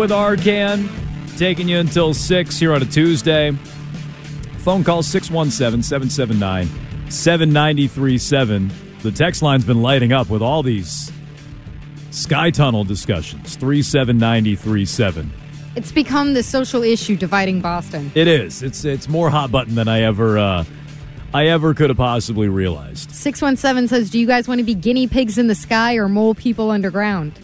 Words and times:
with 0.00 0.10
Arcand. 0.10 0.88
Taking 1.36 1.68
you 1.68 1.78
until 1.78 2.14
6 2.14 2.58
here 2.58 2.72
on 2.72 2.80
a 2.80 2.86
Tuesday. 2.86 3.52
Phone 4.60 4.82
call 4.82 5.02
617 5.02 5.82
779 5.82 7.10
7937. 7.10 8.72
The 9.02 9.12
text 9.12 9.42
line's 9.42 9.66
been 9.66 9.82
lighting 9.82 10.12
up 10.12 10.30
with 10.30 10.40
all 10.40 10.62
these 10.62 11.12
Sky 12.12 12.50
Tunnel 12.50 12.82
discussions. 12.82 13.56
37937. 13.56 15.30
It's 15.76 15.92
become 15.92 16.32
the 16.32 16.42
social 16.42 16.82
issue 16.82 17.14
dividing 17.14 17.60
Boston. 17.60 18.10
It 18.14 18.26
is. 18.26 18.62
It's 18.62 18.86
it's 18.86 19.06
more 19.06 19.28
hot 19.28 19.52
button 19.52 19.74
than 19.74 19.86
I 19.86 20.00
ever 20.00 20.38
uh, 20.38 20.64
I 21.34 21.48
ever 21.48 21.74
could 21.74 21.90
have 21.90 21.98
possibly 21.98 22.48
realized. 22.48 23.10
617 23.12 23.88
says, 23.88 24.08
Do 24.08 24.18
you 24.18 24.26
guys 24.26 24.48
want 24.48 24.60
to 24.60 24.64
be 24.64 24.74
guinea 24.74 25.08
pigs 25.08 25.36
in 25.36 25.46
the 25.46 25.54
sky 25.54 25.96
or 25.96 26.08
mole 26.08 26.34
people 26.34 26.70
underground? 26.70 27.38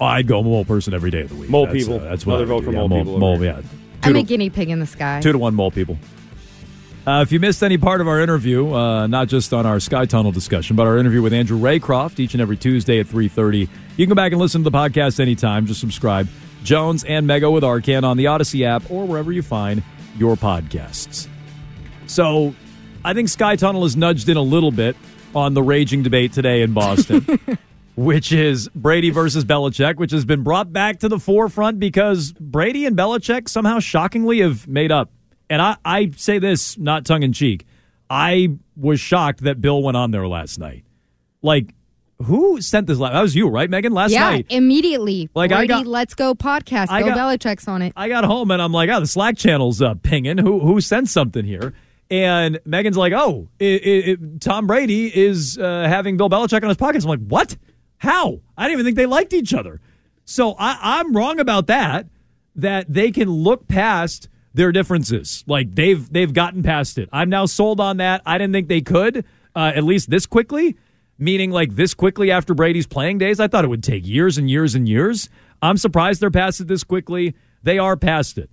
Oh, 0.00 0.04
I'd 0.06 0.26
go 0.26 0.42
mole 0.42 0.64
person 0.64 0.94
every 0.94 1.10
day 1.10 1.22
of 1.22 1.28
the 1.30 1.34
week. 1.34 1.50
Mole 1.50 1.66
That's, 1.66 1.78
people. 1.78 1.96
Uh, 1.96 2.04
that's 2.10 2.24
what 2.26 2.36
Another 2.40 2.52
I 2.52 2.54
would 2.56 2.64
vote 2.64 2.70
do. 2.72 2.76
for 2.76 2.82
Yeah, 2.82 2.86
mole 2.88 2.98
people 2.98 3.18
Mole, 3.18 3.34
over 3.34 3.44
yeah. 3.44 3.60
I'm 4.04 4.12
Two 4.12 4.18
a 4.20 4.22
guinea 4.22 4.48
pig 4.50 4.70
in 4.70 4.78
the 4.80 4.86
sky. 4.86 5.20
two 5.20 5.32
to 5.32 5.38
one 5.38 5.54
mole 5.54 5.70
people. 5.70 5.98
Uh, 7.06 7.22
if 7.22 7.32
you 7.32 7.40
missed 7.40 7.62
any 7.62 7.78
part 7.78 8.00
of 8.02 8.06
our 8.08 8.20
interview, 8.20 8.70
uh, 8.74 9.06
not 9.06 9.28
just 9.28 9.52
on 9.54 9.64
our 9.64 9.80
Sky 9.80 10.04
Tunnel 10.04 10.30
discussion, 10.30 10.76
but 10.76 10.86
our 10.86 10.98
interview 10.98 11.22
with 11.22 11.32
Andrew 11.32 11.58
Raycroft 11.58 12.20
each 12.20 12.34
and 12.34 12.40
every 12.42 12.56
Tuesday 12.56 13.00
at 13.00 13.06
3.30, 13.06 13.60
you 13.96 14.06
can 14.06 14.10
go 14.10 14.14
back 14.14 14.32
and 14.32 14.40
listen 14.40 14.62
to 14.62 14.68
the 14.70 14.76
podcast 14.76 15.18
anytime. 15.18 15.64
Just 15.64 15.80
subscribe. 15.80 16.28
Jones 16.64 17.04
and 17.04 17.26
Mego 17.26 17.50
with 17.50 17.62
Arcand 17.62 18.02
on 18.04 18.18
the 18.18 18.26
Audacy 18.26 18.66
app 18.66 18.90
or 18.90 19.06
wherever 19.06 19.32
you 19.32 19.40
find 19.42 19.82
your 20.18 20.36
podcasts. 20.36 21.28
So 22.06 22.54
I 23.04 23.14
think 23.14 23.30
Sky 23.30 23.56
Tunnel 23.56 23.84
has 23.84 23.96
nudged 23.96 24.28
in 24.28 24.36
a 24.36 24.42
little 24.42 24.72
bit 24.72 24.94
on 25.34 25.54
the 25.54 25.62
raging 25.62 26.02
debate 26.02 26.32
today 26.34 26.60
in 26.60 26.72
Boston, 26.74 27.26
which 27.98 28.30
is 28.30 28.68
Brady 28.76 29.10
versus 29.10 29.44
Belichick, 29.44 29.96
which 29.96 30.12
has 30.12 30.24
been 30.24 30.44
brought 30.44 30.72
back 30.72 31.00
to 31.00 31.08
the 31.08 31.18
forefront 31.18 31.80
because 31.80 32.30
Brady 32.32 32.86
and 32.86 32.96
Belichick 32.96 33.48
somehow 33.48 33.80
shockingly 33.80 34.40
have 34.40 34.68
made 34.68 34.92
up. 34.92 35.10
And 35.50 35.60
I, 35.60 35.76
I 35.84 36.12
say 36.16 36.38
this 36.38 36.78
not 36.78 37.04
tongue 37.04 37.24
in 37.24 37.32
cheek. 37.32 37.66
I 38.08 38.50
was 38.76 39.00
shocked 39.00 39.40
that 39.42 39.60
Bill 39.60 39.82
went 39.82 39.96
on 39.96 40.12
there 40.12 40.28
last 40.28 40.60
night. 40.60 40.84
Like, 41.42 41.74
who 42.22 42.60
sent 42.60 42.86
this? 42.86 42.98
That 42.98 43.20
was 43.20 43.34
you, 43.34 43.48
right, 43.48 43.68
Megan? 43.68 43.92
Last 43.92 44.12
yeah, 44.12 44.30
night. 44.30 44.46
immediately. 44.50 45.28
Like, 45.34 45.50
I 45.50 45.66
got- 45.66 45.86
Let's 45.86 46.14
Go 46.14 46.34
podcast. 46.36 46.90
I 46.90 47.02
Bill 47.02 47.14
got- 47.14 47.38
Belichick's 47.40 47.66
on 47.66 47.82
it. 47.82 47.92
I 47.96 48.08
got 48.08 48.22
home 48.24 48.52
and 48.52 48.62
I'm 48.62 48.72
like, 48.72 48.90
oh, 48.90 49.00
the 49.00 49.06
Slack 49.08 49.36
channel's 49.36 49.82
uh, 49.82 49.94
pinging. 49.94 50.38
Who 50.38 50.60
who 50.60 50.80
sent 50.80 51.08
something 51.08 51.44
here? 51.44 51.74
And 52.10 52.58
Megan's 52.64 52.96
like, 52.96 53.12
oh, 53.12 53.48
it, 53.58 53.82
it, 53.82 54.08
it- 54.08 54.40
Tom 54.40 54.66
Brady 54.68 55.14
is 55.16 55.58
uh, 55.58 55.86
having 55.88 56.16
Bill 56.16 56.30
Belichick 56.30 56.62
on 56.62 56.68
his 56.68 56.76
podcast. 56.78 57.02
I'm 57.02 57.08
like, 57.10 57.26
what? 57.26 57.56
How? 57.98 58.40
I 58.56 58.64
didn't 58.64 58.74
even 58.74 58.84
think 58.86 58.96
they 58.96 59.06
liked 59.06 59.32
each 59.32 59.52
other. 59.52 59.80
So 60.24 60.54
I, 60.58 60.78
I'm 60.98 61.14
wrong 61.14 61.40
about 61.40 61.66
that. 61.68 62.06
That 62.56 62.92
they 62.92 63.12
can 63.12 63.30
look 63.30 63.68
past 63.68 64.28
their 64.52 64.72
differences. 64.72 65.44
Like 65.46 65.74
they've 65.74 66.12
they've 66.12 66.32
gotten 66.32 66.62
past 66.62 66.98
it. 66.98 67.08
I'm 67.12 67.30
now 67.30 67.46
sold 67.46 67.80
on 67.80 67.98
that. 67.98 68.22
I 68.26 68.36
didn't 68.38 68.52
think 68.52 68.68
they 68.68 68.80
could 68.80 69.24
uh, 69.54 69.72
at 69.74 69.84
least 69.84 70.10
this 70.10 70.26
quickly. 70.26 70.76
Meaning 71.20 71.50
like 71.50 71.74
this 71.74 71.94
quickly 71.94 72.30
after 72.30 72.54
Brady's 72.54 72.86
playing 72.86 73.18
days. 73.18 73.40
I 73.40 73.48
thought 73.48 73.64
it 73.64 73.68
would 73.68 73.82
take 73.82 74.06
years 74.06 74.38
and 74.38 74.48
years 74.48 74.74
and 74.74 74.88
years. 74.88 75.28
I'm 75.62 75.76
surprised 75.76 76.20
they're 76.20 76.30
past 76.30 76.60
it 76.60 76.68
this 76.68 76.84
quickly. 76.84 77.34
They 77.62 77.78
are 77.78 77.96
past 77.96 78.38
it. 78.38 78.50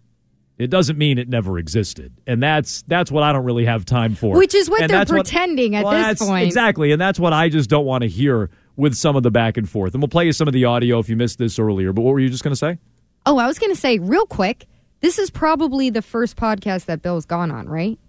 It 0.57 0.69
doesn't 0.69 0.97
mean 0.97 1.17
it 1.17 1.27
never 1.27 1.59
existed, 1.59 2.13
and 2.25 2.41
that's 2.41 2.81
that's 2.83 3.11
what 3.11 3.23
I 3.23 3.33
don't 3.33 3.43
really 3.43 3.65
have 3.65 3.85
time 3.85 4.15
for. 4.15 4.37
Which 4.37 4.55
is 4.55 4.69
what 4.69 4.81
And 4.81 4.89
they're 4.89 5.05
pretending 5.05 5.75
at 5.75 5.83
well, 5.83 6.09
this 6.09 6.19
point. 6.19 6.45
Exactly, 6.45 6.91
and 6.93 7.01
that's 7.01 7.19
what 7.19 7.33
I 7.33 7.49
just 7.49 7.69
don't 7.69 7.85
want 7.85 8.03
to 8.03 8.07
hear 8.07 8.49
with 8.77 8.95
some 8.95 9.15
of 9.15 9.23
the 9.23 9.31
back 9.31 9.57
and 9.57 9.69
forth. 9.69 9.93
And 9.93 10.01
we'll 10.01 10.09
play 10.09 10.25
you 10.25 10.33
some 10.33 10.47
of 10.47 10.53
the 10.53 10.65
audio 10.65 10.99
if 10.99 11.09
you 11.09 11.15
missed 11.15 11.37
this 11.37 11.59
earlier. 11.59 11.93
But 11.93 12.01
what 12.01 12.13
were 12.13 12.19
you 12.19 12.29
just 12.29 12.43
going 12.43 12.51
to 12.51 12.57
say? 12.57 12.77
Oh, 13.25 13.37
I 13.37 13.47
was 13.47 13.59
going 13.59 13.73
to 13.73 13.79
say 13.79 13.99
real 13.99 14.25
quick. 14.25 14.67
This 15.01 15.19
is 15.19 15.29
probably 15.29 15.89
the 15.89 16.01
first 16.01 16.35
podcast 16.35 16.85
that 16.85 17.01
Bill's 17.01 17.25
gone 17.25 17.51
on, 17.51 17.67
right? 17.67 17.99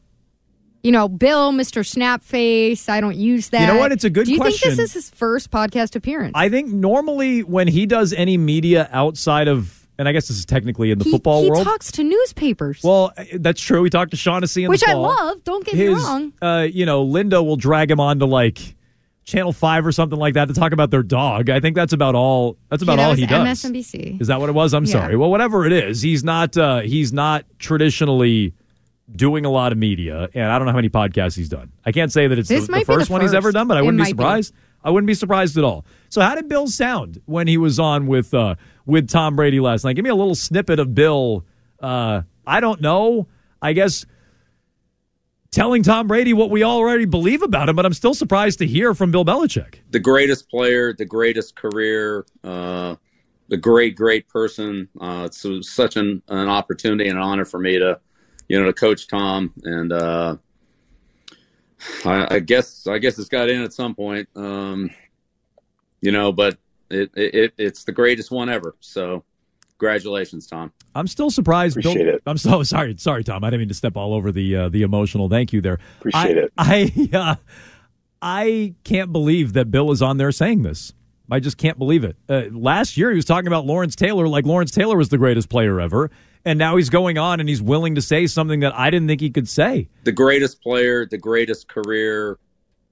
You 0.82 0.92
know, 0.92 1.08
Bill, 1.08 1.52
Mr. 1.52 1.82
Snapface. 1.82 2.88
I 2.88 3.00
don't 3.00 3.16
use 3.16 3.48
that. 3.48 3.60
You 3.60 3.66
know 3.66 3.78
what? 3.80 3.92
It's 3.92 4.04
a 4.04 4.10
good 4.10 4.26
Do 4.26 4.32
you 4.32 4.38
think 4.38 4.60
this 4.60 4.78
is 4.78 4.92
his 4.92 5.10
first 5.10 5.50
podcast 5.50 5.96
appearance? 5.96 6.32
I 6.36 6.48
think 6.48 6.68
normally 6.68 7.42
when 7.42 7.66
he 7.66 7.86
does 7.86 8.12
any 8.12 8.38
media 8.38 8.88
outside 8.92 9.48
of, 9.48 9.88
and 9.98 10.08
I 10.08 10.12
guess 10.12 10.28
this 10.28 10.38
is 10.38 10.46
technically 10.46 10.92
in 10.92 10.98
the 10.98 11.04
he, 11.04 11.10
football 11.10 11.42
he 11.42 11.50
world. 11.50 11.64
talks 11.64 11.90
to 11.92 12.04
newspapers, 12.04 12.82
well, 12.84 13.12
that's 13.34 13.60
true. 13.60 13.82
We 13.82 13.90
talked 13.90 14.12
to 14.12 14.16
Shaughnessy 14.16 14.62
in 14.62 14.70
which 14.70 14.82
the 14.82 14.90
I 14.90 14.94
love. 14.94 15.42
Don't 15.42 15.64
get 15.64 15.74
me 15.74 15.88
wrong. 15.88 16.32
uh, 16.40 16.68
you 16.70 16.86
know, 16.86 17.02
Linda 17.02 17.42
will 17.42 17.56
drag 17.56 17.90
him 17.90 17.98
on 17.98 18.20
to 18.20 18.26
like 18.26 18.75
Channel 19.26 19.52
Five 19.52 19.84
or 19.84 19.92
something 19.92 20.18
like 20.18 20.34
that 20.34 20.46
to 20.48 20.54
talk 20.54 20.72
about 20.72 20.90
their 20.90 21.02
dog. 21.02 21.50
I 21.50 21.58
think 21.60 21.74
that's 21.76 21.92
about 21.92 22.14
all. 22.14 22.56
That's 22.70 22.82
about 22.82 22.98
all 23.00 23.12
he 23.12 23.26
does. 23.26 23.64
MSNBC. 23.64 24.20
Is 24.20 24.28
that 24.28 24.40
what 24.40 24.48
it 24.48 24.52
was? 24.54 24.72
I'm 24.72 24.84
Yeah. 24.84 24.92
sorry. 24.92 25.16
Well, 25.16 25.30
whatever 25.30 25.66
it 25.66 25.72
is, 25.72 26.00
he's 26.00 26.22
not. 26.24 26.56
Uh, 26.56 26.80
he's 26.80 27.12
not 27.12 27.44
traditionally 27.58 28.54
doing 29.14 29.44
a 29.44 29.50
lot 29.50 29.72
of 29.72 29.78
media, 29.78 30.28
and 30.34 30.44
I 30.50 30.58
don't 30.58 30.66
know 30.66 30.72
how 30.72 30.76
many 30.78 30.88
podcasts 30.88 31.36
he's 31.36 31.48
done. 31.48 31.70
I 31.84 31.92
can't 31.92 32.10
say 32.12 32.26
that 32.28 32.38
it's 32.38 32.48
the, 32.48 32.60
the 32.60 32.72
be 32.72 32.78
the 32.80 32.84
first 32.84 33.10
one 33.10 33.20
he's 33.20 33.34
ever 33.34 33.52
done, 33.52 33.66
but 33.68 33.76
I 33.76 33.80
It 33.80 33.84
wouldn't 33.84 33.98
be 33.98 34.02
might 34.02 34.16
be. 34.16 34.22
surprised. 34.22 34.54
I 34.84 34.90
wouldn't 34.90 35.06
be 35.08 35.14
surprised 35.14 35.58
at 35.58 35.64
all. 35.64 35.84
So, 36.08 36.20
how 36.20 36.36
did 36.36 36.48
Bill 36.48 36.68
sound 36.68 37.20
when 37.26 37.48
he 37.48 37.56
was 37.58 37.80
on 37.80 38.06
with 38.06 38.32
uh, 38.32 38.54
with 38.84 39.08
Tom 39.08 39.34
Brady 39.34 39.58
last 39.58 39.84
night? 39.84 39.94
Give 39.96 40.04
me 40.04 40.10
a 40.10 40.14
little 40.14 40.36
snippet 40.36 40.78
of 40.78 40.94
Bill. 40.94 41.44
Uh, 41.80 42.22
I 42.46 42.60
don't 42.60 42.80
know. 42.80 43.26
I 43.60 43.72
guess 43.72 44.06
telling 45.56 45.82
Tom 45.82 46.06
Brady 46.06 46.34
what 46.34 46.50
we 46.50 46.62
already 46.62 47.06
believe 47.06 47.40
about 47.40 47.70
him, 47.70 47.76
but 47.76 47.86
I'm 47.86 47.94
still 47.94 48.12
surprised 48.12 48.58
to 48.58 48.66
hear 48.66 48.92
from 48.92 49.10
Bill 49.10 49.24
Belichick. 49.24 49.76
the 49.90 49.98
greatest 49.98 50.50
player, 50.50 50.92
the 50.92 51.06
greatest 51.06 51.56
career, 51.56 52.26
uh, 52.44 52.94
the 53.48 53.56
great, 53.56 53.96
great 53.96 54.28
person. 54.28 54.86
Uh, 55.00 55.22
it's 55.24 55.46
such 55.62 55.96
an, 55.96 56.22
an 56.28 56.48
opportunity 56.48 57.08
and 57.08 57.18
an 57.18 57.24
honor 57.24 57.46
for 57.46 57.58
me 57.58 57.78
to, 57.78 57.98
you 58.48 58.60
know, 58.60 58.66
to 58.66 58.72
coach 58.74 59.08
Tom. 59.08 59.54
And 59.64 59.94
uh, 59.94 60.36
I, 62.04 62.34
I 62.34 62.38
guess 62.40 62.86
I 62.86 62.98
guess 62.98 63.18
it's 63.18 63.30
got 63.30 63.48
in 63.48 63.62
at 63.62 63.72
some 63.72 63.94
point, 63.94 64.28
um, 64.36 64.90
you 66.02 66.12
know. 66.12 66.32
But 66.32 66.58
it, 66.90 67.10
it 67.16 67.54
it's 67.56 67.84
the 67.84 67.92
greatest 67.92 68.30
one 68.30 68.50
ever. 68.50 68.76
So, 68.80 69.24
congratulations, 69.78 70.46
Tom. 70.46 70.72
I'm 70.94 71.06
still 71.06 71.30
surprised. 71.30 71.76
Appreciate 71.76 72.04
Bill, 72.04 72.14
it. 72.16 72.22
I'm 72.26 72.38
so 72.38 72.62
sorry. 72.64 72.94
Sorry, 72.98 73.24
Tom. 73.24 73.44
I 73.44 73.50
didn't 73.50 73.60
mean 73.60 73.68
to 73.68 73.74
step 73.74 73.96
all 73.96 74.14
over 74.14 74.32
the 74.32 74.56
uh, 74.56 74.68
the 74.68 74.82
emotional. 74.82 75.28
Thank 75.28 75.52
you 75.52 75.60
there. 75.60 75.78
Appreciate 76.00 76.50
I, 76.56 76.72
it. 76.72 77.10
I 77.12 77.16
uh, 77.16 77.36
I 78.20 78.74
can't 78.84 79.12
believe 79.12 79.52
that 79.54 79.70
Bill 79.70 79.90
is 79.90 80.02
on 80.02 80.16
there 80.16 80.32
saying 80.32 80.62
this. 80.62 80.92
I 81.30 81.40
just 81.40 81.58
can't 81.58 81.76
believe 81.76 82.04
it. 82.04 82.16
Uh, 82.28 82.44
last 82.52 82.96
year 82.96 83.10
he 83.10 83.16
was 83.16 83.24
talking 83.24 83.48
about 83.48 83.66
Lawrence 83.66 83.96
Taylor 83.96 84.28
like 84.28 84.46
Lawrence 84.46 84.70
Taylor 84.70 84.96
was 84.96 85.08
the 85.08 85.18
greatest 85.18 85.48
player 85.48 85.80
ever, 85.80 86.10
and 86.44 86.58
now 86.58 86.76
he's 86.76 86.88
going 86.88 87.18
on 87.18 87.40
and 87.40 87.48
he's 87.48 87.60
willing 87.60 87.96
to 87.96 88.02
say 88.02 88.26
something 88.26 88.60
that 88.60 88.76
I 88.78 88.90
didn't 88.90 89.08
think 89.08 89.20
he 89.20 89.30
could 89.30 89.48
say. 89.48 89.88
The 90.04 90.12
greatest 90.12 90.62
player, 90.62 91.04
the 91.04 91.18
greatest 91.18 91.68
career. 91.68 92.38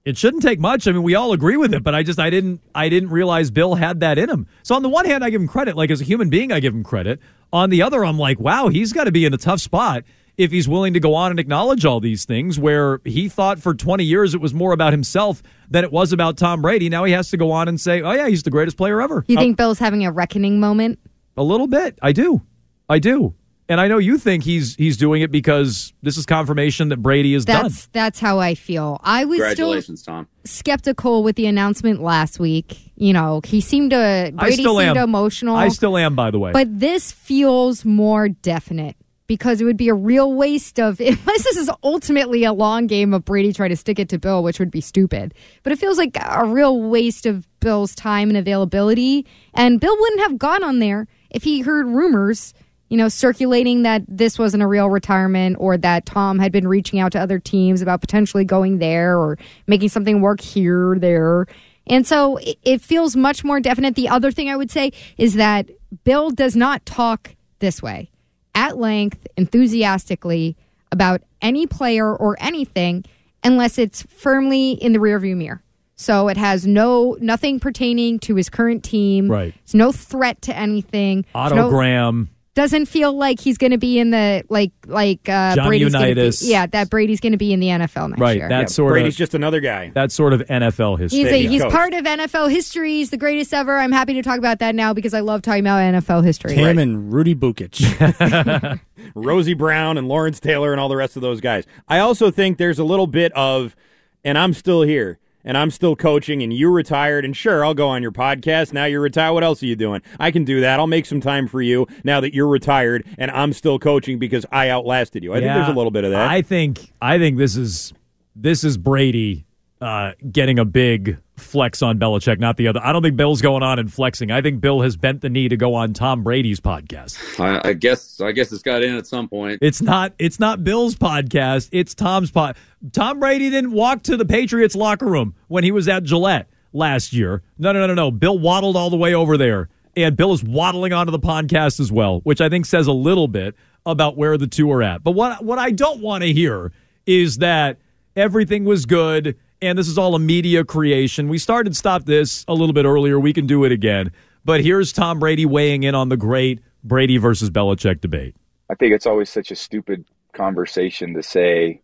It 0.05 0.19
shouldn't 0.19 0.43
take 0.43 0.59
much. 0.59 0.87
I 0.87 0.91
mean, 0.91 1.01
we 1.01 1.15
all 1.15 1.33
agree 1.33 1.57
with 1.57 1.73
it, 1.73 1.83
but 1.83 1.95
I 1.95 2.03
just 2.03 2.19
I 2.19 2.29
didn't 2.29 2.61
I 2.75 2.89
didn't 2.89 3.09
realize 3.09 3.49
Bill 3.49 3.73
had 3.73 4.01
that 4.01 4.19
in 4.19 4.29
him. 4.29 4.45
So 4.61 4.75
on 4.75 4.83
the 4.83 4.89
one 4.89 5.05
hand, 5.05 5.23
I 5.23 5.31
give 5.31 5.41
him 5.41 5.47
credit. 5.47 5.75
Like 5.75 5.89
as 5.89 5.99
a 5.99 6.03
human 6.03 6.29
being, 6.29 6.51
I 6.51 6.59
give 6.59 6.75
him 6.75 6.83
credit. 6.83 7.19
On 7.51 7.71
the 7.71 7.81
other, 7.81 8.05
I'm 8.05 8.19
like, 8.19 8.39
wow, 8.39 8.67
he's 8.67 8.93
got 8.93 9.05
to 9.05 9.11
be 9.11 9.25
in 9.25 9.33
a 9.33 9.37
tough 9.37 9.61
spot 9.61 10.03
if 10.37 10.51
he's 10.51 10.67
willing 10.67 10.93
to 10.93 10.99
go 10.99 11.15
on 11.15 11.31
and 11.31 11.39
acknowledge 11.39 11.85
all 11.85 11.99
these 11.99 12.23
things. 12.25 12.59
Where 12.59 13.01
he 13.03 13.29
thought 13.29 13.59
for 13.59 13.73
20 13.73 14.03
years 14.03 14.35
it 14.35 14.41
was 14.41 14.53
more 14.53 14.73
about 14.73 14.93
himself 14.93 15.41
than 15.71 15.83
it 15.83 15.91
was 15.91 16.13
about 16.13 16.37
Tom 16.37 16.61
Brady. 16.61 16.87
Now 16.87 17.03
he 17.05 17.13
has 17.13 17.31
to 17.31 17.37
go 17.37 17.51
on 17.51 17.67
and 17.67 17.81
say, 17.81 18.01
oh 18.03 18.11
yeah, 18.11 18.27
he's 18.27 18.43
the 18.43 18.51
greatest 18.51 18.77
player 18.77 19.01
ever. 19.01 19.25
You 19.27 19.37
think 19.37 19.55
uh, 19.55 19.63
Bill's 19.63 19.79
having 19.79 20.05
a 20.05 20.11
reckoning 20.11 20.59
moment? 20.59 20.99
A 21.35 21.43
little 21.43 21.67
bit. 21.67 21.97
I 22.03 22.11
do. 22.11 22.43
I 22.87 22.99
do. 22.99 23.33
And 23.67 23.81
I 23.81 23.87
know 23.87 23.97
you 23.97 24.17
think 24.17 24.43
he's 24.43 24.75
he's 24.75 24.95
doing 24.95 25.23
it 25.23 25.31
because 25.31 25.93
this 26.03 26.17
is 26.17 26.25
confirmation 26.25 26.89
that 26.89 26.97
Brady 26.97 27.33
is 27.33 27.45
done. 27.45 27.63
That's 27.63 27.87
that's 27.87 28.19
how 28.19 28.39
I 28.39 28.53
feel. 28.53 28.99
I 29.03 29.25
was 29.25 29.41
still 29.53 29.81
Tom. 30.03 30.27
skeptical 30.43 31.23
with 31.23 31.35
the 31.35 31.47
announcement 31.47 32.01
last 32.01 32.39
week. 32.39 32.91
You 32.95 33.13
know, 33.13 33.41
he 33.43 33.61
seemed 33.61 33.91
to 33.91 34.31
Brady 34.35 34.57
still 34.57 34.77
seemed 34.77 34.97
am. 34.97 35.03
emotional. 35.03 35.55
I 35.55 35.69
still 35.69 35.97
am, 35.97 36.15
by 36.15 36.29
the 36.29 36.37
way. 36.37 36.51
But 36.51 36.79
this 36.79 37.11
feels 37.11 37.83
more 37.83 38.29
definite 38.29 38.95
because 39.27 39.61
it 39.61 39.65
would 39.65 39.77
be 39.77 39.89
a 39.89 39.93
real 39.93 40.33
waste 40.33 40.79
of, 40.79 40.99
unless 40.99 41.23
this 41.43 41.57
is 41.57 41.69
ultimately 41.83 42.43
a 42.43 42.53
long 42.53 42.87
game 42.87 43.13
of 43.13 43.25
Brady 43.25 43.53
trying 43.53 43.69
to 43.71 43.75
stick 43.75 43.99
it 43.99 44.09
to 44.09 44.19
Bill, 44.19 44.43
which 44.43 44.59
would 44.59 44.71
be 44.71 44.81
stupid. 44.81 45.33
But 45.63 45.73
it 45.73 45.79
feels 45.79 45.97
like 45.97 46.17
a 46.21 46.45
real 46.45 46.81
waste 46.81 47.25
of 47.25 47.47
Bill's 47.59 47.95
time 47.95 48.29
and 48.29 48.37
availability. 48.37 49.25
And 49.53 49.79
Bill 49.79 49.95
wouldn't 49.99 50.21
have 50.21 50.37
gone 50.37 50.63
on 50.63 50.79
there 50.79 51.07
if 51.31 51.43
he 51.43 51.61
heard 51.61 51.87
rumors, 51.87 52.53
you 52.95 52.97
know, 52.97 53.09
circulating 53.09 53.83
that 53.83 54.03
this 54.07 54.39
wasn't 54.39 54.63
a 54.63 54.67
real 54.67 54.89
retirement 54.89 55.57
or 55.59 55.75
that 55.75 56.05
Tom 56.05 56.39
had 56.39 56.53
been 56.53 56.65
reaching 56.65 56.97
out 56.97 57.11
to 57.11 57.19
other 57.19 57.39
teams 57.39 57.81
about 57.81 57.99
potentially 57.99 58.45
going 58.45 58.77
there 58.77 59.19
or 59.19 59.37
making 59.67 59.89
something 59.89 60.21
work 60.21 60.39
here 60.39 60.91
or 60.91 60.97
there. 60.97 61.45
And 61.87 62.07
so 62.07 62.37
it, 62.37 62.57
it 62.63 62.81
feels 62.81 63.17
much 63.17 63.43
more 63.43 63.59
definite. 63.59 63.95
The 63.95 64.07
other 64.07 64.31
thing 64.31 64.49
I 64.49 64.55
would 64.55 64.71
say 64.71 64.93
is 65.17 65.33
that 65.33 65.69
Bill 66.05 66.29
does 66.29 66.55
not 66.55 66.85
talk 66.85 67.35
this 67.59 67.83
way 67.83 68.11
at 68.55 68.77
length, 68.77 69.27
enthusiastically 69.35 70.55
about 70.89 71.21
any 71.41 71.67
player 71.67 72.15
or 72.15 72.37
anything 72.39 73.03
unless 73.43 73.77
it's 73.77 74.03
firmly 74.03 74.71
in 74.71 74.93
the 74.93 74.99
rearview 74.99 75.35
mirror. 75.35 75.61
So 75.97 76.29
it 76.29 76.37
has 76.37 76.65
no 76.65 77.17
nothing 77.19 77.59
pertaining 77.59 78.19
to 78.19 78.35
his 78.35 78.49
current 78.49 78.85
team. 78.85 79.29
Right. 79.29 79.53
It's 79.63 79.73
no 79.73 79.91
threat 79.91 80.41
to 80.43 80.55
anything. 80.55 81.25
Autogram. 81.35 82.29
Doesn't 82.55 82.85
feel 82.85 83.11
like 83.11 83.39
he's 83.41 83.57
going 83.57 83.71
to 83.71 83.77
be 83.77 83.99
in 83.99 84.11
the 84.11 84.43
like 84.49 84.71
like 84.87 85.27
uh, 85.27 85.55
Johnny 85.55 85.67
Brady's 85.67 85.91
gonna 85.93 86.05
be, 86.05 86.09
Unitas. 86.11 86.47
yeah 86.47 86.65
that 86.67 86.89
Brady's 86.89 87.19
going 87.19 87.33
to 87.33 87.37
be 87.37 87.51
in 87.51 87.59
the 87.59 87.67
NFL 87.67 88.09
next 88.11 88.21
Right. 88.21 88.37
year. 88.37 88.47
That's 88.47 88.73
sort 88.73 88.91
Brady's 88.93 89.15
of 89.15 89.17
just 89.17 89.33
another 89.33 89.59
guy. 89.59 89.89
That 89.93 90.11
sort 90.11 90.31
of 90.31 90.41
NFL 90.47 90.97
history. 90.97 91.19
He's 91.19 91.27
a, 91.27 91.47
he's 91.47 91.61
coach. 91.63 91.71
part 91.73 91.93
of 91.93 92.05
NFL 92.05 92.49
history. 92.49 92.93
He's 92.93 93.09
the 93.09 93.17
greatest 93.17 93.53
ever. 93.53 93.77
I'm 93.77 93.91
happy 93.91 94.13
to 94.13 94.21
talk 94.23 94.37
about 94.37 94.59
that 94.59 94.73
now 94.73 94.93
because 94.93 95.13
I 95.13 95.19
love 95.19 95.41
talking 95.41 95.59
about 95.65 95.79
NFL 95.79 96.23
history. 96.23 96.53
Him 96.53 96.79
and 96.79 97.11
Rudy 97.13 97.35
Bukich. 97.35 98.79
Rosie 99.15 99.53
Brown 99.53 99.97
and 99.97 100.07
Lawrence 100.07 100.39
Taylor 100.39 100.71
and 100.71 100.79
all 100.79 100.87
the 100.89 100.95
rest 100.95 101.17
of 101.17 101.21
those 101.21 101.41
guys. 101.41 101.65
I 101.89 101.99
also 101.99 102.31
think 102.31 102.57
there's 102.57 102.79
a 102.79 102.83
little 102.85 103.07
bit 103.07 103.31
of, 103.33 103.75
and 104.23 104.37
I'm 104.37 104.53
still 104.53 104.81
here. 104.81 105.19
And 105.45 105.57
I'm 105.57 105.71
still 105.71 105.95
coaching, 105.95 106.41
and 106.41 106.51
you 106.51 106.69
retired. 106.69 107.23
And 107.23 107.37
sure, 107.37 107.63
I'll 107.63 107.73
go 107.73 107.87
on 107.87 108.01
your 108.01 108.11
podcast. 108.11 108.73
Now 108.73 108.85
you're 108.85 108.99
retired. 108.99 109.33
What 109.33 109.43
else 109.43 109.63
are 109.63 109.67
you 109.67 109.75
doing? 109.75 110.01
I 110.19 110.31
can 110.31 110.43
do 110.43 110.59
that. 110.61 110.79
I'll 110.79 110.87
make 110.87 111.05
some 111.05 111.21
time 111.21 111.47
for 111.47 111.61
you 111.61 111.87
now 112.03 112.19
that 112.19 112.33
you're 112.33 112.47
retired, 112.47 113.05
and 113.17 113.31
I'm 113.31 113.53
still 113.53 113.79
coaching 113.79 114.19
because 114.19 114.45
I 114.51 114.69
outlasted 114.69 115.23
you. 115.23 115.33
I 115.33 115.39
think 115.39 115.53
there's 115.53 115.69
a 115.69 115.73
little 115.73 115.91
bit 115.91 116.03
of 116.03 116.11
that. 116.11 116.27
I 116.27 116.41
think 116.41 116.91
I 117.01 117.17
think 117.17 117.37
this 117.37 117.55
is 117.55 117.93
this 118.35 118.63
is 118.63 118.77
Brady 118.77 119.44
uh, 119.81 120.13
getting 120.31 120.59
a 120.59 120.65
big 120.65 121.17
flex 121.37 121.81
on 121.81 121.99
Belichick, 121.99 122.39
not 122.39 122.57
the 122.57 122.67
other. 122.67 122.79
I 122.83 122.93
don't 122.93 123.01
think 123.01 123.17
Bill's 123.17 123.41
going 123.41 123.61
on 123.61 123.77
and 123.77 123.91
flexing. 123.91 124.31
I 124.31 124.41
think 124.41 124.61
Bill 124.61 124.81
has 124.81 124.95
bent 124.95 125.21
the 125.21 125.29
knee 125.29 125.49
to 125.49 125.57
go 125.57 125.73
on 125.73 125.93
Tom 125.93 126.23
Brady's 126.23 126.59
podcast. 126.59 127.39
I, 127.39 127.69
I 127.69 127.73
guess 127.73 128.21
I 128.21 128.31
guess 128.31 128.51
it's 128.51 128.63
got 128.63 128.83
in 128.83 128.95
at 128.95 129.05
some 129.05 129.27
point. 129.27 129.59
It's 129.61 129.81
not 129.81 130.13
it's 130.17 130.39
not 130.39 130.63
Bill's 130.63 130.95
podcast. 130.95 131.69
It's 131.71 131.93
Tom's 131.93 132.31
pod. 132.31 132.55
Tom 132.93 133.19
Brady 133.19 133.49
didn't 133.49 133.71
walk 133.71 134.03
to 134.03 134.17
the 134.17 134.25
Patriots 134.25 134.75
locker 134.75 135.07
room 135.07 135.35
when 135.47 135.63
he 135.63 135.71
was 135.71 135.87
at 135.87 136.03
Gillette 136.03 136.49
last 136.71 137.13
year. 137.13 137.41
No, 137.57 137.71
no, 137.71 137.81
no, 137.81 137.87
no, 137.87 137.93
no. 137.95 138.11
Bill 138.11 138.37
waddled 138.37 138.77
all 138.77 138.89
the 138.89 138.97
way 138.97 139.13
over 139.13 139.37
there, 139.37 139.69
and 139.97 140.15
Bill 140.15 140.33
is 140.33 140.43
waddling 140.43 140.93
onto 140.93 141.11
the 141.11 141.19
podcast 141.19 141.79
as 141.79 141.91
well, 141.91 142.21
which 142.21 142.39
I 142.39 142.49
think 142.49 142.65
says 142.65 142.87
a 142.87 142.93
little 142.93 143.27
bit 143.27 143.55
about 143.85 144.17
where 144.17 144.37
the 144.37 144.47
two 144.47 144.71
are 144.71 144.81
at. 144.81 145.03
But 145.03 145.11
what 145.11 145.43
what 145.43 145.59
I 145.59 145.71
don't 145.71 145.99
want 145.99 146.23
to 146.23 146.31
hear 146.31 146.71
is 147.05 147.37
that 147.37 147.77
everything 148.15 148.63
was 148.63 148.85
good 148.85 149.37
and 149.65 149.77
this 149.77 149.87
is 149.87 149.97
all 149.97 150.15
a 150.15 150.19
media 150.19 150.63
creation. 150.63 151.27
We 151.27 151.37
started 151.37 151.75
stop 151.75 152.05
this 152.05 152.45
a 152.47 152.53
little 152.53 152.73
bit 152.73 152.85
earlier. 152.85 153.19
We 153.19 153.33
can 153.33 153.47
do 153.47 153.63
it 153.63 153.71
again. 153.71 154.11
But 154.43 154.61
here's 154.61 154.93
Tom 154.93 155.19
Brady 155.19 155.45
weighing 155.45 155.83
in 155.83 155.95
on 155.95 156.09
the 156.09 156.17
great 156.17 156.61
Brady 156.83 157.17
versus 157.17 157.49
Belichick 157.49 158.01
debate. 158.01 158.35
I 158.69 158.75
think 158.75 158.93
it's 158.93 159.05
always 159.05 159.29
such 159.29 159.51
a 159.51 159.55
stupid 159.55 160.05
conversation 160.33 161.13
to 161.15 161.23
say, 161.23 161.81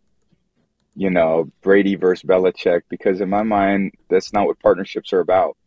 you 0.96 1.10
know, 1.10 1.52
Brady 1.62 1.96
versus 1.96 2.24
Belichick, 2.24 2.82
because 2.90 3.22
in 3.22 3.30
my 3.30 3.44
mind, 3.44 3.94
that's 4.10 4.34
not 4.34 4.46
what 4.46 4.60
partnerships 4.60 5.14
are 5.14 5.20
about. 5.20 5.58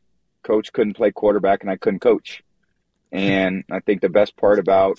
Coach 0.43 0.73
couldn't 0.73 0.95
play 0.95 1.11
quarterback 1.11 1.63
and 1.63 1.71
I 1.71 1.77
couldn't 1.77 2.01
coach. 2.01 2.43
And 3.11 3.65
I 3.71 3.81
think 3.81 4.01
the 4.01 4.09
best 4.09 4.37
part 4.37 4.59
about 4.59 4.99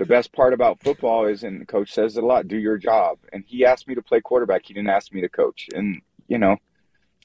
the 0.00 0.06
best 0.06 0.32
part 0.32 0.54
about 0.54 0.80
football 0.80 1.26
is, 1.26 1.44
and 1.44 1.60
the 1.60 1.66
coach 1.66 1.92
says 1.92 2.16
it 2.16 2.24
a 2.24 2.26
lot, 2.26 2.48
do 2.48 2.56
your 2.56 2.78
job. 2.78 3.18
And 3.34 3.44
he 3.46 3.66
asked 3.66 3.86
me 3.86 3.94
to 3.94 4.02
play 4.02 4.22
quarterback. 4.22 4.62
He 4.64 4.72
didn't 4.72 4.88
ask 4.88 5.12
me 5.12 5.20
to 5.20 5.28
coach. 5.28 5.68
And, 5.74 6.00
you 6.30 6.38
know, 6.38 6.56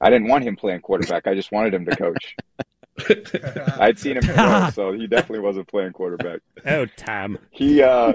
I 0.02 0.10
didn't 0.10 0.28
want 0.28 0.44
him 0.44 0.58
playing 0.58 0.82
quarterback. 0.82 1.28
I 1.28 1.36
just 1.36 1.52
wanted 1.52 1.74
him 1.74 1.86
to 1.86 1.96
coach. 1.96 2.36
I'd 3.80 4.00
seen 4.00 4.18
him 4.18 4.24
throw, 4.24 4.70
so 4.72 4.92
he 4.94 5.06
definitely 5.08 5.40
wasn't 5.40 5.68
playing 5.68 5.92
quarterback 5.92 6.40
oh, 6.66 6.86
Tom. 6.96 7.38
he 7.52 7.84
uh 7.84 8.14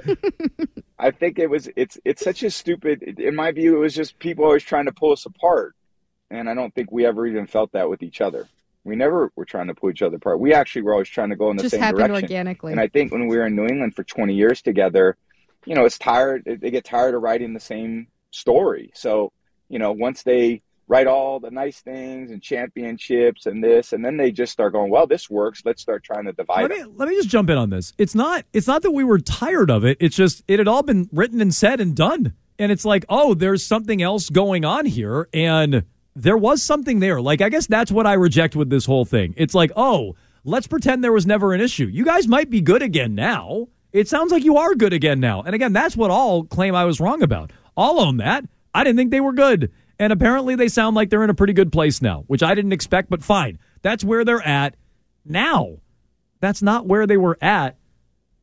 i 0.98 1.10
think 1.10 1.38
it 1.38 1.48
was 1.50 1.68
it's 1.76 1.98
it's 2.02 2.24
such 2.24 2.42
a 2.42 2.50
stupid 2.50 3.02
in 3.02 3.36
my 3.36 3.52
view 3.52 3.76
it 3.76 3.78
was 3.78 3.94
just 3.94 4.18
people 4.18 4.46
always 4.46 4.64
trying 4.64 4.86
to 4.86 4.92
pull 4.92 5.12
us 5.12 5.26
apart 5.26 5.74
and 6.30 6.48
i 6.48 6.54
don't 6.54 6.74
think 6.74 6.90
we 6.90 7.04
ever 7.04 7.26
even 7.26 7.46
felt 7.46 7.70
that 7.72 7.90
with 7.90 8.02
each 8.02 8.22
other 8.22 8.48
we 8.84 8.96
never 8.96 9.30
were 9.36 9.44
trying 9.44 9.66
to 9.66 9.74
pull 9.74 9.90
each 9.90 10.00
other 10.00 10.16
apart 10.16 10.40
we 10.40 10.54
actually 10.54 10.80
were 10.80 10.94
always 10.94 11.10
trying 11.10 11.28
to 11.28 11.36
go 11.36 11.50
in 11.50 11.58
the 11.58 11.64
Just 11.64 11.72
same 11.72 11.82
happened 11.82 12.08
direction 12.08 12.24
organically. 12.24 12.72
and 12.72 12.80
i 12.80 12.88
think 12.88 13.12
when 13.12 13.26
we 13.26 13.36
were 13.36 13.46
in 13.46 13.54
new 13.54 13.66
england 13.66 13.94
for 13.94 14.02
20 14.02 14.32
years 14.32 14.62
together 14.62 15.14
you 15.66 15.74
know 15.74 15.84
it's 15.84 15.98
tired 15.98 16.42
they 16.46 16.70
get 16.70 16.86
tired 16.86 17.14
of 17.14 17.20
writing 17.20 17.52
the 17.52 17.60
same 17.60 18.06
story 18.30 18.92
so 18.94 19.30
you 19.68 19.78
know 19.78 19.92
once 19.92 20.22
they 20.22 20.62
write 20.90 21.06
all 21.06 21.38
the 21.38 21.52
nice 21.52 21.80
things 21.80 22.32
and 22.32 22.42
championships 22.42 23.46
and 23.46 23.62
this 23.62 23.92
and 23.92 24.04
then 24.04 24.16
they 24.16 24.32
just 24.32 24.52
start 24.52 24.72
going 24.72 24.90
well 24.90 25.06
this 25.06 25.30
works 25.30 25.62
let's 25.64 25.80
start 25.80 26.02
trying 26.02 26.24
to 26.24 26.32
divide 26.32 26.62
Let 26.62 26.70
them. 26.70 26.88
me 26.88 26.94
let 26.96 27.08
me 27.08 27.14
just 27.14 27.28
jump 27.28 27.48
in 27.48 27.56
on 27.56 27.70
this. 27.70 27.92
It's 27.96 28.14
not 28.14 28.44
it's 28.52 28.66
not 28.66 28.82
that 28.82 28.90
we 28.90 29.04
were 29.04 29.20
tired 29.20 29.70
of 29.70 29.84
it. 29.84 29.96
It's 30.00 30.16
just 30.16 30.42
it 30.48 30.58
had 30.58 30.66
all 30.66 30.82
been 30.82 31.08
written 31.12 31.40
and 31.40 31.54
said 31.54 31.80
and 31.80 31.94
done. 31.94 32.34
And 32.58 32.70
it's 32.70 32.84
like, 32.84 33.06
oh, 33.08 33.32
there's 33.32 33.64
something 33.64 34.02
else 34.02 34.28
going 34.28 34.66
on 34.66 34.84
here. 34.84 35.28
And 35.32 35.84
there 36.14 36.36
was 36.36 36.62
something 36.62 37.00
there. 37.00 37.18
Like, 37.22 37.40
I 37.40 37.48
guess 37.48 37.66
that's 37.66 37.90
what 37.90 38.06
I 38.06 38.12
reject 38.14 38.54
with 38.54 38.68
this 38.68 38.84
whole 38.84 39.06
thing. 39.06 39.32
It's 39.38 39.54
like, 39.54 39.72
oh, 39.76 40.14
let's 40.44 40.66
pretend 40.66 41.02
there 41.02 41.12
was 41.12 41.24
never 41.24 41.54
an 41.54 41.62
issue. 41.62 41.86
You 41.86 42.04
guys 42.04 42.28
might 42.28 42.50
be 42.50 42.60
good 42.60 42.82
again 42.82 43.14
now. 43.14 43.68
It 43.94 44.08
sounds 44.08 44.30
like 44.30 44.44
you 44.44 44.58
are 44.58 44.74
good 44.74 44.92
again 44.92 45.20
now. 45.20 45.40
And 45.40 45.54
again, 45.54 45.72
that's 45.72 45.96
what 45.96 46.10
all 46.10 46.44
claim 46.44 46.74
I 46.74 46.84
was 46.84 47.00
wrong 47.00 47.22
about. 47.22 47.50
I'll 47.78 47.98
own 47.98 48.18
that. 48.18 48.44
I 48.74 48.84
didn't 48.84 48.98
think 48.98 49.10
they 49.10 49.20
were 49.20 49.32
good. 49.32 49.72
And 50.00 50.14
apparently 50.14 50.54
they 50.56 50.68
sound 50.68 50.96
like 50.96 51.10
they're 51.10 51.22
in 51.22 51.28
a 51.28 51.34
pretty 51.34 51.52
good 51.52 51.70
place 51.70 52.00
now, 52.00 52.24
which 52.26 52.42
I 52.42 52.54
didn't 52.54 52.72
expect, 52.72 53.10
but 53.10 53.22
fine. 53.22 53.58
That's 53.82 54.02
where 54.02 54.24
they're 54.24 54.40
at 54.40 54.74
now. 55.26 55.76
That's 56.40 56.62
not 56.62 56.86
where 56.86 57.06
they 57.06 57.18
were 57.18 57.36
at 57.42 57.76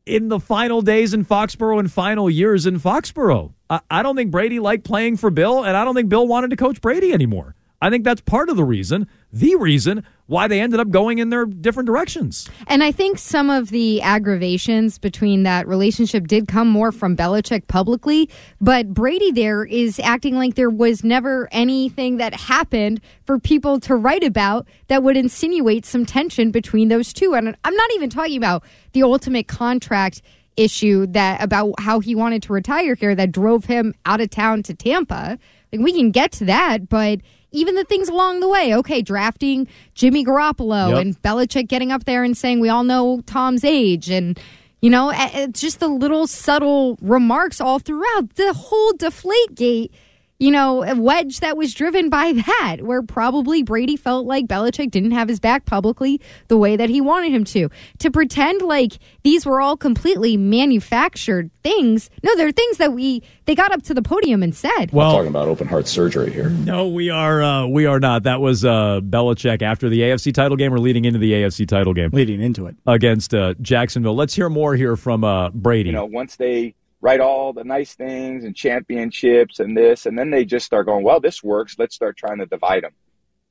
in 0.06 0.28
the 0.28 0.38
final 0.38 0.82
days 0.82 1.12
in 1.12 1.24
Foxborough 1.24 1.80
and 1.80 1.90
final 1.90 2.30
years 2.30 2.64
in 2.64 2.78
Foxborough. 2.78 3.54
I, 3.68 3.80
I 3.90 4.02
don't 4.04 4.14
think 4.14 4.30
Brady 4.30 4.60
liked 4.60 4.84
playing 4.84 5.16
for 5.16 5.30
Bill, 5.30 5.64
and 5.64 5.76
I 5.76 5.84
don't 5.84 5.96
think 5.96 6.08
Bill 6.08 6.28
wanted 6.28 6.50
to 6.50 6.56
coach 6.56 6.80
Brady 6.80 7.12
anymore. 7.12 7.56
I 7.80 7.90
think 7.90 8.04
that's 8.04 8.20
part 8.20 8.48
of 8.48 8.56
the 8.56 8.64
reason, 8.64 9.06
the 9.32 9.54
reason 9.54 10.04
why 10.26 10.48
they 10.48 10.60
ended 10.60 10.80
up 10.80 10.90
going 10.90 11.18
in 11.18 11.30
their 11.30 11.46
different 11.46 11.86
directions. 11.86 12.50
And 12.66 12.82
I 12.82 12.90
think 12.90 13.18
some 13.18 13.50
of 13.50 13.70
the 13.70 14.02
aggravations 14.02 14.98
between 14.98 15.44
that 15.44 15.68
relationship 15.68 16.26
did 16.26 16.48
come 16.48 16.68
more 16.68 16.90
from 16.90 17.16
Belichick 17.16 17.68
publicly, 17.68 18.28
but 18.60 18.92
Brady 18.92 19.30
there 19.30 19.64
is 19.64 20.00
acting 20.00 20.34
like 20.34 20.54
there 20.54 20.70
was 20.70 21.04
never 21.04 21.48
anything 21.52 22.16
that 22.16 22.34
happened 22.34 23.00
for 23.24 23.38
people 23.38 23.78
to 23.80 23.94
write 23.94 24.24
about 24.24 24.66
that 24.88 25.02
would 25.04 25.16
insinuate 25.16 25.86
some 25.86 26.04
tension 26.04 26.50
between 26.50 26.88
those 26.88 27.12
two. 27.12 27.34
And 27.34 27.56
I'm 27.64 27.74
not 27.74 27.90
even 27.94 28.10
talking 28.10 28.36
about 28.36 28.64
the 28.92 29.04
ultimate 29.04 29.46
contract 29.46 30.20
issue 30.56 31.06
that 31.06 31.42
about 31.42 31.78
how 31.78 32.00
he 32.00 32.14
wanted 32.16 32.42
to 32.42 32.52
retire 32.52 32.96
here 32.96 33.14
that 33.14 33.30
drove 33.30 33.66
him 33.66 33.94
out 34.04 34.20
of 34.20 34.28
town 34.28 34.64
to 34.64 34.74
Tampa. 34.74 35.38
Like 35.72 35.80
we 35.80 35.92
can 35.92 36.10
get 36.10 36.32
to 36.32 36.44
that, 36.46 36.88
but 36.88 37.20
even 37.50 37.74
the 37.74 37.84
things 37.84 38.08
along 38.08 38.40
the 38.40 38.48
way, 38.48 38.74
okay, 38.74 39.00
drafting 39.02 39.66
Jimmy 39.94 40.24
Garoppolo 40.24 40.90
Yep. 40.90 40.98
and 41.00 41.22
Belichick 41.22 41.68
getting 41.68 41.90
up 41.92 42.04
there 42.04 42.22
and 42.24 42.36
saying 42.36 42.60
we 42.60 42.68
all 42.68 42.84
know 42.84 43.22
Tom's 43.26 43.64
age 43.64 44.10
and 44.10 44.38
you 44.80 44.90
know, 44.90 45.12
just 45.50 45.80
the 45.80 45.88
little 45.88 46.28
subtle 46.28 46.96
remarks 47.02 47.60
all 47.60 47.80
throughout 47.80 48.36
the 48.36 48.52
whole 48.52 48.92
deflate 48.92 49.56
gate 49.56 49.92
you 50.38 50.50
know, 50.50 50.84
a 50.84 50.94
wedge 50.94 51.40
that 51.40 51.56
was 51.56 51.74
driven 51.74 52.08
by 52.08 52.32
that, 52.46 52.78
where 52.82 53.02
probably 53.02 53.62
Brady 53.62 53.96
felt 53.96 54.26
like 54.26 54.46
Belichick 54.46 54.90
didn't 54.90 55.10
have 55.10 55.28
his 55.28 55.40
back 55.40 55.64
publicly 55.64 56.20
the 56.48 56.56
way 56.56 56.76
that 56.76 56.88
he 56.88 57.00
wanted 57.00 57.32
him 57.32 57.44
to. 57.44 57.68
To 57.98 58.10
pretend 58.10 58.62
like 58.62 58.98
these 59.24 59.44
were 59.44 59.60
all 59.60 59.76
completely 59.76 60.36
manufactured 60.36 61.50
things. 61.62 62.08
No, 62.22 62.36
they're 62.36 62.52
things 62.52 62.76
that 62.78 62.92
we 62.92 63.22
they 63.46 63.54
got 63.54 63.72
up 63.72 63.82
to 63.84 63.94
the 63.94 64.02
podium 64.02 64.42
and 64.42 64.54
said. 64.54 64.92
Well, 64.92 65.12
talking 65.12 65.28
about 65.28 65.48
open 65.48 65.66
heart 65.66 65.88
surgery 65.88 66.30
here. 66.32 66.50
no, 66.50 66.88
we 66.88 67.10
are 67.10 67.42
uh, 67.42 67.66
we 67.66 67.86
are 67.86 67.98
not. 68.00 68.22
That 68.22 68.40
was 68.40 68.64
uh, 68.64 69.00
Belichick 69.02 69.62
after 69.62 69.88
the 69.88 70.00
AFC 70.00 70.32
title 70.32 70.56
game 70.56 70.72
or 70.72 70.78
leading 70.78 71.04
into 71.04 71.18
the 71.18 71.32
AFC 71.32 71.66
title 71.66 71.94
game 71.94 72.10
leading 72.12 72.40
into 72.40 72.66
it. 72.66 72.76
against 72.86 73.34
uh, 73.34 73.54
Jacksonville. 73.60 74.14
Let's 74.14 74.34
hear 74.34 74.48
more 74.48 74.74
here 74.76 74.96
from 74.96 75.24
uh, 75.24 75.50
Brady. 75.50 75.88
you 75.90 75.94
know, 75.96 76.04
once 76.04 76.36
they 76.36 76.74
write 77.00 77.20
all 77.20 77.52
the 77.52 77.64
nice 77.64 77.94
things 77.94 78.44
and 78.44 78.56
championships 78.56 79.60
and 79.60 79.76
this, 79.76 80.06
and 80.06 80.18
then 80.18 80.30
they 80.30 80.44
just 80.44 80.66
start 80.66 80.86
going, 80.86 81.04
well, 81.04 81.20
this 81.20 81.42
works. 81.42 81.76
Let's 81.78 81.94
start 81.94 82.16
trying 82.16 82.38
to 82.38 82.46
divide 82.46 82.84
them. 82.84 82.92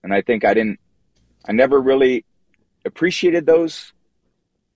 And 0.03 0.13
I 0.13 0.21
think 0.21 0.45
I 0.45 0.53
didn't, 0.53 0.79
I 1.47 1.53
never 1.53 1.79
really 1.79 2.25
appreciated 2.85 3.45
those, 3.45 3.93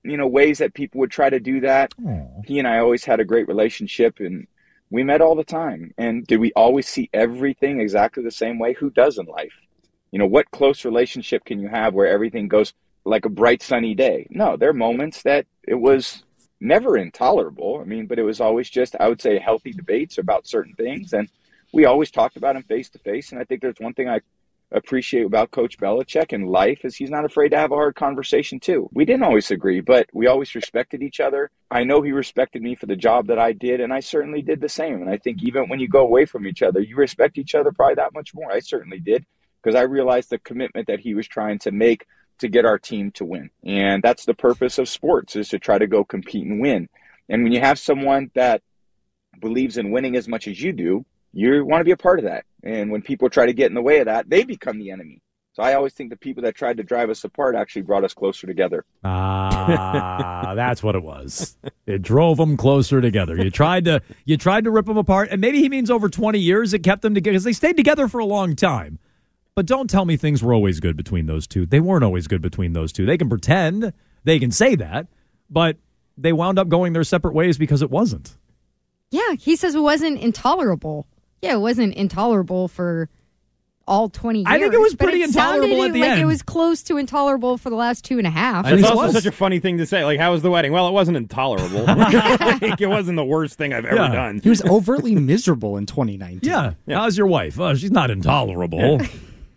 you 0.04 0.18
know, 0.18 0.28
ways 0.28 0.60
that 0.60 0.74
people 0.74 1.00
would 1.00 1.12
try 1.12 1.30
to 1.30 1.40
do 1.40 1.62
that. 1.62 1.94
He 2.46 2.60
and 2.60 2.68
I 2.68 2.80
always 2.80 3.04
had 3.04 3.20
a 3.20 3.25
great 3.25 3.48
relationship 3.48 4.20
and 4.20 4.48
we 4.90 5.04
met 5.04 5.22
all 5.22 5.36
the 5.36 5.44
time. 5.44 5.94
And 5.98 6.25
did 6.28 6.40
we 6.40 6.51
always 6.54 6.88
see 6.88 7.10
everything 7.13 7.80
exactly 7.80 8.24
the 8.24 8.32
same 8.32 8.60
way? 8.60 8.74
Who 8.74 8.90
does 8.90 9.18
in 9.18 9.25
life? 9.25 9.54
You 10.12 10.20
know, 10.20 10.25
what 10.25 10.51
close 10.51 10.84
relationship 10.84 11.46
can 11.46 11.60
you 11.60 11.70
have 11.70 11.94
where 11.94 12.08
everything 12.08 12.48
goes 12.48 12.74
like 13.06 13.25
a 13.25 13.30
bright 13.30 13.62
sunny 13.63 13.96
day? 13.96 14.28
No, 14.30 14.58
there 14.58 14.70
are 14.70 14.74
moments 14.74 15.24
that 15.24 15.46
it 15.63 15.75
was 15.75 16.24
never 16.62 16.98
intolerable. 16.98 17.80
I 17.82 17.86
mean, 17.86 18.06
but 18.08 18.20
it 18.20 18.24
was 18.24 18.39
always 18.39 18.70
just, 18.70 18.96
I 19.00 19.10
would 19.10 19.22
say, 19.22 19.39
healthy 19.39 19.72
debates 19.74 20.18
about 20.18 20.48
certain 20.48 20.75
things. 20.75 21.13
And 21.13 21.27
we 21.74 21.86
always 21.86 22.12
talked 22.12 22.38
about 22.38 22.56
him 22.56 22.63
face 22.63 22.89
to 22.91 23.00
face. 23.00 23.32
And 23.32 23.41
I 23.41 23.44
think 23.44 23.62
there's 23.62 23.80
one 23.80 23.94
thing 23.94 24.08
I 24.08 24.22
appreciate 24.74 25.25
about 25.25 25.51
Coach 25.51 25.77
Belichick 25.77 26.32
in 26.32 26.46
life 26.46 26.86
is 26.86 26.96
he's 26.96 27.10
not 27.10 27.25
afraid 27.25 27.50
to 27.50 27.58
have 27.58 27.74
a 27.74 27.75
hard 27.75 27.96
conversation 27.96 28.58
too. 28.60 28.89
We 28.94 29.03
didn't 29.03 29.24
always 29.24 29.51
agree, 29.51 29.82
but 29.82 30.08
we 30.13 30.27
always 30.27 30.56
respected 30.56 31.03
each 31.03 31.20
other. 31.20 31.51
I 31.70 31.84
know 31.84 32.01
he 32.01 32.13
respected 32.13 32.62
me 32.62 32.75
for 32.75 32.86
the 32.86 32.96
job 32.96 33.27
that 33.27 33.39
I 33.39 33.51
did, 33.51 33.82
and 33.82 33.91
I 33.91 34.00
certainly 34.00 34.41
did 34.41 34.62
the 34.62 34.70
same. 34.70 35.01
And 35.01 35.10
I 35.10 35.18
think 35.18 35.44
even 35.44 35.68
when 35.68 35.82
you 35.82 35.89
go 35.89 36.00
away 36.00 36.25
from 36.25 36.48
each 36.48 36.62
other, 36.62 36.80
you 36.80 36.96
respect 36.96 37.38
each 37.38 37.53
other 37.53 37.74
probably 37.74 37.96
that 37.96 38.13
much 38.13 38.34
more. 38.34 38.50
I 38.50 38.60
certainly 38.60 39.00
did. 39.00 39.25
because 39.62 39.75
I 39.75 39.82
realized 39.82 40.30
the 40.30 40.39
commitment 40.39 40.88
that 40.88 41.00
he 41.00 41.13
was 41.13 41.27
trying 41.27 41.60
to 41.60 41.72
make 41.72 42.06
to 42.41 42.50
get 42.50 42.65
our 42.65 42.77
team 42.77 43.12
to 43.12 43.25
win. 43.25 43.50
And 43.63 44.03
that's 44.03 44.25
the 44.25 44.33
purpose 44.33 44.77
of 44.77 44.89
sports 44.89 45.36
is 45.36 45.50
to 45.50 45.60
try 45.60 45.77
to 45.77 45.88
go 45.88 46.03
compete 46.03 46.45
and 46.45 46.62
win. 46.62 46.89
And 47.29 47.43
when 47.43 47.51
you 47.51 47.62
have 47.62 47.79
someone 47.79 48.29
that 48.36 48.62
believes 49.39 49.77
in 49.77 49.91
winning 49.91 50.15
as 50.15 50.27
much 50.27 50.48
as 50.48 50.62
you 50.62 50.74
do, 50.74 51.05
you 51.33 51.65
want 51.65 51.79
to 51.79 51.86
be 51.86 51.91
a 51.91 51.98
part 51.98 52.19
of 52.19 52.25
that. 52.25 52.45
And 52.63 52.91
when 52.91 53.01
people 53.01 53.29
try 53.29 53.45
to 53.45 53.53
get 53.53 53.67
in 53.67 53.74
the 53.74 53.81
way 53.81 54.00
of 54.00 54.05
that, 54.05 54.29
they 54.29 54.43
become 54.43 54.77
the 54.77 54.91
enemy. 54.91 55.21
So 55.53 55.63
I 55.63 55.74
always 55.74 55.93
think 55.93 56.10
the 56.10 56.17
people 56.17 56.43
that 56.43 56.55
tried 56.55 56.77
to 56.77 56.83
drive 56.83 57.10
us 57.10 57.24
apart 57.25 57.55
actually 57.55 57.81
brought 57.81 58.05
us 58.05 58.13
closer 58.13 58.48
together. 58.48 58.86
Ah, 59.03 60.53
that's 60.55 60.81
what 60.81 60.95
it 60.95 61.03
was. 61.03 61.57
It 61.86 62.01
drove 62.01 62.38
them 62.38 62.55
closer 62.55 63.01
together. 63.01 63.36
You 63.36 63.51
tried 63.51 63.83
to 63.86 64.01
you 64.24 64.38
tried 64.38 64.63
to 64.63 64.71
rip 64.71 64.86
them 64.86 64.95
apart, 64.95 65.27
and 65.29 65.41
maybe 65.41 65.60
he 65.60 65.67
means 65.67 65.91
over 65.91 66.07
twenty 66.07 66.39
years 66.39 66.74
it 66.74 66.79
kept 66.79 67.01
them 67.01 67.13
together 67.13 67.33
because 67.33 67.43
they 67.43 67.51
stayed 67.51 67.75
together 67.75 68.07
for 68.07 68.19
a 68.19 68.25
long 68.25 68.55
time. 68.55 68.98
But 69.55 69.65
don't 69.65 69.89
tell 69.89 70.05
me 70.05 70.15
things 70.17 70.41
were 70.41 70.53
always 70.53 70.79
good 70.79 70.96
between 70.96 71.25
those 71.25 71.46
two. 71.46 71.65
They 71.65 71.79
weren't 71.79 72.03
always 72.03 72.27
good 72.27 72.41
between 72.41 72.74
those 72.74 72.91
two. 72.93 73.05
They 73.05 73.17
can 73.17 73.27
pretend 73.29 73.91
they 74.24 74.39
can 74.39 74.51
say 74.51 74.75
that, 74.75 75.08
but 75.50 75.77
they 76.17 76.31
wound 76.34 76.58
up 76.58 76.70
going 76.70 76.93
their 76.93 77.03
separate 77.03 77.34
ways 77.34 77.58
because 77.58 77.81
it 77.81 77.89
wasn't. 77.91 78.38
Yeah, 79.12 79.34
he 79.38 79.55
says 79.58 79.75
it 79.75 79.81
wasn't 79.81 80.20
intolerable. 80.20 81.05
Yeah, 81.41 81.55
it 81.55 81.60
wasn't 81.60 81.96
intolerable 81.96 82.70
for 82.70 83.10
all 83.88 84.08
20 84.08 84.39
years. 84.39 84.46
I 84.48 84.58
think 84.60 84.74
it 84.74 84.79
was 84.79 84.96
but 84.96 85.05
pretty 85.05 85.22
intolerable 85.24 85.84
at 85.84 85.91
the 85.91 86.00
like 86.00 86.10
end. 86.12 86.22
it 86.22 86.25
was 86.25 86.41
close 86.43 86.81
to 86.84 86.96
intolerable 86.98 87.58
for 87.58 87.70
the 87.70 87.75
last 87.75 88.05
two 88.05 88.20
and 88.20 88.27
a 88.27 88.29
half. 88.29 88.65
I 88.65 88.72
It's 88.74 88.84
it 88.84 88.86
also 88.86 89.05
was. 89.08 89.13
such 89.13 89.25
a 89.25 89.31
funny 89.34 89.60
thing 89.60 89.79
to 89.79 89.86
say. 89.86 90.05
Like, 90.05 90.17
how 90.20 90.31
was 90.31 90.43
the 90.43 90.51
wedding? 90.51 90.72
Well, 90.72 90.88
it 90.88 90.91
wasn't 90.91 91.17
intolerable. 91.17 91.84
like, 91.86 92.79
it 92.79 92.88
wasn't 92.88 93.17
the 93.17 93.25
worst 93.25 93.58
thing 93.58 93.74
I've 93.74 93.84
ever 93.86 93.96
Yeah. 93.98 94.13
done. 94.13 94.39
He 94.41 94.48
was 94.50 94.63
overtly 94.63 95.15
miserable 95.15 95.75
in 95.75 95.88
2019. 95.88 96.50
Yeah. 96.50 96.74
How's 96.88 97.17
your 97.17 97.27
wife? 97.27 97.60
Oh, 97.60 97.74
she's 97.75 97.91
not 97.91 98.12
intolerable. 98.12 99.01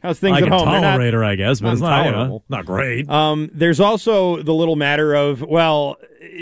How's 0.04 0.18
things 0.18 0.36
I 0.36 0.40
at 0.42 0.48
home? 0.48 0.68
They're 0.68 0.80
not- 0.82 0.90
tolerate 0.92 1.14
her, 1.14 1.24
I 1.24 1.34
guess, 1.34 1.60
but 1.60 1.72
it's 1.72 1.80
not, 1.80 2.42
not 2.50 2.66
great. 2.66 3.08
Um, 3.08 3.50
there's 3.54 3.80
also 3.80 4.42
the 4.42 4.52
little 4.52 4.76
matter 4.76 5.14
of, 5.14 5.40
well, 5.40 5.96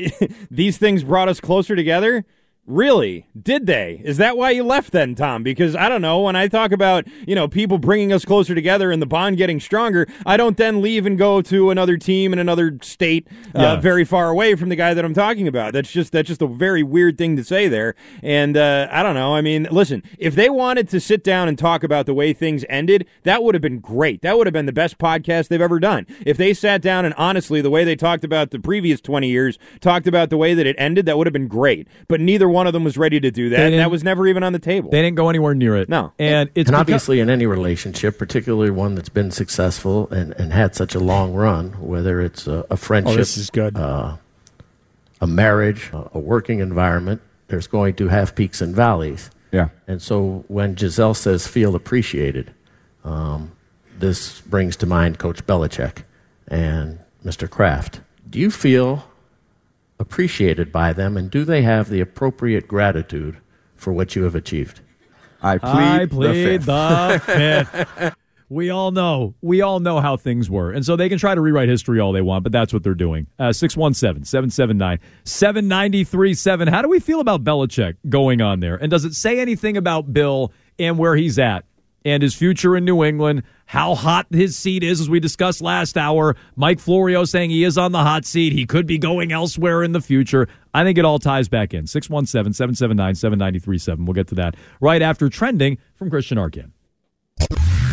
these 0.51 0.79
things 0.79 1.05
brought 1.05 1.29
us 1.29 1.39
closer 1.39 1.77
together. 1.77 2.25
Really? 2.65 3.27
Did 3.41 3.67
they? 3.67 4.01
Is 4.05 4.19
that 4.19 4.37
why 4.37 4.51
you 4.51 4.63
left 4.63 4.93
then, 4.93 5.17
Tom? 5.17 5.43
Because 5.43 5.75
I 5.75 5.89
don't 5.89 6.01
know. 6.01 6.21
When 6.21 6.37
I 6.37 6.47
talk 6.47 6.71
about, 6.71 7.09
you 7.27 7.35
know, 7.35 7.49
people 7.49 7.77
bringing 7.77 8.13
us 8.13 8.25
closer 8.25 8.55
together 8.55 8.93
and 8.93 9.03
the 9.03 9.07
bond 9.07 9.37
getting 9.37 9.59
stronger, 9.59 10.07
I 10.25 10.37
don't 10.37 10.57
then 10.57 10.81
leave 10.81 11.05
and 11.05 11.19
go 11.19 11.43
to 11.43 11.71
another 11.71 11.97
team 11.97 12.33
in 12.33 12.39
another 12.39 12.79
state 12.81 13.27
Yeah. 13.53 13.73
uh, 13.73 13.81
very 13.81 14.05
far 14.05 14.29
away 14.31 14.55
from 14.55 14.69
the 14.69 14.77
guy 14.77 14.95
that 14.95 15.05
I'm 15.05 15.13
talking 15.13 15.49
about. 15.49 15.73
That's 15.73 15.91
just 15.91 16.13
that's 16.13 16.29
just 16.29 16.41
a 16.41 16.47
very 16.47 16.85
weird 16.85 17.19
thing 17.19 17.35
to 17.37 17.43
say 17.43 17.67
there. 17.67 17.97
And 18.23 18.57
uh, 18.57 18.87
I 18.93 19.03
don't 19.03 19.15
know. 19.15 19.35
I 19.35 19.41
mean, 19.41 19.67
listen, 19.73 20.05
if 20.17 20.37
they 20.37 20.49
wanted 20.49 20.89
to 20.91 21.01
sit 21.01 21.25
down 21.25 21.49
and 21.49 21.59
talk 21.59 21.83
about 21.83 22.07
the 22.07 22.15
way 22.15 22.33
things 22.33 22.65
ended, 22.69 23.09
that 23.25 23.43
would 23.43 23.57
have 23.57 23.63
been 23.63 23.81
great. 23.81 24.23
That 24.23 24.39
would 24.39 24.47
have 24.47 24.55
been 24.55 24.67
the 24.67 24.73
best 24.73 24.99
podcast 24.99 25.49
they've 25.49 25.61
ever 25.61 25.81
done. 25.81 26.07
If 26.25 26.37
they 26.37 26.55
sat 26.55 26.81
down 26.81 27.05
and 27.07 27.15
honestly, 27.19 27.61
the 27.61 27.71
way 27.71 27.83
they 27.83 27.97
talked 27.97 28.23
about 28.23 28.53
the 28.53 28.61
previous 28.61 29.01
20 29.01 29.29
years, 29.29 29.59
talked 29.81 30.07
about 30.07 30.31
the 30.31 30.37
way 30.37 30.55
that 30.55 30.65
it 30.67 30.77
ended, 30.79 31.07
that 31.07 31.19
would 31.19 31.27
have 31.27 31.33
been 31.33 31.49
great. 31.49 31.89
But 32.07 32.21
neither 32.21 32.52
one 32.53 32.67
of 32.67 32.73
them 32.73 32.85
was 32.85 32.97
ready 32.97 33.19
to 33.21 33.31
do 33.31 33.49
that. 33.51 33.61
And 33.61 33.75
that 33.81 33.91
was 33.91 34.05
never 34.05 34.27
even 34.29 34.43
on 34.43 34.53
the 34.53 34.59
table. 34.59 34.91
They 34.91 35.03
didn't 35.03 35.17
go 35.17 35.29
anywhere 35.29 35.55
near 35.55 35.77
it. 35.77 35.89
No. 35.89 36.13
And 36.19 36.51
it's 36.55 36.69
and 36.69 36.77
obviously, 36.77 37.21
in 37.21 37.29
any 37.31 37.47
relationship, 37.47 38.19
particularly 38.19 38.71
one 38.71 38.95
that's 38.95 39.09
been 39.09 39.31
successful 39.31 40.09
and, 40.11 40.33
and 40.35 40.53
had 40.53 40.75
such 40.75 40.95
a 40.95 41.01
long 41.01 41.33
run, 41.35 41.71
whether 41.81 42.21
it's 42.21 42.47
a, 42.47 42.65
a 42.71 42.77
friendship, 42.77 43.15
Oh, 43.15 43.17
this 43.17 43.37
is 43.37 43.51
good. 43.51 43.77
uh, 43.77 44.17
a 45.21 45.27
marriage, 45.27 45.91
a, 45.93 46.11
a 46.15 46.19
working 46.19 46.61
environment, 46.61 47.21
there's 47.49 47.67
going 47.67 47.95
to 47.97 48.09
have 48.09 48.35
peaks 48.35 48.61
and 48.61 48.75
valleys. 48.75 49.31
Yeah. 49.53 49.69
And 49.87 50.01
so 50.01 50.45
when 50.49 50.75
Gisele 50.75 51.15
says 51.15 51.47
feel 51.47 51.75
appreciated, 51.75 52.53
um, 53.05 53.53
this 53.99 54.41
brings 54.43 54.77
to 54.77 54.87
mind 54.87 55.19
Coach 55.19 55.47
Belichick 55.47 56.05
and 56.49 56.99
Mr. 57.25 57.49
Kraft. 57.49 58.01
Do 58.31 58.39
you 58.39 58.51
feel 58.51 59.05
appreciated 60.03 60.73
by 60.73 60.93
them, 60.93 61.17
and 61.17 61.31
do 61.31 61.45
they 61.45 61.63
have 61.63 61.89
the 61.89 62.01
appropriate 62.01 62.67
gratitude 62.67 63.39
for 63.77 63.93
what 63.93 64.17
you 64.17 64.25
have 64.25 64.35
achieved? 64.35 64.81
I 65.41 65.59
plead, 65.59 65.73
I 65.73 66.07
plead 66.07 66.63
the 66.63 67.21
fifth. 67.23 67.27
the 67.27 67.87
fifth. 67.95 68.15
we 68.49 68.71
all 68.71 68.91
know. 68.91 69.35
We 69.41 69.63
all 69.63 69.79
know 69.79 70.01
how 70.01 70.17
things 70.17 70.51
were. 70.51 70.73
And 70.73 70.85
so 70.85 70.97
they 70.97 71.09
can 71.09 71.19
try 71.19 71.37
to 71.37 71.41
rewrite 71.41 71.69
history 71.69 72.01
all 72.01 72.13
they 72.13 72.21
want, 72.21 72.43
but 72.43 72.51
that's 72.51 72.73
what 72.73 72.83
they're 72.83 72.95
doing. 72.95 73.29
Uh, 73.39 73.53
617 73.53 74.25
779 74.25 74.99
7937. 75.25 76.69
How 76.69 76.83
do 76.83 76.89
we 76.89 76.99
feel 76.99 77.21
about 77.21 77.45
Belichick 77.45 77.95
going 78.09 78.43
on 78.43 78.59
there? 78.59 78.75
And 78.75 78.91
does 78.91 79.05
it 79.05 79.15
say 79.15 79.39
anything 79.39 79.77
about 79.77 80.13
Bill 80.13 80.53
and 80.81 80.99
where 80.99 81.15
he's 81.15 81.39
at? 81.39 81.65
And 82.05 82.23
his 82.23 82.35
future 82.35 82.77
in 82.77 82.85
New 82.85 83.05
England, 83.05 83.43
how 83.67 83.95
hot 83.95 84.27
his 84.31 84.57
seat 84.57 84.83
is, 84.83 85.01
as 85.01 85.09
we 85.09 85.21
discussed 85.21 85.61
last 85.61 85.97
hour. 85.97 86.37
Mike 86.57 86.81
Florio 86.81 87.25
saying 87.25 87.51
he 87.51 87.65
is 87.65 87.79
on 87.79 87.93
the 87.93 88.03
hot 88.03 88.25
seat. 88.25 88.53
He 88.53 88.67
could 88.67 88.87
be 88.87 88.99
going 88.99 89.33
elsewhere 89.33 89.83
in 89.83 89.93
the 89.93 90.01
future. 90.01 90.49
I 90.75 90.85
think 90.85 90.99
it 90.99 91.05
all 91.05 91.19
ties 91.19 91.49
back 91.49 91.75
in. 91.75 91.87
617 91.87 92.53
779 92.53 93.15
7937. 93.15 94.05
We'll 94.05 94.15
get 94.15 94.29
to 94.29 94.35
that 94.37 94.57
right 94.81 95.03
after 95.03 95.29
trending 95.29 95.79
from 95.95 96.11
Christian 96.11 96.39
Arcand. 96.39 96.73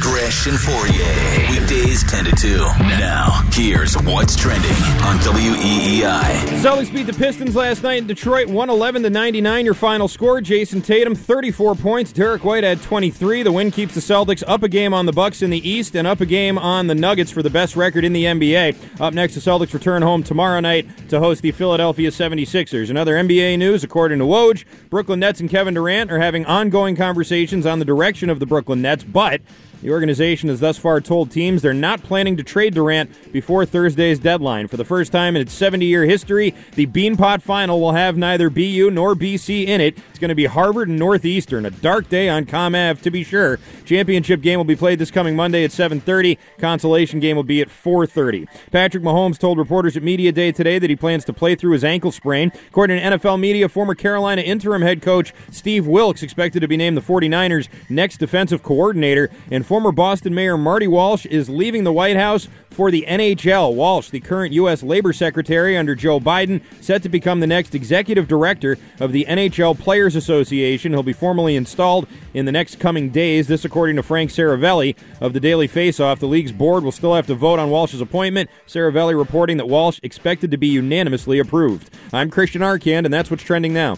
Gresh 0.02 0.48
and 0.48 0.58
Fauria. 0.58 1.50
Weekdays 1.52 2.04
10 2.10 2.26
to 2.26 2.32
2. 2.36 2.58
Now, 2.58 3.48
here's 3.52 3.96
what's 3.96 4.36
trending 4.36 4.72
on 5.04 5.18
WEEI. 5.20 6.49
Celtics 6.60 6.94
beat 6.94 7.04
the 7.04 7.14
Pistons 7.14 7.56
last 7.56 7.84
night 7.84 8.00
in 8.00 8.08
Detroit, 8.08 8.48
111 8.48 9.04
to 9.04 9.10
99. 9.10 9.64
Your 9.64 9.74
final 9.74 10.10
score: 10.10 10.42
Jayson 10.42 10.82
Tatum 10.82 11.16
34 11.16 11.74
points, 11.76 12.12
Derrick 12.12 12.44
White 12.44 12.66
had 12.66 12.82
23. 12.82 13.44
The 13.44 13.52
win 13.54 13.72
keeps 13.72 13.94
the 13.94 14.02
Celtics 14.02 14.44
up 14.46 14.62
a 14.62 14.68
game 14.68 14.94
on 14.94 15.06
the 15.06 15.14
Bucks 15.14 15.42
in 15.42 15.52
the 15.52 15.70
East 15.70 15.96
and 15.96 16.06
up 16.06 16.20
a 16.20 16.26
game 16.26 16.58
on 16.58 16.88
the 16.88 16.96
Nuggets 16.96 17.32
for 17.32 17.42
the 17.42 17.50
best 17.50 17.78
record 17.78 18.04
in 18.04 18.12
the 18.12 18.26
NBA. 18.26 18.76
Up 19.00 19.14
next, 19.14 19.36
the 19.36 19.40
Celtics 19.40 19.74
return 19.74 20.02
home 20.02 20.22
tomorrow 20.22 20.60
night 20.60 20.86
to 21.08 21.20
host 21.20 21.44
the 21.44 21.52
Philadelphia 21.52 22.10
76ers. 22.10 22.90
Another 22.90 23.14
NBA 23.14 23.58
news, 23.58 23.86
according 23.86 24.20
to 24.20 24.26
Woj, 24.26 24.66
Brooklyn 24.90 25.22
Nets 25.22 25.40
and 25.40 25.50
Kevin 25.50 25.76
Durant 25.76 26.12
are 26.12 26.20
having 26.20 26.46
ongoing 26.46 26.98
conversations 26.98 27.66
on 27.66 27.80
the 27.80 27.86
direction 27.86 28.30
of 28.30 28.42
the 28.42 28.46
Brooklyn 28.46 28.82
Nets, 28.82 29.06
but 29.06 29.40
the 29.82 29.92
organization 29.92 30.50
has 30.50 30.60
thus 30.60 30.78
far 30.78 31.02
told 31.02 31.32
teams 31.32 31.62
they're 31.62 31.74
not 31.74 32.04
planning 32.04 32.36
to 32.38 32.44
trade 32.44 32.74
Durant 32.74 33.32
before 33.32 33.66
Thursday's 33.66 34.20
deadline. 34.20 34.68
For 34.68 34.78
the 34.78 34.86
first 34.86 35.12
time 35.12 35.36
in 35.36 35.42
its 35.42 35.54
70 35.54 35.86
year 35.86 36.06
history, 36.06 36.54
the 36.76 36.86
Beanpot 36.86 37.42
Final 37.42 37.80
will 37.80 37.94
have 37.94 38.18
neither 38.18 38.50
BU 38.50 38.92
nor 38.92 39.16
BC 39.16 39.68
in 39.68 39.82
it. 39.82 39.98
It's 40.10 40.20
going 40.20 40.30
to 40.30 40.36
be 40.36 40.46
Harvard 40.46 40.90
and 40.90 41.00
Northeastern. 41.00 41.66
A 41.66 41.72
dark 41.72 42.10
day 42.10 42.28
on 42.30 42.46
Com 42.46 42.76
Ave, 42.76 43.02
to 43.02 43.12
be 43.12 43.24
sure. 43.24 43.60
Championship 43.86 44.42
game 44.42 44.58
will 44.60 44.66
be 44.66 44.76
played 44.76 45.00
this 45.00 45.12
coming 45.12 45.36
Monday 45.36 45.64
at 45.64 45.72
7.30. 45.72 46.38
Consolation 46.58 47.20
game 47.20 47.36
will 47.36 47.44
be 47.44 47.62
at 47.62 47.70
4.30. 47.70 48.48
Patrick 48.72 49.04
Mahomes 49.04 49.38
told 49.38 49.58
reporters 49.58 49.96
at 49.96 50.04
Media 50.04 50.32
Day 50.32 50.52
today 50.52 50.80
that 50.80 50.90
he 50.90 50.96
plans 50.96 51.24
to 51.26 51.34
play 51.34 51.56
through 51.56 51.72
his 51.72 51.84
ankle 51.84 52.12
sprain. 52.12 52.52
According 52.68 53.00
to 53.00 53.18
NFL 53.18 53.40
media, 53.40 53.70
former 53.70 53.96
Carolina 53.96 54.42
interim 54.42 54.82
head 54.82 55.02
coach 55.02 55.34
Steve 55.52 55.88
Wilks 55.88 56.24
expected 56.24 56.60
to 56.60 56.68
be 56.68 56.78
named 56.78 56.98
the 56.98 57.02
49ers' 57.02 57.70
next 57.90 58.18
defensive 58.18 58.62
coordinator. 58.62 59.30
And 59.50 59.66
former 59.70 59.92
Boston 59.92 60.34
Mayor 60.34 60.58
Marty 60.58 60.88
Walsh 60.88 61.28
is 61.28 61.48
leaving 61.48 61.84
the 61.84 61.94
White 61.94 62.16
House 62.16 62.48
for 62.72 62.90
the 62.90 63.06
NHL. 63.08 63.76
Walsh, 63.76 64.10
the 64.10 64.20
current 64.20 64.52
U.S. 64.54 64.82
Labor 64.82 65.14
Secretary 65.14 65.78
under 65.78 65.94
Joe 65.94 66.20
Biden, 66.20 66.64
set 66.82 67.04
to 67.04 67.10
become 67.10 67.40
the 67.40 67.46
next 67.46 67.76
executive 67.76 68.28
director 68.28 68.80
of 69.00 69.12
the 69.12 69.28
NHL 69.30 69.78
Players 69.78 70.16
Association. 70.16 70.92
He'll 70.92 71.04
be 71.04 71.14
formally 71.14 71.56
installed 71.56 72.08
in 72.34 72.46
the 72.46 72.52
next 72.52 72.80
coming 72.80 73.12
days. 73.12 73.48
This, 73.48 73.64
according 73.64 73.98
to 73.98 74.02
Frank 74.02 74.32
Seravalli 74.32 74.96
of 75.22 75.34
the 75.34 75.40
Daily 75.40 75.68
Faceoff. 75.68 76.18
The 76.18 76.26
league's 76.26 76.52
board 76.52 76.84
will 76.84 76.92
still 76.92 77.14
have 77.14 77.28
to 77.28 77.36
vote 77.36 77.60
on 77.60 77.70
Walsh's 77.70 78.02
appointment. 78.02 78.50
Seravalli 78.66 79.16
reporting 79.16 79.58
that 79.58 79.68
Walsh 79.68 80.00
expected 80.02 80.50
to 80.50 80.58
be 80.58 80.70
unanimously 80.70 81.38
approved. 81.38 81.92
I'm 82.12 82.32
Christian 82.32 82.64
Arcand, 82.64 83.06
and 83.06 83.14
that's 83.14 83.30
what's 83.30 83.44
trending 83.44 83.74
now. 83.74 83.98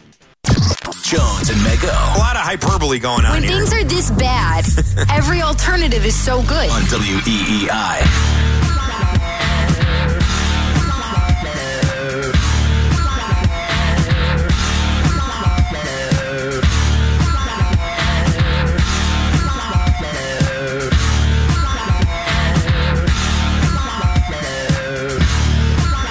Jones 1.03 1.49
and 1.49 1.59
Mego 1.61 2.17
hyperbole 2.51 2.99
going 2.99 3.23
on 3.23 3.31
When 3.31 3.43
here. 3.43 3.51
things 3.59 3.71
are 3.73 3.83
this 3.85 4.11
bad, 4.11 4.65
every 5.09 5.41
alternative 5.41 6.05
is 6.05 6.15
so 6.15 6.41
good. 6.43 6.69
on 6.69 6.81
E 6.81 6.85
WEEI. 6.85 8.01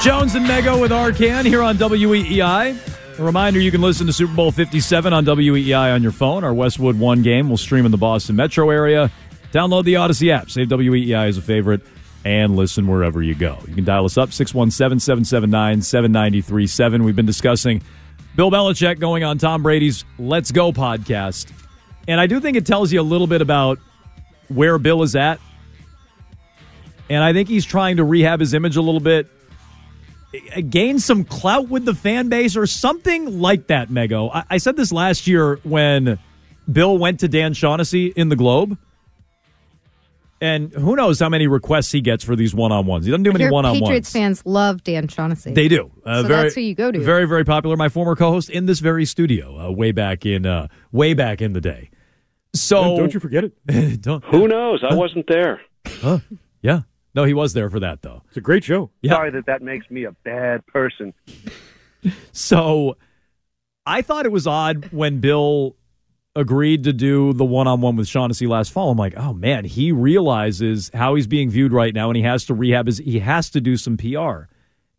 Jones 0.03 0.35
and 0.35 0.47
Mego 0.47 0.81
with 0.81 0.91
Arcand 0.93 1.45
here 1.45 1.61
on 1.61 1.77
WEEI. 1.77 2.90
A 3.21 3.23
reminder 3.23 3.61
you 3.61 3.71
can 3.71 3.83
listen 3.83 4.07
to 4.07 4.15
Super 4.15 4.35
Bowl 4.35 4.51
57 4.51 5.13
on 5.13 5.27
WEEI 5.27 5.95
on 5.95 6.03
your 6.03 6.11
phone. 6.11 6.43
Our 6.43 6.55
Westwood 6.55 6.99
One 6.99 7.21
game 7.21 7.51
will 7.51 7.59
stream 7.59 7.85
in 7.85 7.91
the 7.91 7.99
Boston 7.99 8.35
metro 8.35 8.71
area. 8.71 9.11
Download 9.53 9.85
the 9.85 9.95
Audacy 9.95 10.33
app, 10.33 10.51
save 10.51 10.69
WEEI 10.69 11.29
as 11.29 11.37
a 11.37 11.43
favorite, 11.43 11.83
and 12.25 12.57
listen 12.57 12.87
wherever 12.87 13.23
you 13.23 13.35
go. 13.35 13.59
You 13.69 13.75
can 13.75 13.85
dial 13.85 14.07
us 14.07 14.17
up 14.17 14.33
617 14.33 15.01
779 15.01 15.83
7937. 15.83 17.05
We've 17.05 17.15
been 17.15 17.27
discussing 17.27 17.83
Bill 18.37 18.51
Belichick 18.51 18.99
going 19.01 19.23
on 19.23 19.37
Tom 19.37 19.63
Brady's 19.63 20.07
Let's 20.19 20.51
Go 20.51 20.73
podcast. 20.73 21.53
And 22.09 22.19
I 22.19 22.27
do 22.27 22.41
think 22.41 22.57
it 22.57 22.65
tells 22.65 22.91
you 22.91 23.03
a 23.03 23.03
little 23.03 23.27
bit 23.27 23.43
about 23.43 23.79
where 24.49 24.79
Bill 24.79 25.03
is 25.03 25.15
at 25.15 25.39
And 27.11 27.23
I 27.23 27.35
think 27.35 27.51
he's 27.51 27.67
trying 27.67 27.99
to 27.99 28.05
rehab 28.05 28.41
his 28.41 28.55
image 28.55 28.77
a 28.79 28.83
little 28.83 28.99
bit, 28.99 29.29
gain 30.69 30.99
some 30.99 31.25
clout 31.25 31.69
with 31.69 31.85
the 31.85 31.95
fan 31.95 32.29
base 32.29 32.57
or 32.57 32.67
something 32.67 33.41
like 33.41 33.67
that, 33.69 33.89
Mego. 33.89 34.31
I, 34.33 34.45
I 34.51 34.59
said 34.59 34.77
this 34.77 34.93
last 34.93 35.27
year 35.27 35.57
when 35.63 36.19
Bill 36.71 36.97
went 36.99 37.21
to 37.21 37.29
Dan 37.29 37.53
Shaughnessy 37.53 38.07
in 38.09 38.29
the 38.29 38.37
Globe. 38.37 38.79
And 40.43 40.73
who 40.73 40.97
knows 40.97 41.21
how 41.21 41.29
many 41.29 41.47
requests 41.49 41.93
he 41.93 42.01
gets 42.01 42.25
for 42.25 42.35
these 42.35 42.55
one 42.55 42.73
on 42.73 42.87
ones. 42.87 43.05
He 43.05 43.11
doesn't 43.11 43.25
do 43.25 43.33
many 43.33 43.51
one 43.51 43.67
on 43.67 43.73
ones. 43.73 43.83
Patriots 43.83 44.11
fans 44.11 44.43
love 44.47 44.83
Dan 44.83 45.07
Shaughnessy. 45.07 45.53
They 45.53 45.69
do. 45.69 45.91
Uh, 46.03 46.23
So 46.23 46.29
very, 46.29 46.43
that's 46.45 46.55
who 46.55 46.63
you 46.63 46.75
go 46.75 46.91
to. 46.91 46.99
Very, 46.99 47.27
very 47.27 47.45
popular. 47.45 47.77
My 47.77 47.91
former 47.91 48.17
co-host 48.17 48.49
in 48.49 48.65
this 48.65 48.79
very 48.81 49.05
studio, 49.05 49.69
uh, 49.69 49.71
way 49.71 49.93
back 49.93 50.25
in, 50.25 50.47
uh, 50.47 50.69
way 50.93 51.13
back 51.13 51.43
in 51.43 51.53
the 51.53 51.61
day. 51.61 51.91
So 52.55 52.97
Don't 52.97 53.13
you 53.13 53.21
forget 53.21 53.45
it. 53.45 54.01
don't, 54.01 54.25
Who 54.25 54.49
knows? 54.49 54.83
I 54.89 54.95
wasn't 54.95 55.27
there. 55.29 55.61
huh? 55.87 56.21
Yeah. 56.63 56.81
No, 57.15 57.25
he 57.25 57.35
was 57.35 57.53
there 57.53 57.69
for 57.71 57.81
that 57.81 58.03
though. 58.03 58.23
It's 58.29 58.37
a 58.37 58.41
great 58.41 58.65
show. 58.65 58.91
Yeah. 59.03 59.13
Sorry 59.13 59.31
that 59.33 59.47
that 59.47 59.63
makes 59.63 59.91
me 59.91 60.05
a 60.05 60.13
bad 60.25 60.67
person. 60.67 61.13
So 62.33 62.97
I 63.85 64.03
thought 64.03 64.27
it 64.27 64.33
was 64.33 64.47
odd 64.47 64.89
when 64.93 65.21
Bill 65.21 65.77
agreed 66.37 66.85
to 66.85 66.93
do 66.93 67.33
the 67.33 67.45
one 67.45 67.67
on 67.67 67.81
one 67.81 67.97
with 67.97 68.07
Shaughnessy 68.07 68.47
last 68.47 68.73
fall. 68.73 68.91
I'm 68.91 68.99
like, 68.99 69.15
oh 69.17 69.33
man, 69.33 69.65
he 69.65 69.93
realizes 69.93 70.91
how 70.95 71.15
he's 71.15 71.27
being 71.27 71.51
viewed 71.51 71.73
right 71.73 71.95
now 71.95 72.09
and 72.09 72.17
he 72.17 72.23
has 72.23 72.45
to 72.47 72.55
rehab 72.55 72.87
his 72.87 72.99
he 72.99 73.19
has 73.19 73.51
to 73.51 73.61
do 73.61 73.77
some 73.77 73.97
PR. 73.97 74.49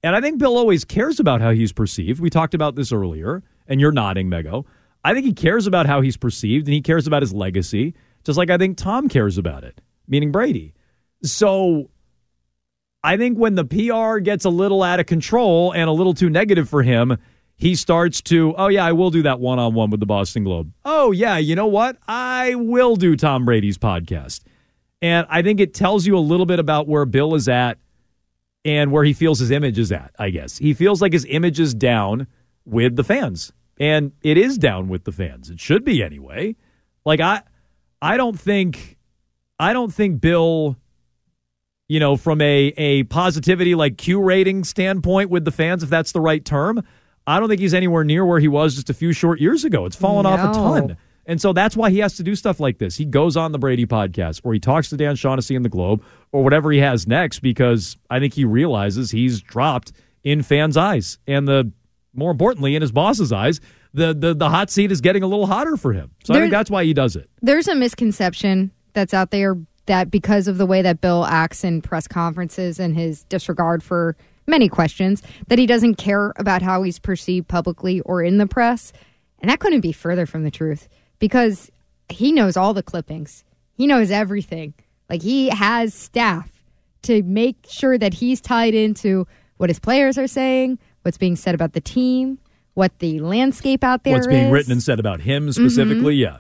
And 0.04 0.16
I 0.16 0.22
think 0.22 0.40
Bill 0.40 0.58
always 0.58 0.84
cares 0.84 1.20
about 1.20 1.42
how 1.42 1.52
he's 1.52 1.72
perceived. 1.72 2.20
We 2.20 2.30
talked 2.30 2.56
about 2.56 2.76
this 2.76 2.92
earlier, 2.92 3.44
and 3.68 3.80
you're 3.80 3.92
nodding, 3.92 4.30
Mego. 4.30 4.66
I 5.04 5.14
think 5.14 5.26
he 5.26 5.34
cares 5.34 5.68
about 5.68 5.86
how 5.86 6.02
he's 6.02 6.18
perceived 6.18 6.68
and 6.68 6.74
he 6.74 6.82
cares 6.82 7.08
about 7.08 7.22
his 7.22 7.34
legacy, 7.34 7.94
just 8.24 8.38
like 8.38 8.50
I 8.50 8.58
think 8.58 8.78
Tom 8.78 9.10
cares 9.10 9.38
about 9.38 9.64
it, 9.64 9.80
meaning 10.08 10.32
Brady. 10.32 10.74
So 11.24 11.90
I 13.04 13.18
think 13.18 13.38
when 13.38 13.56
the 13.56 13.66
PR 13.66 14.20
gets 14.20 14.46
a 14.46 14.50
little 14.50 14.84
out 14.84 15.00
of 15.00 15.06
control 15.06 15.72
and 15.72 15.90
a 15.90 15.92
little 15.92 16.14
too 16.14 16.30
negative 16.30 16.70
for 16.70 16.84
him, 16.84 17.18
he 17.56 17.76
starts 17.76 18.22
to, 18.22 18.56
oh, 18.58 18.68
yeah, 18.68 18.86
I 18.86 18.92
will 18.92 19.12
do 19.12 19.24
that 19.24 19.40
one 19.40 19.60
on 19.60 19.74
one 19.74 19.90
with 19.90 20.00
the 20.00 20.06
Boston 20.06 20.44
Globe. 20.44 20.72
Oh, 20.86 21.12
yeah, 21.12 21.38
you 21.38 21.56
know 21.56 21.68
what? 21.68 21.98
I 22.08 22.56
will 22.56 22.96
do 22.96 23.16
Tom 23.16 23.46
Brady's 23.46 23.78
podcast. 23.78 24.42
And 25.02 25.26
I 25.30 25.42
think 25.42 25.60
it 25.60 25.74
tells 25.74 26.06
you 26.06 26.18
a 26.18 26.20
little 26.20 26.46
bit 26.46 26.60
about 26.60 26.88
where 26.88 27.06
Bill 27.06 27.34
is 27.36 27.48
at 27.48 27.78
and 28.64 28.92
where 28.92 29.04
he 29.04 29.14
feels 29.14 29.40
his 29.40 29.52
image 29.52 29.80
is 29.80 29.92
at, 29.92 30.12
I 30.20 30.30
guess. 30.30 30.58
He 30.58 30.74
feels 30.74 31.02
like 31.02 31.14
his 31.14 31.26
image 31.30 31.60
is 31.60 31.74
down 31.74 32.28
with 32.66 32.96
the 32.96 33.04
fans. 33.04 33.52
And 33.80 34.12
it 34.22 34.38
is 34.38 34.60
down 34.60 34.90
with 34.90 35.06
the 35.06 35.12
fans. 35.12 35.50
It 35.50 35.60
should 35.60 35.84
be 35.84 36.04
anyway. 36.04 36.56
Like 37.04 37.20
I 37.20 37.42
I 38.00 38.18
don't 38.18 38.40
think 38.40 38.98
I 39.60 39.74
don't 39.74 39.92
think 39.92 40.22
Bill 40.22 40.78
you 41.92 42.00
know, 42.00 42.16
from 42.16 42.40
a 42.40 42.74
a 42.78 43.04
positivity 43.04 43.76
like 43.76 43.98
Q 43.98 44.22
rating 44.22 44.64
standpoint 44.64 45.30
with 45.30 45.44
the 45.44 45.52
fans, 45.52 45.84
if 45.84 45.90
that's 45.90 46.14
the 46.14 46.22
right 46.22 46.44
term, 46.46 46.82
I 47.28 47.38
don't 47.38 47.50
think 47.50 47.60
he's 47.60 47.74
anywhere 47.74 48.06
near 48.06 48.26
where 48.26 48.40
he 48.40 48.48
was 48.48 48.76
just 48.76 48.90
a 48.90 48.94
few 48.94 49.12
short 49.12 49.42
years 49.42 49.66
ago. 49.66 49.86
It's 49.86 49.98
fallen 49.98 50.26
off 50.26 50.40
a 50.40 50.54
ton. 50.54 50.96
And 51.26 51.42
so 51.42 51.52
that's 51.52 51.76
why 51.76 51.90
he 51.90 52.00
has 52.00 52.16
to 52.16 52.24
do 52.24 52.34
stuff 52.34 52.62
like 52.62 52.78
this. 52.78 52.96
He 52.96 53.04
goes 53.04 53.36
on 53.36 53.52
the 53.52 53.60
Brady 53.60 53.86
podcast 53.86 54.40
or 54.46 54.54
he 54.54 54.60
talks 54.60 54.88
to 54.92 54.98
Dan 54.98 55.18
Shaughnessy 55.18 55.54
in 55.54 55.64
the 55.64 55.70
Globe 55.70 56.02
or 56.32 56.46
whatever 56.46 56.72
he 56.72 56.80
has 56.80 57.08
next 57.08 57.40
because 57.40 57.98
I 58.10 58.20
think 58.20 58.36
he 58.36 58.46
realizes 58.46 59.12
he's 59.12 59.42
dropped 59.42 59.92
in 60.24 60.44
fans' 60.44 60.78
eyes. 60.78 61.20
And 61.28 61.46
the 61.46 61.74
more 62.14 62.32
importantly, 62.32 62.74
in 62.74 62.82
his 62.82 62.94
boss's 62.94 63.34
eyes, 63.34 63.60
the 63.94 64.14
the, 64.14 64.34
the 64.34 64.50
hot 64.50 64.70
seat 64.70 64.94
is 64.94 65.02
getting 65.02 65.24
a 65.24 65.28
little 65.28 65.46
hotter 65.46 65.76
for 65.76 65.92
him. 65.92 66.12
So 66.24 66.34
I 66.34 66.40
think 66.40 66.52
that's 66.52 66.72
why 66.72 66.86
he 66.86 66.94
does 66.94 67.18
it. 67.18 67.30
There's 67.42 67.68
a 67.68 67.76
misconception 67.76 68.72
that's 68.94 69.14
out 69.14 69.32
there 69.32 69.58
that 69.92 70.10
because 70.10 70.48
of 70.48 70.58
the 70.58 70.66
way 70.66 70.82
that 70.82 71.02
Bill 71.02 71.26
acts 71.26 71.66
in 71.66 71.82
press 71.82 72.08
conferences 72.08 72.80
and 72.80 72.96
his 72.96 73.26
disregard 73.26 73.84
for 73.84 74.16
many 74.48 74.70
questions, 74.70 75.22
that 75.48 75.60
he 75.60 75.66
doesn't 75.66 75.96
care 75.96 76.34
about 76.38 76.62
how 76.62 76.82
he's 76.82 76.98
perceived 76.98 77.50
publicly 77.50 78.00
or 78.02 78.24
in 78.24 78.38
the 78.38 78.48
press. 78.48 78.94
And 79.42 79.52
that 79.52 79.60
couldn't 79.60 79.82
be 79.82 79.92
further 79.92 80.26
from 80.26 80.44
the 80.44 80.52
truth 80.52 80.88
because 81.20 81.70
he 82.10 82.32
knows 82.32 82.56
all 82.56 82.74
the 82.74 82.82
clippings. 82.82 83.44
He 83.74 83.86
knows 83.86 84.12
everything. 84.12 84.74
Like 85.10 85.22
he 85.22 85.50
has 85.50 85.94
staff 85.94 86.50
to 87.04 87.22
make 87.24 87.58
sure 87.68 87.98
that 87.98 88.14
he's 88.14 88.40
tied 88.40 88.74
into 88.74 89.28
what 89.58 89.70
his 89.70 89.80
players 89.80 90.18
are 90.18 90.28
saying, 90.28 90.80
what's 91.02 91.18
being 91.18 91.36
said 91.36 91.54
about 91.54 91.74
the 91.74 91.82
team, 91.82 92.40
what 92.76 92.98
the 93.00 93.20
landscape 93.20 93.84
out 93.84 94.06
there 94.06 94.14
What's 94.14 94.28
being 94.28 94.46
is. 94.46 94.52
written 94.52 94.72
and 94.72 94.82
said 94.82 95.02
about 95.02 95.20
him 95.20 95.52
specifically, 95.52 96.18
mm-hmm. 96.18 96.36
yeah. 96.36 96.38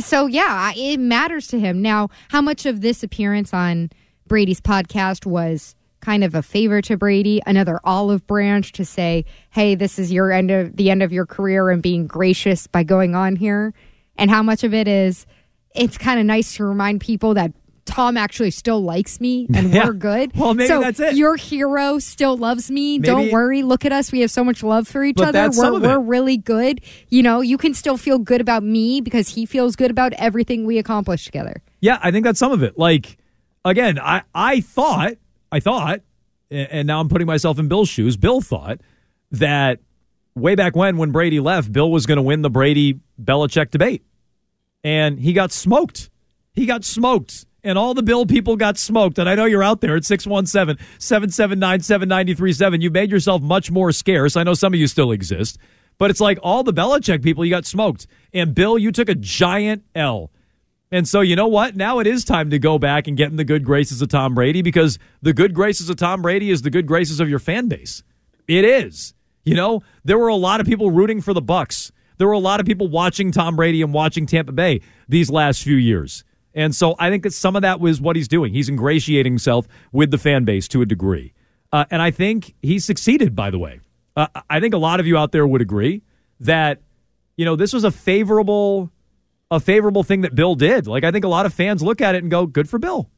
So 0.00 0.26
yeah, 0.26 0.72
it 0.74 0.98
matters 0.98 1.46
to 1.48 1.60
him. 1.60 1.80
Now, 1.80 2.08
how 2.28 2.40
much 2.40 2.66
of 2.66 2.80
this 2.80 3.02
appearance 3.02 3.54
on 3.54 3.90
Brady's 4.26 4.60
podcast 4.60 5.26
was 5.26 5.74
kind 6.00 6.24
of 6.24 6.34
a 6.34 6.42
favor 6.42 6.82
to 6.82 6.96
Brady, 6.96 7.40
another 7.46 7.80
olive 7.84 8.26
branch 8.26 8.72
to 8.72 8.84
say, 8.84 9.24
"Hey, 9.50 9.74
this 9.74 9.98
is 9.98 10.12
your 10.12 10.32
end 10.32 10.50
of 10.50 10.76
the 10.76 10.90
end 10.90 11.02
of 11.02 11.12
your 11.12 11.26
career 11.26 11.70
and 11.70 11.82
being 11.82 12.06
gracious 12.06 12.66
by 12.66 12.82
going 12.82 13.14
on 13.14 13.36
here." 13.36 13.72
And 14.16 14.30
how 14.30 14.42
much 14.42 14.64
of 14.64 14.74
it 14.74 14.88
is 14.88 15.26
it's 15.74 15.98
kind 15.98 16.18
of 16.18 16.26
nice 16.26 16.56
to 16.56 16.64
remind 16.64 17.00
people 17.00 17.34
that 17.34 17.52
Tom 17.86 18.16
actually 18.16 18.50
still 18.50 18.82
likes 18.82 19.20
me 19.20 19.46
and 19.54 19.70
Yeah. 19.72 19.86
we're 19.86 19.92
good. 19.94 20.32
Well, 20.36 20.52
maybe 20.54 20.68
so 20.68 20.80
that's 20.80 21.00
it. 21.00 21.14
Your 21.16 21.36
hero 21.36 21.98
still 21.98 22.36
loves 22.36 22.70
me. 22.70 22.98
Maybe- 22.98 23.06
Don't 23.06 23.30
worry. 23.32 23.62
Look 23.62 23.84
at 23.84 23.92
us. 23.92 24.12
We 24.12 24.20
have 24.20 24.30
so 24.30 24.44
much 24.44 24.62
love 24.62 24.86
for 24.86 25.02
each 25.04 25.16
But 25.16 25.28
other. 25.28 25.32
that's 25.32 25.56
We're 25.58 25.78
we're 25.80 25.98
really 26.00 26.36
good. 26.36 26.80
You 27.08 27.22
know, 27.22 27.40
you 27.40 27.56
can 27.56 27.72
still 27.74 27.96
feel 27.96 28.18
good 28.18 28.40
about 28.40 28.62
me 28.62 29.00
because 29.00 29.28
he 29.30 29.46
feels 29.46 29.76
good 29.76 29.90
about 29.90 30.12
everything 30.14 30.66
we 30.66 30.78
accomplished 30.78 31.24
together. 31.26 31.62
Yeah, 31.80 31.98
I 32.02 32.10
think 32.10 32.24
that's 32.24 32.38
some 32.38 32.52
of 32.52 32.62
it. 32.62 32.76
Like, 32.78 33.16
again, 33.64 33.98
I, 33.98 34.22
I 34.34 34.60
thought, 34.60 35.12
I 35.52 35.60
thought, 35.60 36.00
and 36.50 36.86
now 36.86 37.00
I'm 37.00 37.08
putting 37.08 37.26
myself 37.26 37.58
in 37.58 37.68
Bill's 37.68 37.88
shoes. 37.88 38.16
Bill 38.16 38.40
thought 38.40 38.80
that 39.32 39.80
way 40.34 40.54
back 40.54 40.76
when, 40.76 40.96
when 40.96 41.10
Brady 41.12 41.40
left, 41.40 41.72
Bill 41.72 41.90
was 41.90 42.06
going 42.06 42.16
to 42.16 42.22
win 42.22 42.42
the 42.42 42.50
Brady 42.50 43.00
Belichick 43.22 43.70
debate. 43.70 44.02
And 44.84 45.18
he 45.18 45.32
got 45.32 45.50
smoked. 45.52 46.10
He 46.52 46.66
got 46.66 46.84
smoked. 46.84 47.44
And 47.66 47.76
all 47.76 47.94
the 47.94 48.02
Bill 48.02 48.26
people 48.26 48.54
got 48.54 48.78
smoked. 48.78 49.18
And 49.18 49.28
I 49.28 49.34
know 49.34 49.44
you're 49.44 49.62
out 49.62 49.80
there 49.80 49.96
at 49.96 50.04
617 50.04 50.78
779 51.00 51.80
7937. 51.80 52.80
You've 52.80 52.92
made 52.92 53.10
yourself 53.10 53.42
much 53.42 53.72
more 53.72 53.90
scarce. 53.90 54.36
I 54.36 54.44
know 54.44 54.54
some 54.54 54.72
of 54.72 54.78
you 54.78 54.86
still 54.86 55.10
exist. 55.10 55.58
But 55.98 56.12
it's 56.12 56.20
like 56.20 56.38
all 56.44 56.62
the 56.62 56.72
Belichick 56.72 57.24
people, 57.24 57.44
you 57.44 57.50
got 57.50 57.66
smoked. 57.66 58.06
And 58.32 58.54
Bill, 58.54 58.78
you 58.78 58.92
took 58.92 59.08
a 59.08 59.16
giant 59.16 59.82
L. 59.96 60.30
And 60.92 61.08
so, 61.08 61.22
you 61.22 61.34
know 61.34 61.48
what? 61.48 61.74
Now 61.74 61.98
it 61.98 62.06
is 62.06 62.24
time 62.24 62.50
to 62.50 62.60
go 62.60 62.78
back 62.78 63.08
and 63.08 63.16
get 63.16 63.30
in 63.30 63.36
the 63.36 63.44
good 63.44 63.64
graces 63.64 64.00
of 64.00 64.10
Tom 64.10 64.34
Brady 64.34 64.62
because 64.62 65.00
the 65.20 65.32
good 65.32 65.52
graces 65.52 65.90
of 65.90 65.96
Tom 65.96 66.22
Brady 66.22 66.50
is 66.50 66.62
the 66.62 66.70
good 66.70 66.86
graces 66.86 67.18
of 67.18 67.28
your 67.28 67.40
fan 67.40 67.66
base. 67.66 68.04
It 68.46 68.64
is. 68.64 69.12
You 69.42 69.56
know, 69.56 69.82
there 70.04 70.18
were 70.18 70.28
a 70.28 70.36
lot 70.36 70.60
of 70.60 70.66
people 70.66 70.92
rooting 70.92 71.20
for 71.20 71.34
the 71.34 71.42
Bucks. 71.42 71.90
There 72.18 72.28
were 72.28 72.32
a 72.32 72.38
lot 72.38 72.60
of 72.60 72.66
people 72.66 72.86
watching 72.86 73.32
Tom 73.32 73.56
Brady 73.56 73.82
and 73.82 73.92
watching 73.92 74.26
Tampa 74.26 74.52
Bay 74.52 74.82
these 75.08 75.30
last 75.30 75.64
few 75.64 75.76
years. 75.76 76.22
And 76.56 76.74
so 76.74 76.96
I 76.98 77.10
think 77.10 77.22
that 77.22 77.34
some 77.34 77.54
of 77.54 77.62
that 77.62 77.78
was 77.78 78.00
what 78.00 78.16
he's 78.16 78.26
doing. 78.26 78.52
He's 78.52 78.68
ingratiating 78.68 79.32
himself 79.32 79.68
with 79.92 80.10
the 80.10 80.18
fan 80.18 80.44
base 80.44 80.66
to 80.68 80.82
a 80.82 80.86
degree. 80.86 81.34
Uh, 81.70 81.84
and 81.90 82.00
I 82.00 82.10
think 82.10 82.54
he 82.62 82.78
succeeded, 82.78 83.36
by 83.36 83.50
the 83.50 83.58
way. 83.58 83.80
Uh, 84.16 84.26
I 84.48 84.58
think 84.58 84.72
a 84.72 84.78
lot 84.78 84.98
of 84.98 85.06
you 85.06 85.18
out 85.18 85.32
there 85.32 85.46
would 85.46 85.60
agree 85.60 86.02
that, 86.40 86.80
you 87.36 87.44
know, 87.44 87.54
this 87.54 87.72
was 87.72 87.84
a 87.84 87.90
favorable 87.90 88.90
a 89.50 89.60
favorable 89.60 90.02
thing 90.02 90.22
that 90.22 90.34
Bill 90.34 90.56
did. 90.56 90.88
Like 90.88 91.04
I 91.04 91.12
think 91.12 91.24
a 91.24 91.28
lot 91.28 91.46
of 91.46 91.54
fans 91.54 91.82
look 91.82 92.00
at 92.00 92.16
it 92.16 92.22
and 92.22 92.30
go, 92.30 92.46
"Good 92.46 92.68
for 92.68 92.78
Bill, 92.78 93.08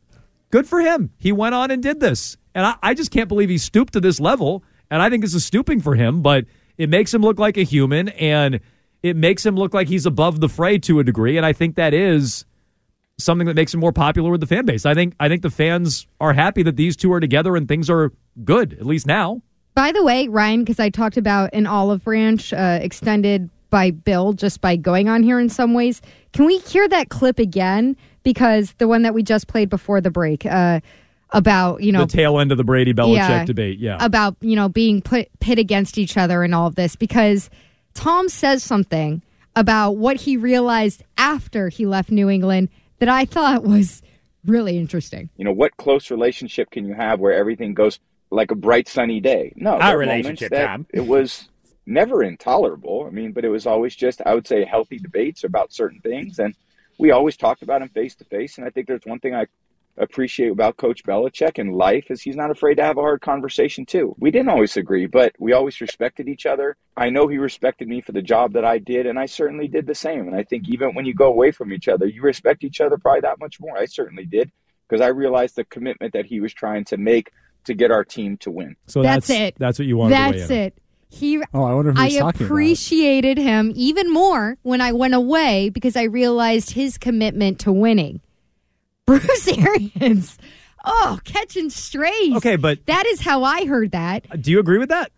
good 0.51 0.67
for 0.67 0.81
him. 0.81 1.11
He 1.17 1.33
went 1.33 1.55
on 1.55 1.71
and 1.71 1.83
did 1.83 2.01
this." 2.01 2.37
And 2.55 2.67
I, 2.67 2.75
I 2.83 2.95
just 2.95 3.11
can't 3.11 3.29
believe 3.29 3.49
he 3.49 3.57
stooped 3.57 3.95
to 3.95 4.01
this 4.01 4.21
level. 4.21 4.63
And 4.91 5.01
I 5.01 5.09
think 5.09 5.23
this 5.23 5.35
is 5.35 5.45
stooping 5.45 5.81
for 5.81 5.95
him, 5.95 6.21
but 6.23 6.45
it 6.77 6.91
makes 6.91 7.15
him 7.15 7.23
look 7.23 7.39
like 7.39 7.57
a 7.57 7.63
human, 7.63 8.09
and 8.11 8.61
it 9.03 9.17
makes 9.17 9.45
him 9.47 9.55
look 9.55 9.73
like 9.73 9.89
he's 9.89 10.07
above 10.07 10.41
the 10.41 10.49
fray 10.49 10.79
to 10.79 10.99
a 10.99 11.05
degree. 11.05 11.37
And 11.37 11.47
I 11.47 11.53
think 11.53 11.77
that 11.77 11.95
is 11.95 12.45
something 13.19 13.47
that 13.47 13.55
makes 13.57 13.75
him 13.75 13.81
more 13.81 13.93
popular 13.93 14.31
with 14.31 14.41
the 14.41 14.47
fan 14.47 14.65
base. 14.65 14.87
I 14.87 14.95
think 14.95 15.15
I 15.21 15.29
think 15.29 15.43
the 15.43 15.51
fans 15.51 16.07
are 16.21 16.33
happy 16.33 16.63
that 16.63 16.77
these 16.77 16.97
two 16.97 17.13
are 17.13 17.21
together 17.21 17.57
and 17.57 17.69
things 17.69 17.91
are 17.91 18.13
good 18.45 18.75
at 18.75 18.87
least 18.87 19.07
now. 19.07 19.43
By 19.75 19.93
the 19.93 20.03
way, 20.05 20.29
Ryan, 20.29 20.61
because 20.65 20.81
I 20.81 20.91
talked 20.91 21.17
about 21.17 21.51
an 21.53 21.67
olive 21.67 22.05
branch 22.05 22.53
uh, 22.53 22.79
extended 22.83 23.51
by 23.71 23.91
Bill 23.91 24.33
just 24.33 24.61
by 24.61 24.77
going 24.77 25.09
on 25.09 25.23
here 25.23 25.39
in 25.39 25.49
some 25.49 25.75
ways. 25.75 26.01
Can 26.33 26.47
we 26.47 26.59
hear 26.59 26.89
that 26.89 27.11
clip 27.11 27.39
again? 27.39 27.97
Because 28.23 28.73
the 28.79 28.89
one 28.89 29.03
that 29.03 29.15
we 29.15 29.23
just 29.23 29.47
played 29.47 29.69
before 29.69 30.01
the 30.01 30.11
break 30.11 30.45
uh, 30.47 30.81
about, 31.31 31.83
you 31.83 31.93
know, 31.93 32.01
the 32.01 32.07
tail 32.17 32.41
end 32.41 32.51
of 32.51 32.59
the 32.59 32.65
Brady 32.65 32.93
Belichick 32.95 33.17
Yeah. 33.17 33.45
debate. 33.45 33.79
Yeah. 33.79 33.99
about 34.01 34.37
you 34.41 34.57
know 34.57 34.69
being 34.69 35.03
put 35.03 35.29
pit 35.41 35.59
against 35.59 35.99
each 35.99 36.17
other 36.17 36.43
and 36.43 36.55
all 36.55 36.67
of 36.67 36.75
this 36.75 36.97
because 36.97 37.51
Tom 37.95 38.29
says 38.29 38.63
something 38.63 39.23
about 39.55 39.93
what 39.93 40.17
he 40.17 40.37
realized 40.37 41.03
after 41.17 41.69
he 41.69 41.85
left 41.87 42.11
New 42.11 42.29
England 42.31 42.69
that 42.99 43.09
I 43.09 43.25
thought 43.25 43.65
was 43.65 44.03
really 44.45 44.79
interesting. 44.79 45.31
You 45.37 45.45
know, 45.45 45.53
what 45.53 45.77
close 45.77 46.11
relationship 46.11 46.71
can 46.71 46.85
you 46.87 46.95
have 46.95 47.21
where 47.21 47.33
everything 47.33 47.75
goes 47.75 48.01
like 48.31 48.51
a 48.51 48.55
bright 48.55 48.89
sunny 48.89 49.21
day? 49.21 49.53
No, 49.57 49.77
Our 49.79 49.99
relationship, 49.99 50.51
that 50.51 50.67
Tom. 50.67 50.87
It 50.93 51.07
was 51.07 51.49
never 51.87 52.23
intolerable. 52.23 53.05
I 53.07 53.11
mean, 53.11 53.33
but 53.33 53.45
it 53.45 53.49
was 53.49 53.67
always 53.67 53.95
just 53.95 54.21
I 54.25 54.35
would 54.35 54.47
say 54.47 54.65
healthy 54.65 54.99
debates 54.99 55.45
about 55.45 55.73
certain 55.73 56.01
things, 56.01 56.39
and 56.39 56.55
we 56.99 57.11
always 57.11 57.37
talked 57.37 57.63
about 57.63 57.81
them 57.81 57.89
face 57.91 58.15
to 58.17 58.25
face. 58.25 58.59
And 58.59 58.67
I 58.67 58.71
think 58.71 58.87
there's 58.87 59.05
one 59.05 59.21
thing 59.21 59.35
I 59.35 59.47
appreciate 60.01 60.51
about 60.51 60.77
Coach 60.77 61.03
Belichick 61.05 61.59
in 61.59 61.73
life 61.73 62.11
is 62.11 62.23
he's 62.23 62.37
not 62.37 62.51
afraid 62.51 62.77
to 62.77 62.83
have 62.85 62.97
a 62.99 63.01
hard 63.03 63.21
conversation 63.21 63.85
too. 63.85 64.15
We 64.19 64.31
didn't 64.31 64.49
always 64.49 64.77
agree, 64.77 65.07
but 65.07 65.35
we 65.39 65.53
always 65.53 65.81
respected 65.81 66.29
each 66.29 66.47
other. 66.47 66.77
I 66.97 67.11
know 67.11 67.27
he 67.29 67.39
respected 67.39 67.89
me 67.89 68.01
for 68.01 68.13
the 68.13 68.23
job 68.23 68.53
that 68.55 68.65
I 68.65 68.79
did, 68.79 69.07
and 69.07 69.19
I 69.19 69.27
certainly 69.27 69.69
did 69.69 69.87
the 69.87 69.95
same. 69.95 70.27
And 70.27 70.35
I 70.37 70.45
think 70.45 70.69
even 70.69 70.95
when 70.95 71.05
you 71.05 71.15
go 71.15 71.27
away 71.27 71.51
from 71.51 71.73
each 71.73 71.89
other, 71.89 72.07
you 72.07 72.23
respect 72.23 72.65
each 72.65 72.81
other 72.81 72.97
probably 72.99 73.21
that 73.23 73.39
much 73.41 73.61
more. 73.61 73.77
I 73.77 73.87
certainly 73.87 74.25
did 74.25 74.51
because 74.89 75.01
I 75.01 75.09
realized 75.09 75.57
the 75.57 75.65
commitment 75.65 76.13
that 76.15 76.27
he 76.27 76.41
was 76.41 76.55
trying 76.55 76.85
to 76.87 76.97
make 76.97 77.31
to 77.65 77.75
get 77.75 77.91
our 77.91 78.05
team 78.05 78.37
to 78.39 78.51
win. 78.51 78.77
So 78.87 79.03
That's 79.03 79.27
that's, 79.29 79.41
it. 79.41 79.55
That's 79.59 79.79
what 79.79 79.87
you 79.87 79.97
wanted. 79.97 80.17
to 80.17 80.23
weigh 80.31 80.39
That's 80.39 80.51
in 80.51 80.57
on. 80.57 80.63
it. 80.65 80.79
He 81.11 81.39
Oh, 81.55 81.65
I 81.65 81.73
wonder 81.75 81.93
who 81.93 82.03
he's 82.03 82.17
I 82.17 82.19
talking 82.21 82.43
about. 82.43 82.45
appreciated 82.53 83.39
him 83.39 83.73
even 83.75 84.13
more 84.13 84.59
when 84.63 84.81
I 84.81 84.93
went 84.93 85.15
away 85.15 85.71
because 85.71 85.97
I 85.97 86.03
realized 86.05 86.71
his 86.71 86.99
commitment 86.99 87.59
to 87.61 87.73
winning. 87.73 88.21
Bruce 89.09 89.49
Arians. 89.49 90.39
Oh, 90.85 91.19
catching 91.25 91.71
strays. 91.71 92.37
Okay, 92.37 92.57
but- 92.57 92.85
that 92.87 93.05
is 93.07 93.21
how 93.21 93.43
I 93.43 93.65
heard 93.67 93.91
that. 93.93 94.27
Uh, 94.31 94.37
do 94.37 94.51
you 94.51 94.61
agree 94.61 94.79
with 94.79 94.91
that? 94.91 95.11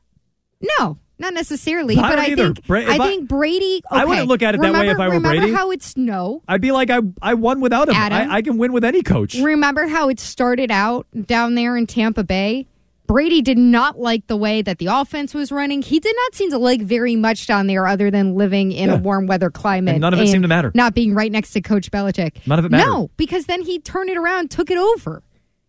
No, 0.79 0.98
not 1.18 1.35
necessarily. 1.35 1.96
I 1.96 2.03
but 2.03 2.09
don't 2.16 2.18
I 2.18 2.26
either. 2.29 2.44
think 2.55 2.66
Bra- 2.66 2.85
I, 2.87 2.98
think 2.98 3.29
Brady. 3.29 3.83
I 3.90 4.05
wouldn't 4.05 4.29
look 4.29 4.42
at 4.42 4.55
it 4.55 4.61
that 4.61 4.72
way 4.72 4.88
if 4.90 4.98
I 4.98 5.09
were 5.09 5.14
remember 5.14 5.38
Brady. 5.40 5.53
how 5.53 5.70
it's 5.70 5.96
no. 5.96 6.42
I'd 6.48 6.61
be 6.61 6.70
like, 6.72 6.88
I 6.90 7.00
I 7.20 7.35
won 7.35 7.61
without 7.61 7.88
him. 7.88 7.94
Adam? 7.94 8.31
I, 8.31 8.37
I 8.37 8.42
can 8.42 8.59
win 8.59 8.72
with 8.72 8.85
any 8.85 9.03
coach. 9.03 9.35
Remember 9.35 9.87
how 9.87 10.09
it 10.09 10.20
started 10.20 10.70
out 10.70 11.07
down 11.26 11.55
there 11.57 11.76
in 11.76 11.87
Tampa 11.87 12.24
Bay? 12.24 12.66
Brady 13.11 13.42
did 13.42 13.59
not 13.59 13.99
like 13.99 14.29
the 14.29 14.37
way 14.37 14.62
that 14.62 14.79
the 14.79 14.87
offense 14.87 15.35
was 15.35 15.51
running. 15.51 15.83
He 15.83 15.99
did 15.99 16.14
not 16.14 16.35
seem 16.37 16.51
to 16.51 16.59
like 16.59 16.81
very 16.81 17.16
much 17.16 17.49
down 17.49 17.66
there 17.66 17.85
other 17.88 18.09
than 18.09 18.37
living 18.37 18.70
in 18.70 18.88
Yeah. 18.88 18.94
a 18.94 18.99
warm 18.99 19.27
weather 19.27 19.51
climate. 19.51 19.94
And 19.94 20.01
none 20.03 20.14
of 20.14 20.20
it 20.20 20.29
seemed 20.29 20.44
to 20.44 20.49
matter. 20.49 20.70
Not 20.77 20.94
being 20.94 21.12
right 21.12 21.33
next 21.33 21.51
to 21.55 21.61
Coach 21.61 21.90
Belichick. 21.90 22.46
None 22.46 22.61
of 22.61 22.64
it 22.64 22.70
mattered. 22.70 22.87
No, 22.88 23.11
because 23.16 23.46
then 23.46 23.62
he 23.62 23.81
turned 23.81 24.11
it 24.11 24.16
around, 24.16 24.53
took 24.53 24.70
it 24.70 24.79
over, 24.79 25.25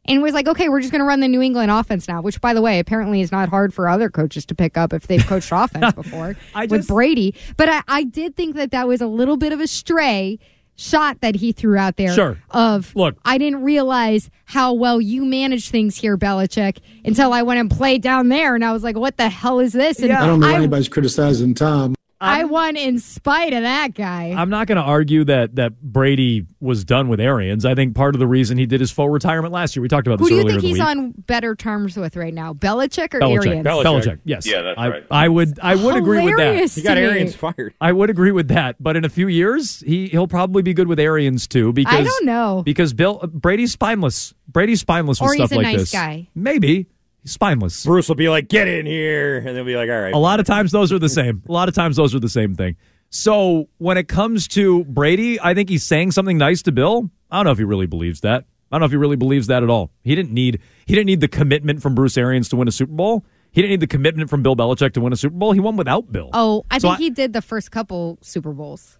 and 0.05 0.21
was 0.21 0.35
like, 0.35 0.47
okay, 0.47 0.69
we're 0.69 0.81
just 0.81 0.91
going 0.91 0.99
to 0.99 1.05
run 1.05 1.19
the 1.19 1.27
New 1.27 1.41
England 1.41 1.71
offense 1.71 2.07
now, 2.07 2.21
which, 2.21 2.39
by 2.41 2.53
the 2.53 2.61
way, 2.61 2.77
apparently 2.77 3.21
is 3.21 3.31
not 3.31 3.49
hard 3.49 3.73
for 3.73 3.89
other 3.89 4.11
coaches 4.11 4.45
to 4.45 4.53
pick 4.53 4.77
up 4.77 4.93
if 4.93 5.07
they've 5.07 5.25
coached 5.25 5.49
offense 5.51 5.93
before 5.93 6.35
I 6.53 6.67
with 6.67 6.87
Brady. 6.87 7.33
But 7.57 7.69
I, 7.69 7.81
I 7.87 8.03
did 8.03 8.35
think 8.35 8.55
that 8.55 8.69
that 8.69 8.87
was 8.87 9.01
a 9.01 9.07
little 9.07 9.37
bit 9.37 9.51
of 9.51 9.59
a 9.59 9.65
stray 9.65 10.37
shot 10.81 11.21
that 11.21 11.35
he 11.35 11.51
threw 11.51 11.77
out 11.77 11.95
there 11.97 12.13
Sure. 12.13 12.37
of 12.49 12.91
Look. 12.95 13.15
I 13.23 13.37
didn't 13.37 13.63
realize 13.63 14.29
how 14.45 14.73
well 14.73 14.99
you 14.99 15.23
manage 15.25 15.69
things 15.69 15.95
here, 15.97 16.17
Belichick, 16.17 16.77
until 17.05 17.33
I 17.33 17.43
went 17.43 17.59
and 17.59 17.69
played 17.69 18.01
down 18.01 18.29
there, 18.29 18.55
and 18.55 18.65
I 18.65 18.73
was 18.73 18.83
like, 18.83 18.97
"What 18.97 19.17
the 19.17 19.29
hell 19.29 19.59
is 19.59 19.73
this?" 19.73 19.99
And 19.99 20.09
Yeah. 20.09 20.23
I 20.23 20.27
don't 20.27 20.39
know 20.39 20.47
I, 20.47 20.55
anybody's 20.55 20.89
criticizing 20.89 21.53
Tom. 21.53 21.95
I 22.21 22.43
won 22.45 22.75
in 22.75 22.99
spite 22.99 23.53
of 23.53 23.63
that 23.63 23.93
guy. 23.93 24.33
I'm 24.37 24.49
not 24.49 24.67
going 24.67 24.75
to 24.77 24.81
argue 24.83 25.23
that 25.25 25.55
that 25.55 25.81
Brady 25.81 26.45
was 26.59 26.83
done 26.85 27.07
with 27.09 27.19
Arians. 27.19 27.65
I 27.65 27.75
think 27.75 27.95
part 27.95 28.15
of 28.15 28.19
the 28.19 28.27
reason 28.27 28.57
he 28.57 28.65
did 28.65 28.79
his 28.79 28.91
full 28.91 29.09
retirement 29.09 29.53
last 29.53 29.75
year. 29.75 29.81
We 29.81 29.87
talked 29.87 30.07
about 30.07 30.19
Who 30.19 30.25
this 30.25 30.29
do 30.29 30.35
you 30.43 30.49
think 30.49 30.61
he's 30.61 30.73
week. 30.77 30.83
on 30.83 31.11
better 31.11 31.55
terms 31.55 31.97
with 31.97 32.15
right 32.15 32.33
now, 32.33 32.53
Belichick 32.53 33.13
or 33.13 33.19
Belichick. 33.19 33.47
Arians? 33.47 33.67
Belichick. 33.67 33.83
Belichick. 34.03 34.19
Yes. 34.23 34.45
Yeah, 34.45 34.61
that's 34.61 34.79
I, 34.79 34.87
right. 34.89 35.03
I 35.09 35.27
would. 35.27 35.59
I 35.59 35.75
would 35.75 35.95
agree 35.97 36.23
with 36.25 36.37
that. 36.37 36.43
Hilarious 36.45 36.75
He 36.75 36.81
got. 36.83 36.97
Arians 36.97 37.35
fired. 37.35 37.73
I 37.81 37.91
would 37.91 38.09
agree 38.09 38.31
with 38.31 38.49
that. 38.49 38.75
But 38.79 38.95
in 38.95 39.05
a 39.05 39.09
few 39.09 39.27
years, 39.27 39.79
he 39.81 40.07
he'll 40.07 40.27
probably 40.27 40.61
be 40.61 40.73
good 40.73 40.87
with 40.87 40.99
Arians 40.99 41.47
too. 41.47 41.73
Because 41.73 41.93
I 41.93 42.03
don't 42.03 42.25
know. 42.25 42.61
because 42.63 42.93
Bill 42.93 43.19
Brady's 43.31 43.71
spineless. 43.71 44.33
Brady's 44.47 44.81
spineless 44.81 45.19
with 45.21 45.29
Or 45.29 45.33
he's 45.33 45.39
stuff 45.47 45.51
a 45.53 45.55
like 45.55 45.63
nice 45.63 45.77
this. 45.79 45.91
guy. 45.91 46.27
Maybe 46.35 46.75
he's 46.77 46.85
spineless. 47.25 47.85
Bruce 47.85 48.07
will 48.07 48.15
be 48.15 48.29
like, 48.29 48.47
"Get 48.47 48.67
in 48.67 48.85
here," 48.85 49.37
and 49.37 49.55
they'll 49.55 49.63
be 49.65 49.75
like, 49.75 49.89
"All 49.89 50.01
right." 50.01 50.13
A 50.13 50.17
lot 50.17 50.39
of 50.39 50.45
times 50.45 50.71
those 50.71 50.91
are 50.91 50.99
the 50.99 51.09
same. 51.09 51.41
A 51.47 51.51
lot 51.51 51.67
of 51.69 51.75
times 51.75 51.95
those 51.95 52.13
are 52.15 52.19
the 52.19 52.29
same 52.29 52.55
thing. 52.55 52.75
So 53.09 53.67
when 53.77 53.97
it 53.97 54.07
comes 54.07 54.47
to 54.49 54.85
Brady, 54.85 55.39
I 55.41 55.53
think 55.53 55.69
he's 55.69 55.83
saying 55.83 56.11
something 56.11 56.37
nice 56.37 56.61
to 56.63 56.71
Bill. 56.71 57.09
I 57.29 57.37
don't 57.37 57.45
know 57.45 57.51
if 57.51 57.57
he 57.57 57.65
really 57.65 57.85
believes 57.85 58.21
that. 58.21 58.45
I 58.71 58.75
don't 58.75 58.79
know 58.81 58.85
if 58.85 58.91
he 58.91 58.97
really 58.97 59.17
believes 59.17 59.47
that 59.47 59.63
at 59.63 59.69
all. 59.69 59.91
He 60.01 60.15
didn't 60.15 60.31
need 60.31 60.61
he 60.85 60.95
didn't 60.95 61.07
need 61.07 61.19
the 61.21 61.27
commitment 61.27 61.81
from 61.81 61.93
Bruce 61.93 62.17
Arians 62.17 62.47
to 62.49 62.55
win 62.55 62.67
a 62.67 62.71
Super 62.71 62.93
Bowl. 62.93 63.25
He 63.51 63.61
didn't 63.61 63.71
need 63.71 63.79
the 63.81 63.87
commitment 63.87 64.29
from 64.29 64.43
Bill 64.43 64.55
Belichick 64.55 64.93
to 64.93 65.01
win 65.01 65.11
a 65.11 65.17
Super 65.17 65.35
Bowl. 65.35 65.51
He 65.51 65.59
won 65.59 65.75
without 65.75 66.09
Bill. 66.09 66.29
Oh, 66.31 66.63
I 66.71 66.77
So 66.77 66.87
think 66.87 66.99
he 66.99 67.09
did 67.09 67.33
the 67.33 67.41
first 67.41 67.69
couple 67.69 68.17
Super 68.21 68.53
Bowls. 68.53 68.97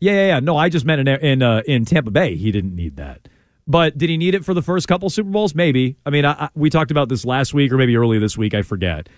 Yeah, 0.00 0.12
yeah, 0.14 0.26
yeah. 0.26 0.40
No, 0.40 0.56
I 0.56 0.68
just 0.68 0.84
meant 0.84 1.06
in 1.06 1.08
in 1.08 1.42
uh, 1.42 1.62
in 1.66 1.84
Tampa 1.84 2.10
Bay, 2.10 2.34
he 2.34 2.50
didn't 2.50 2.74
need 2.74 2.96
that. 2.96 3.28
But 3.68 3.98
did 3.98 4.08
he 4.08 4.16
need 4.16 4.34
it 4.34 4.46
for 4.46 4.54
the 4.54 4.62
first 4.62 4.88
couple 4.88 5.10
Super 5.10 5.28
Bowls? 5.28 5.54
Maybe. 5.54 5.96
I 6.06 6.10
mean, 6.10 6.24
I, 6.24 6.32
I, 6.32 6.48
we 6.54 6.70
talked 6.70 6.90
about 6.90 7.10
this 7.10 7.26
last 7.26 7.52
week 7.52 7.70
or 7.70 7.76
maybe 7.76 7.96
early 7.96 8.18
this 8.18 8.36
week. 8.36 8.54
I 8.54 8.62
forget. 8.62 9.08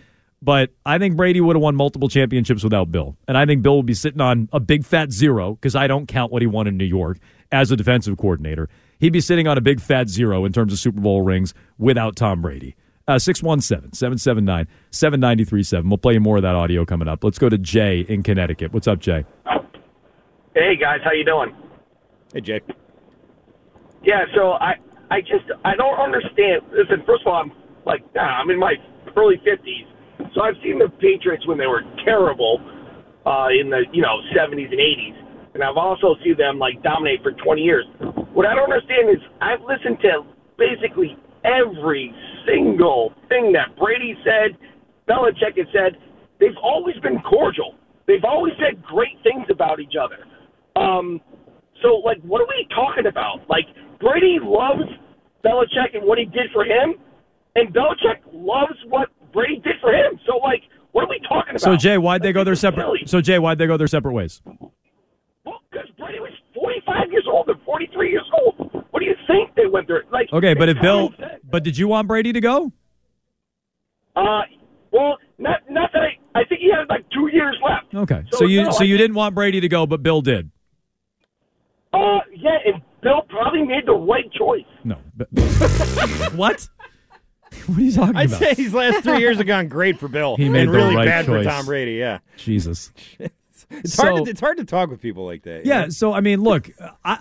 But 0.43 0.71
I 0.85 0.99
think 0.99 1.17
Brady 1.17 1.41
would 1.41 1.55
have 1.55 1.63
won 1.63 1.77
multiple 1.77 2.09
championships 2.09 2.65
without 2.65 2.91
Bill, 2.91 3.17
and 3.29 3.37
I 3.37 3.45
think 3.45 3.63
Bill 3.63 3.77
would 3.77 3.87
be 3.87 3.95
sitting 3.95 4.23
on 4.23 4.49
a 4.53 4.59
big 4.59 4.87
fat 4.87 5.13
zero 5.13 5.55
because 5.55 5.77
I 5.77 5.87
don't 5.87 6.07
count 6.07 6.33
what 6.33 6.41
he 6.41 6.47
won 6.47 6.67
in 6.67 6.79
New 6.79 6.87
York 6.87 7.19
as 7.53 7.71
a 7.71 7.77
defensive 7.77 8.17
coordinator. 8.17 8.69
He'd 8.99 9.13
be 9.13 9.21
sitting 9.21 9.47
on 9.47 9.59
a 9.59 9.61
big 9.61 9.81
fat 9.81 10.09
zero 10.09 10.47
in 10.47 10.53
terms 10.53 10.73
of 10.73 10.79
Super 10.79 11.01
Bowl 11.01 11.23
rings 11.23 11.53
without 11.79 12.17
Tom 12.17 12.41
Brady. 12.41 12.75
Uh, 13.07 13.19
617 13.19 13.93
779 13.93 14.67
7937. 14.91 15.89
We'll 15.89 15.99
play 15.99 16.15
you 16.15 16.21
more 16.21 16.39
of 16.39 16.43
that 16.43 16.55
audio 16.55 16.87
coming 16.87 17.07
up. 17.07 17.23
Let's 17.23 17.39
go 17.39 17.49
to 17.51 17.59
Jay 17.59 18.01
in 18.01 18.23
Connecticut. 18.23 18.73
What's 18.73 18.89
up, 18.89 18.99
Jay? 18.99 19.25
Hey 20.55 20.77
guys, 20.77 21.01
how 21.05 21.13
you 21.13 21.25
doing? 21.25 21.55
Hey, 22.33 22.41
Jay. 22.41 22.61
Yeah, 24.03 24.25
so 24.35 24.53
I 24.53 24.75
I 25.11 25.21
just 25.21 25.45
I 25.65 25.77
don't 25.77 25.99
understand. 25.99 26.63
Listen, 26.73 27.05
first 27.07 27.23
of 27.23 27.29
all, 27.29 27.43
I'm 27.43 27.53
like 27.87 28.03
nah, 28.15 28.41
I'm 28.41 28.51
in 28.51 28.59
my 28.59 28.75
early 29.17 29.37
fifties, 29.45 29.87
so 30.35 30.43
I've 30.43 30.57
seen 30.63 30.79
the 30.79 30.89
Patriots 31.01 31.47
when 31.47 31.59
they 31.59 31.67
were 31.67 31.83
terrible 32.05 32.61
uh, 33.27 33.49
in 33.53 33.71
the 33.71 33.85
you 33.93 34.03
know 34.03 34.21
70s 34.37 34.71
and 34.71 34.81
80s, 34.81 35.17
and 35.55 35.63
I've 35.63 35.77
also 35.77 36.17
seen 36.25 36.37
them 36.37 36.59
like 36.59 36.83
dominate 36.83 37.23
for 37.23 37.33
20 37.33 37.61
years. 37.61 37.85
What 38.33 38.47
I 38.47 38.55
don't 38.55 38.73
understand 38.73 39.11
is 39.11 39.21
I've 39.41 39.61
listened 39.61 39.99
to 40.03 40.25
basically 40.57 41.17
every 41.45 42.15
single 42.47 43.13
thing 43.29 43.53
that 43.53 43.77
Brady 43.77 44.17
said, 44.25 44.57
Belichick 45.09 45.57
has 45.59 45.67
said. 45.73 45.97
They've 46.39 46.57
always 46.63 46.97
been 47.03 47.21
cordial. 47.21 47.75
They've 48.07 48.25
always 48.25 48.55
said 48.59 48.83
great 48.83 49.21
things 49.23 49.45
about 49.51 49.79
each 49.81 49.95
other. 50.01 50.25
Um, 50.81 51.21
so, 51.83 51.97
like, 52.05 52.19
what 52.23 52.41
are 52.41 52.47
we 52.47 52.67
talking 52.75 53.07
about? 53.07 53.41
Like, 53.49 53.67
Brady 54.01 54.39
loves 54.43 54.83
Belichick 55.45 55.95
and 55.95 56.05
what 56.07 56.19
he 56.19 56.25
did 56.25 56.51
for 56.53 56.65
him, 56.65 56.95
and 57.57 57.73
Belichick 57.75 58.21
loves 58.33 58.75
what 58.89 59.09
Brady 59.33 59.57
did 59.63 59.75
for 59.81 59.93
him. 59.93 60.19
So, 60.27 60.37
like, 60.39 60.63
what 60.93 61.05
are 61.05 61.09
we 61.09 61.21
talking 61.29 61.51
about? 61.51 61.61
So 61.61 61.77
Jay, 61.77 61.99
why'd 61.99 62.23
they 62.23 62.33
go 62.33 62.43
their 62.45 62.55
separate? 62.57 63.09
So 63.09 63.21
Jay, 63.21 63.39
why'd 63.39 63.59
they 63.59 63.67
go 63.67 63.77
their 63.77 63.87
separate 63.87 64.13
ways? 64.13 64.43
Well, 65.45 65.61
because 65.71 65.89
Brady 65.99 66.21
was 66.21 66.33
45 66.55 67.13
years 67.13 67.27
old 67.31 67.49
and 67.49 67.61
43 67.65 68.11
years 68.11 68.29
old. 68.43 68.85
What 68.91 69.01
do 69.01 69.07
you 69.07 69.15
think 69.27 69.55
they 69.55 69.67
went 69.67 69.87
there? 69.87 70.03
Like, 70.13 70.29
Okay, 70.33 70.55
but 70.55 70.69
if 70.69 70.81
Bill, 70.81 71.15
but 71.49 71.63
did 71.63 71.79
you 71.79 71.87
want 71.89 72.09
Brady 72.09 72.33
to 72.33 72.41
go? 72.41 72.73
uh, 74.17 74.43
well, 74.93 75.17
not 75.39 75.61
not 75.71 75.91
that 75.93 76.03
I. 76.03 76.17
I 76.33 76.45
think 76.45 76.61
he 76.61 76.71
had 76.71 76.89
like 76.89 77.05
two 77.11 77.29
years 77.33 77.57
left. 77.65 77.93
Okay, 77.95 78.23
so, 78.33 78.39
So, 78.41 78.45
you 78.47 78.63
no, 78.65 78.71
so 78.71 78.81
I 78.81 78.85
you 78.85 78.95
think- 78.95 79.01
didn't 79.03 79.17
want 79.17 79.35
Brady 79.35 79.61
to 79.61 79.69
go, 79.69 79.85
but 79.87 80.03
Bill 80.03 80.21
did. 80.21 80.51
Uh, 81.93 82.19
yeah, 82.35 82.59
and 82.67 82.80
Bill 83.03 83.23
probably 83.29 83.63
made 83.63 83.87
the 83.87 83.93
right 83.93 84.31
choice. 84.33 84.65
No. 84.85 84.97
What? 86.37 86.69
What 87.67 87.79
are 87.79 87.81
you 87.83 87.93
talking 87.93 88.11
about? 88.11 88.17
I'd 88.21 88.27
about? 88.29 88.39
say 88.39 88.55
these 88.55 88.73
last 88.75 89.03
three 89.03 89.19
years 89.19 89.39
have 89.39 89.47
gone 89.47 89.69
great 89.69 89.99
for 89.99 90.07
Bill. 90.09 90.37
He 90.37 90.49
made 90.49 90.63
and 90.63 90.69
the 90.69 90.77
really 90.77 90.95
right 90.97 91.07
bad 91.07 91.27
choice. 91.27 91.45
for 91.45 91.51
Tom 91.51 91.67
Brady. 91.67 91.95
Yeah, 91.95 92.19
Jesus. 92.37 92.93
it's 93.71 93.95
So- 93.95 94.03
hard. 94.05 94.25
To, 94.25 94.31
it's 94.31 94.41
hard 94.41 94.57
to 94.59 94.65
talk 94.65 94.89
with 94.91 95.01
people 95.01 95.27
like 95.27 95.43
that. 95.43 95.65
you 95.65 95.71
Yeah. 95.73 95.83
know? 95.85 95.89
So 95.91 96.13
I 96.13 96.21
mean, 96.21 96.43
look, 96.43 96.71
I, 97.05 97.19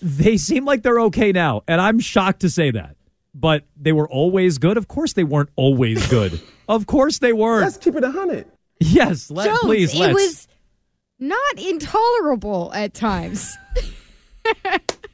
they 0.00 0.36
seem 0.38 0.64
like 0.64 0.82
they're 0.82 1.00
okay 1.02 1.32
now, 1.32 1.62
and 1.68 1.80
I'm 1.80 1.98
shocked 2.00 2.40
to 2.40 2.50
say 2.50 2.70
that. 2.70 2.96
But 3.34 3.64
they 3.76 3.92
were 3.92 4.08
always 4.08 4.58
good. 4.58 4.76
Of 4.76 4.86
course, 4.88 5.12
they 5.14 5.24
weren't 5.24 5.50
always 5.56 6.06
good. 6.08 6.40
of 6.68 6.86
course, 6.86 7.18
they 7.18 7.32
weren't. 7.32 7.64
Let's 7.64 7.76
keep 7.76 7.96
it 7.96 8.04
a 8.04 8.10
hundred. 8.10 8.46
yes. 8.80 9.30
Let, 9.30 9.46
Jones, 9.46 9.60
please. 9.62 9.92
it 9.94 9.98
let's. 9.98 10.14
was 10.14 10.48
not 11.18 11.58
intolerable 11.58 12.72
at 12.74 12.94
times. 12.94 13.56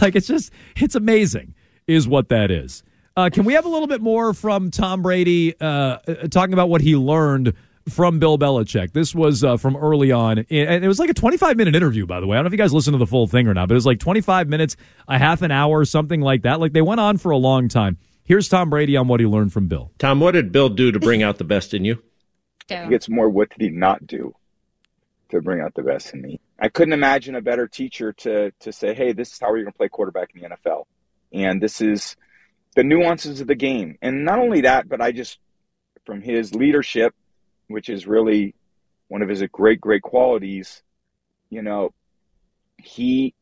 Like 0.00 0.16
it's 0.16 0.26
just 0.26 0.52
it's 0.76 0.94
amazing, 0.94 1.54
is 1.86 2.06
what 2.06 2.28
that 2.28 2.50
is. 2.50 2.82
Uh, 3.16 3.30
can 3.32 3.44
we 3.44 3.54
have 3.54 3.64
a 3.64 3.68
little 3.68 3.86
bit 3.86 4.00
more 4.00 4.34
from 4.34 4.70
Tom 4.70 5.02
Brady 5.02 5.58
uh, 5.60 5.64
uh, 5.66 5.98
talking 6.30 6.52
about 6.52 6.68
what 6.68 6.80
he 6.80 6.96
learned 6.96 7.54
from 7.88 8.18
Bill 8.18 8.36
Belichick? 8.36 8.92
This 8.92 9.14
was 9.14 9.44
uh, 9.44 9.56
from 9.56 9.76
early 9.76 10.10
on, 10.10 10.38
and 10.38 10.84
it 10.84 10.88
was 10.88 10.98
like 10.98 11.10
a 11.10 11.14
25 11.14 11.56
minute 11.56 11.76
interview, 11.76 12.06
by 12.06 12.20
the 12.20 12.26
way. 12.26 12.36
I 12.36 12.38
don't 12.38 12.44
know 12.44 12.48
if 12.48 12.52
you 12.52 12.58
guys 12.58 12.72
listened 12.72 12.94
to 12.94 12.98
the 12.98 13.06
full 13.06 13.26
thing 13.26 13.46
or 13.46 13.54
not, 13.54 13.68
but 13.68 13.74
it 13.74 13.76
was 13.76 13.86
like 13.86 14.00
25 14.00 14.48
minutes, 14.48 14.76
a 15.08 15.18
half 15.18 15.42
an 15.42 15.50
hour, 15.50 15.84
something 15.84 16.20
like 16.20 16.42
that. 16.42 16.60
Like 16.60 16.72
they 16.72 16.82
went 16.82 17.00
on 17.00 17.16
for 17.18 17.30
a 17.30 17.38
long 17.38 17.68
time. 17.68 17.96
Here's 18.24 18.48
Tom 18.48 18.70
Brady 18.70 18.96
on 18.96 19.06
what 19.06 19.20
he 19.20 19.26
learned 19.26 19.52
from 19.52 19.68
Bill. 19.68 19.92
Tom, 19.98 20.18
what 20.18 20.32
did 20.32 20.50
Bill 20.50 20.68
do 20.68 20.90
to 20.90 20.98
bring 20.98 21.22
out 21.22 21.38
the 21.38 21.44
best 21.44 21.72
in 21.72 21.84
you? 21.84 22.02
I 22.70 22.76
think 22.80 22.92
it's 22.92 23.08
more 23.08 23.28
what 23.28 23.50
did 23.50 23.60
he 23.60 23.68
not 23.68 24.06
do 24.06 24.34
to 25.34 25.42
bring 25.42 25.60
out 25.60 25.74
the 25.74 25.82
best 25.82 26.14
in 26.14 26.22
me. 26.22 26.40
I 26.58 26.68
couldn't 26.68 26.94
imagine 26.94 27.34
a 27.34 27.42
better 27.42 27.68
teacher 27.68 28.12
to 28.12 28.50
to 28.60 28.72
say, 28.72 28.94
"Hey, 28.94 29.12
this 29.12 29.32
is 29.32 29.40
how 29.40 29.48
you're 29.48 29.64
going 29.64 29.72
to 29.72 29.78
play 29.78 29.88
quarterback 29.88 30.30
in 30.34 30.40
the 30.40 30.48
NFL," 30.48 30.86
and 31.32 31.60
this 31.60 31.80
is 31.80 32.16
the 32.74 32.84
nuances 32.84 33.40
of 33.40 33.46
the 33.46 33.54
game. 33.54 33.98
And 34.02 34.24
not 34.24 34.38
only 34.38 34.62
that, 34.62 34.88
but 34.88 35.00
I 35.00 35.12
just 35.12 35.38
from 36.04 36.20
his 36.22 36.54
leadership, 36.54 37.14
which 37.68 37.88
is 37.88 38.06
really 38.06 38.54
one 39.08 39.22
of 39.22 39.28
his 39.28 39.42
great 39.52 39.80
great 39.80 40.02
qualities, 40.02 40.82
you 41.50 41.62
know, 41.62 41.92
he 42.78 43.34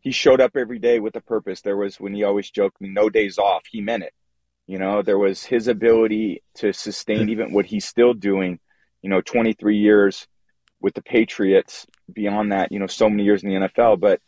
he 0.00 0.10
showed 0.10 0.40
up 0.40 0.56
every 0.56 0.78
day 0.78 0.98
with 0.98 1.14
a 1.16 1.20
purpose. 1.20 1.60
There 1.60 1.76
was 1.76 2.00
when 2.00 2.14
he 2.14 2.24
always 2.24 2.50
joked 2.50 2.80
me, 2.80 2.88
no 2.88 3.08
days 3.08 3.38
off. 3.38 3.62
He 3.70 3.80
meant 3.80 4.02
it. 4.02 4.14
You 4.66 4.78
know, 4.78 5.02
there 5.02 5.18
was 5.18 5.44
his 5.44 5.68
ability 5.68 6.42
to 6.56 6.72
sustain 6.72 7.28
even 7.28 7.52
what 7.52 7.66
he's 7.66 7.84
still 7.84 8.14
doing, 8.14 8.58
you 9.02 9.10
know, 9.10 9.20
23 9.20 9.76
years 9.76 10.26
with 10.82 10.94
the 10.94 11.02
Patriots, 11.02 11.86
beyond 12.12 12.52
that, 12.52 12.72
you 12.72 12.78
know, 12.78 12.86
so 12.86 13.08
many 13.08 13.24
years 13.24 13.42
in 13.42 13.48
the 13.48 13.68
NFL, 13.68 14.00
but 14.00 14.20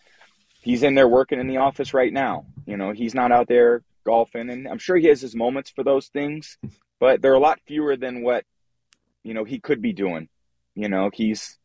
he's 0.60 0.82
in 0.82 0.94
there 0.94 1.08
working 1.08 1.40
in 1.40 1.48
the 1.48 1.58
office 1.58 1.92
right 1.92 2.12
now. 2.12 2.46
You 2.64 2.76
know, 2.76 2.92
he's 2.92 3.14
not 3.14 3.32
out 3.32 3.48
there 3.48 3.82
golfing 4.04 4.50
and 4.50 4.68
I'm 4.68 4.78
sure 4.78 4.96
he 4.96 5.08
has 5.08 5.20
his 5.20 5.34
moments 5.34 5.70
for 5.70 5.82
those 5.82 6.08
things, 6.08 6.56
but 7.00 7.20
they're 7.20 7.34
a 7.34 7.40
lot 7.40 7.60
fewer 7.66 7.96
than 7.96 8.22
what, 8.22 8.44
you 9.22 9.34
know, 9.34 9.44
he 9.44 9.58
could 9.58 9.82
be 9.82 9.92
doing. 9.92 10.28
You 10.74 10.88
know, 10.88 11.10
he's 11.12 11.58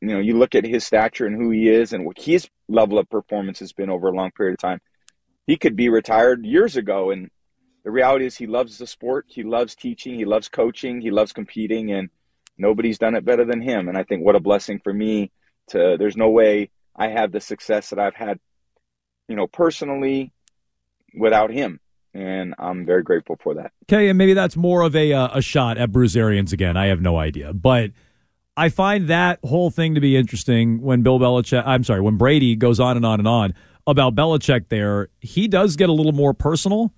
you 0.00 0.08
know, 0.08 0.18
you 0.18 0.36
look 0.36 0.56
at 0.56 0.66
his 0.66 0.84
stature 0.84 1.26
and 1.26 1.36
who 1.36 1.50
he 1.50 1.68
is 1.68 1.92
and 1.92 2.04
what 2.04 2.18
his 2.18 2.48
level 2.68 2.98
of 2.98 3.08
performance 3.08 3.60
has 3.60 3.72
been 3.72 3.88
over 3.88 4.08
a 4.08 4.12
long 4.12 4.32
period 4.32 4.54
of 4.54 4.58
time. 4.58 4.80
He 5.46 5.56
could 5.56 5.76
be 5.76 5.88
retired 5.88 6.44
years 6.44 6.76
ago 6.76 7.12
and 7.12 7.30
the 7.84 7.90
reality 7.92 8.26
is 8.26 8.36
he 8.36 8.46
loves 8.46 8.78
the 8.78 8.86
sport, 8.86 9.26
he 9.28 9.44
loves 9.44 9.76
teaching, 9.76 10.14
he 10.14 10.24
loves 10.24 10.48
coaching, 10.48 11.00
he 11.00 11.10
loves 11.10 11.32
competing 11.32 11.92
and 11.92 12.10
nobody's 12.62 12.98
done 12.98 13.14
it 13.14 13.24
better 13.24 13.44
than 13.44 13.60
him 13.60 13.88
and 13.88 13.98
I 13.98 14.04
think 14.04 14.24
what 14.24 14.36
a 14.36 14.40
blessing 14.40 14.80
for 14.82 14.92
me 14.92 15.30
to 15.68 15.96
there's 15.98 16.16
no 16.16 16.30
way 16.30 16.70
I 16.96 17.08
have 17.08 17.32
the 17.32 17.40
success 17.40 17.90
that 17.90 17.98
I've 17.98 18.14
had 18.14 18.38
you 19.28 19.36
know 19.36 19.46
personally 19.46 20.32
without 21.14 21.50
him 21.50 21.80
and 22.14 22.54
I'm 22.58 22.84
very 22.84 23.02
grateful 23.02 23.36
for 23.42 23.54
that. 23.54 23.72
Okay, 23.84 24.08
and 24.08 24.18
maybe 24.18 24.34
that's 24.34 24.56
more 24.56 24.82
of 24.82 24.94
a 24.94 25.12
uh, 25.12 25.28
a 25.32 25.42
shot 25.42 25.78
at 25.78 25.92
Bruce 25.92 26.16
Arians 26.16 26.52
again. 26.52 26.76
I 26.76 26.86
have 26.86 27.00
no 27.00 27.16
idea, 27.18 27.52
but 27.52 27.90
I 28.56 28.68
find 28.68 29.08
that 29.08 29.38
whole 29.44 29.70
thing 29.70 29.94
to 29.94 30.00
be 30.00 30.16
interesting 30.16 30.82
when 30.82 31.02
Bill 31.02 31.18
Belichick. 31.18 31.62
I'm 31.64 31.84
sorry, 31.84 32.00
when 32.00 32.16
Brady 32.16 32.54
goes 32.56 32.80
on 32.80 32.96
and 32.96 33.06
on 33.06 33.18
and 33.18 33.28
on 33.28 33.54
about 33.86 34.14
Belichick. 34.14 34.68
There, 34.68 35.08
he 35.20 35.48
does 35.48 35.76
get 35.76 35.88
a 35.88 35.92
little 35.92 36.12
more 36.12 36.34
personal 36.34 36.92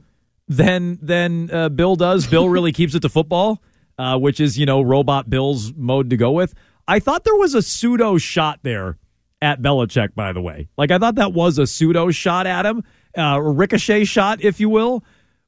than 0.48 0.98
than 1.00 1.50
uh, 1.52 1.68
Bill 1.68 1.96
does. 1.96 2.26
Bill 2.26 2.48
really 2.48 2.72
keeps 2.80 2.94
it 2.94 3.00
to 3.00 3.08
football, 3.08 3.62
uh, 3.98 4.18
which 4.18 4.40
is 4.40 4.58
you 4.58 4.66
know 4.66 4.82
robot 4.82 5.28
Bill's 5.28 5.72
mode 5.74 6.10
to 6.10 6.16
go 6.16 6.32
with. 6.32 6.54
I 6.86 6.98
thought 6.98 7.24
there 7.24 7.36
was 7.36 7.54
a 7.54 7.62
pseudo 7.62 8.18
shot 8.18 8.60
there 8.62 8.98
at 9.40 9.62
Belichick. 9.62 10.14
By 10.14 10.32
the 10.32 10.42
way, 10.42 10.68
like 10.76 10.90
I 10.90 10.98
thought 10.98 11.16
that 11.16 11.32
was 11.32 11.58
a 11.58 11.66
pseudo 11.66 12.10
shot 12.10 12.46
at 12.46 12.66
him, 12.66 12.82
uh, 13.16 13.22
a 13.22 13.42
ricochet 13.42 14.04
shot, 14.04 14.42
if 14.42 14.60
you 14.60 14.68
will 14.68 15.04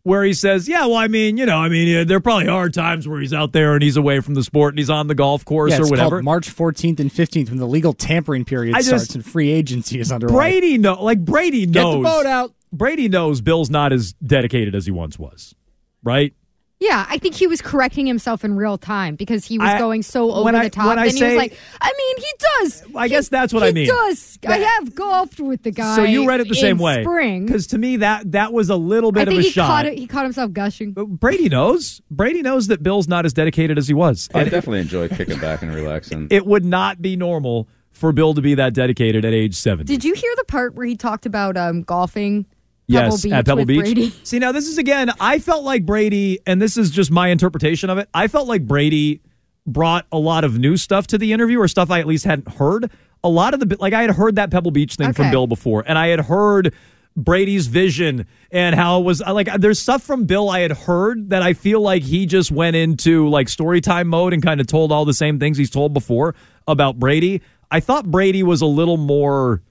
where 0.07 0.23
he 0.23 0.33
says, 0.33 0.69
"Yeah, 0.69 0.87
well, 0.87 0.95
I 0.95 1.09
mean, 1.09 1.37
you 1.37 1.47
know, 1.47 1.59
I 1.59 1.69
mean, 1.69 2.07
there 2.07 2.21
probably 2.21 2.47
are 2.47 2.69
times 2.69 3.09
where 3.09 3.19
he's 3.21 3.33
out 3.35 3.51
there 3.53 3.75
and 3.75 3.83
he's 3.83 3.97
away 3.97 4.21
from 4.21 4.35
the 4.35 4.45
sport 4.45 4.73
and 4.73 4.79
he's 4.79 4.89
on 4.89 5.09
the 5.09 5.17
golf 5.17 5.45
course 5.45 5.73
Yeah, 5.73 5.81
or 5.81 5.89
whatever." 5.89 6.23
March 6.23 6.49
14th 6.49 7.01
and 7.01 7.11
15th 7.11 7.49
when 7.49 7.59
the 7.59 7.67
legal 7.67 7.93
tampering 7.93 8.45
period 8.45 8.77
just- 8.77 8.87
starts 8.87 9.17
and 9.17 9.25
free 9.27 9.51
agency 9.51 9.99
is 9.99 10.13
underway. 10.13 10.33
Brady 10.33 10.79
know, 10.79 11.03
like 11.03 11.25
Brady 11.25 11.67
Get 11.67 11.83
knows. 11.83 11.97
the 11.97 12.03
boat 12.09 12.25
out. 12.25 12.53
Brady 12.73 13.09
knows 13.09 13.41
Bill's 13.41 13.69
not 13.69 13.93
as 13.93 14.13
dedicated 14.25 14.77
as 14.77 14.87
he 14.87 14.93
once 14.93 15.19
was, 15.19 15.57
right? 16.05 16.33
Yeah, 16.79 17.07
I 17.09 17.17
think 17.17 17.35
he 17.35 17.47
was 17.47 17.62
correcting 17.62 18.07
himself 18.07 18.45
in 18.45 18.55
real 18.55 18.77
time 18.77 19.17
because 19.17 19.47
he 19.47 19.57
was 19.59 19.71
I- 19.71 19.79
going 19.79 20.03
so 20.03 20.31
over 20.31 20.45
when 20.45 20.55
I- 20.55 20.65
the 20.65 20.71
top. 20.71 20.89
when 20.89 20.99
I 20.99 21.05
and 21.05 21.12
he 21.12 21.19
say- 21.19 21.29
was 21.29 21.37
like, 21.37 21.57
I 21.81 21.91
mean, 21.97 22.17
he 22.19 22.33
does. 22.61 22.83
I 22.95 23.05
He- 23.05 23.09
guess 23.11 23.29
that's 23.31 23.55
what 23.55 23.62
I 23.62 23.73
mean. 23.73 23.87
He 23.87 23.91
does. 23.91 24.39
I 24.47 24.59
have 24.59 24.95
golfed 24.95 25.41
with 25.41 25.62
the 25.62 25.71
guy. 25.71 25.97
So 25.97 26.03
you 26.03 26.29
read 26.29 26.41
it 26.41 26.49
the 26.49 26.55
same 26.55 26.77
way, 26.77 27.03
Spring. 27.03 27.47
Because 27.47 27.69
to 27.69 27.79
me, 27.79 27.97
that 27.99 28.31
that 28.33 28.53
was 28.53 28.69
a 28.69 28.77
little 28.77 29.11
bit 29.11 29.27
I 29.29 29.33
of 29.33 29.39
a 29.39 29.41
he 29.43 29.49
shot. 29.51 29.67
caught 29.69 29.87
it, 29.87 29.97
he 29.99 30.07
caught 30.07 30.25
himself 30.25 30.53
gushing. 30.53 30.93
Brady 30.93 31.49
knows. 31.49 32.03
Brady 32.11 32.43
knows 32.43 32.67
that 32.67 32.83
Bill's 32.83 33.09
not 33.09 33.25
as 33.25 33.33
dedicated 33.33 33.79
as 33.79 33.89
he 33.89 33.95
was. 33.95 34.29
I 34.35 34.43
And 34.43 34.51
definitely 34.51 34.81
enjoy 34.81 35.09
kicking 35.09 35.39
back 35.41 35.62
and 35.62 35.75
relaxing. 35.75 36.29
it 36.31 36.45
would 36.45 36.65
not 36.65 37.01
be 37.01 37.17
normal 37.17 37.69
for 37.93 38.12
Bill 38.12 38.35
to 38.35 38.43
be 38.43 38.55
that 38.57 38.75
dedicated 38.75 39.25
at 39.25 39.33
age 39.33 39.55
seventy. 39.55 39.91
Did 39.95 40.05
you 40.05 40.12
hear 40.12 40.33
the 40.37 40.45
part 40.45 40.75
where 40.75 40.85
he 40.87 40.95
talked 40.97 41.25
about 41.25 41.57
um, 41.57 41.83
golfing? 41.85 42.45
Pebble 42.90 43.12
yes, 43.12 43.22
Beach 43.22 43.33
at 43.33 43.46
Pebble 43.46 43.64
Beach. 43.64 43.81
Brady? 43.81 44.11
See, 44.22 44.38
now 44.38 44.53
this 44.53 44.68
is 44.68 44.79
again, 44.79 45.11
I 45.20 45.38
felt 45.38 45.64
like 45.64 45.85
Brady, 45.85 46.40
and 46.46 46.61
this 46.61 46.77
is 46.77 46.90
just 46.90 47.11
my 47.11 47.29
interpretation 47.29 47.90
of 47.90 47.99
it. 47.99 48.09
I 48.14 48.29
felt 48.29 48.46
like 48.46 48.66
Brady 48.66 49.20
brought 49.66 50.07
a 50.12 50.18
lot 50.18 50.44
of 50.44 50.59
new 50.59 50.77
stuff 50.77 51.09
to 51.09 51.18
the 51.18 51.33
interview, 51.33 51.61
or 51.61 51.68
stuff 51.68 51.90
I 51.90 51.99
at 51.99 52.07
least 52.07 52.25
hadn't 52.25 52.49
heard. 52.49 52.90
A 53.25 53.29
lot 53.29 53.55
of 53.55 53.61
the, 53.61 53.77
like, 53.81 53.92
I 53.92 54.03
had 54.03 54.11
heard 54.11 54.37
that 54.37 54.51
Pebble 54.51 54.70
Beach 54.70 54.94
thing 54.94 55.12
from 55.12 55.31
Bill 55.31 55.49
before, 55.49 55.83
and 55.85 55.99
I 55.99 56.09
had 56.09 56.20
heard 56.20 56.72
Brady's 57.16 57.66
vision 57.66 58.27
and 58.51 58.75
how 58.75 59.01
it 59.01 59.05
was 59.05 59.20
like, 59.20 59.49
there's 59.59 59.79
stuff 59.79 60.03
from 60.03 60.27
Bill 60.27 60.51
I 60.51 60.61
had 60.61 60.72
heard 60.72 61.31
that 61.31 61.42
I 61.42 61.55
feel 61.55 61.81
like 61.81 62.03
he 62.03 62.27
just 62.27 62.51
went 62.51 62.77
into 62.77 63.29
like 63.29 63.49
story 63.49 63.81
time 63.81 64.09
mode 64.09 64.35
and 64.35 64.42
kind 64.42 64.61
of 64.61 64.66
told 64.66 64.92
all 64.92 65.07
the 65.07 65.14
same 65.14 65.38
things 65.38 65.57
he's 65.57 65.70
told 65.70 65.94
before 65.94 66.35
about 66.68 66.99
Brady. 66.99 67.40
I 67.70 67.81
thought 67.81 68.09
Brady 68.09 68.42
was 68.42 68.61
a 68.61 68.66
little 68.66 68.99
more, 68.99 69.62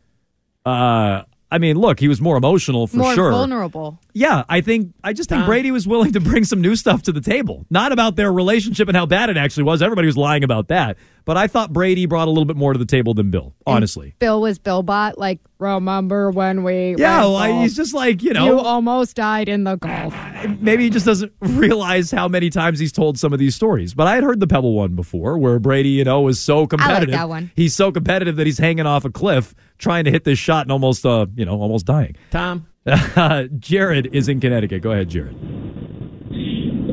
uh, 0.65 1.21
I 1.55 1.57
mean, 1.57 1.77
look, 1.77 2.01
he 2.01 2.09
was 2.09 2.19
more 2.19 2.35
emotional 2.35 2.85
for 2.85 2.97
More 2.97 3.13
sure. 3.15 3.31
vulnerable. 3.31 3.97
Yeah, 4.15 4.45
I 4.47 4.61
think 4.61 4.93
I 5.03 5.11
just 5.11 5.27
think 5.27 5.45
Brady 5.45 5.71
was 5.71 5.85
willing 5.85 6.13
to 6.13 6.21
bring 6.21 6.45
some 6.45 6.61
new 6.61 6.77
stuff 6.77 7.03
to 7.03 7.11
the 7.11 7.19
table. 7.19 7.65
Not 7.69 7.91
about 7.91 8.15
their 8.15 8.31
relationship 8.31 8.87
and 8.87 8.95
how 8.95 9.05
bad 9.05 9.29
it 9.29 9.35
actually 9.35 9.63
was. 9.63 9.81
Everybody 9.81 10.05
was 10.05 10.15
lying 10.15 10.45
about 10.45 10.69
that. 10.69 10.95
But 11.25 11.35
I 11.35 11.47
thought 11.47 11.73
Brady 11.73 12.05
brought 12.05 12.27
a 12.27 12.31
little 12.31 12.45
bit 12.45 12.55
more 12.55 12.71
to 12.71 12.79
the 12.79 12.85
table 12.85 13.13
than 13.13 13.29
Bill, 13.29 13.53
honestly. 13.65 14.15
Bill 14.19 14.39
was 14.39 14.57
Billbot. 14.57 15.17
Like, 15.17 15.39
remember 15.57 16.31
when 16.31 16.63
we? 16.63 16.95
Yeah, 16.97 17.21
well, 17.21 17.39
golf? 17.39 17.61
he's 17.63 17.75
just 17.75 17.93
like, 17.93 18.23
you 18.23 18.31
know, 18.31 18.45
You 18.45 18.59
almost 18.59 19.17
died 19.17 19.49
in 19.49 19.65
the 19.65 19.75
golf. 19.75 20.15
maybe 20.61 20.83
he 20.83 20.89
just 20.89 21.05
doesn't 21.05 21.33
realize 21.41 22.11
how 22.11 22.27
many 22.29 22.49
times 22.49 22.79
he's 22.79 22.91
told 22.93 23.17
some 23.17 23.33
of 23.33 23.39
these 23.39 23.55
stories. 23.55 23.93
But 23.93 24.07
I 24.07 24.15
had 24.15 24.23
heard 24.23 24.39
the 24.39 24.47
Pebble 24.47 24.75
one 24.75 24.95
before 24.95 25.37
where 25.37 25.59
Brady, 25.59 25.89
you 25.89 26.05
know, 26.05 26.21
was 26.21 26.39
so 26.39 26.67
competitive. 26.67 27.09
Like 27.09 27.19
that 27.19 27.27
one. 27.29 27.51
He's 27.55 27.75
so 27.75 27.91
competitive 27.91 28.37
that 28.37 28.45
he's 28.45 28.59
hanging 28.59 28.85
off 28.85 29.03
a 29.03 29.09
cliff 29.09 29.53
trying 29.77 30.05
to 30.05 30.11
hit 30.11 30.23
this 30.23 30.39
shot 30.39 30.65
and 30.65 30.71
almost 30.71 31.05
uh, 31.05 31.25
you 31.35 31.43
know, 31.43 31.59
almost 31.59 31.85
dying. 31.85 32.15
Tom? 32.31 32.67
Jared 33.59 34.13
is 34.13 34.29
in 34.29 34.39
Connecticut. 34.39 34.81
Go 34.81 34.91
ahead, 34.91 35.09
Jared. 35.09 35.35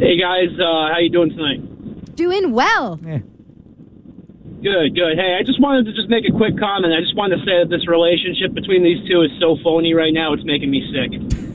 Hey 0.01 0.19
guys, 0.19 0.49
uh, 0.59 0.89
how 0.91 0.97
you 0.99 1.11
doing 1.11 1.31
tonight? 1.31 2.17
Doing 2.17 2.53
well. 2.53 2.97
Good, 2.97 4.95
good. 4.95 5.19
Hey, 5.19 5.37
I 5.39 5.43
just 5.45 5.61
wanted 5.61 5.87
to 5.87 5.93
just 5.93 6.09
make 6.09 6.25
a 6.27 6.33
quick 6.33 6.59
comment. 6.59 6.95
I 6.95 7.01
just 7.01 7.17
wanted 7.17 7.37
to 7.37 7.45
say 7.45 7.59
that 7.59 7.69
this 7.69 7.87
relationship 7.89 8.55
between 8.55 8.83
these 8.83 9.07
two 9.09 9.23
is 9.23 9.31
so 9.39 9.57
phony 9.63 9.93
right 9.93 10.15
now. 10.15 10.33
It's 10.33 10.45
making 10.45 10.71
me 10.71 10.81
sick. 10.95 11.11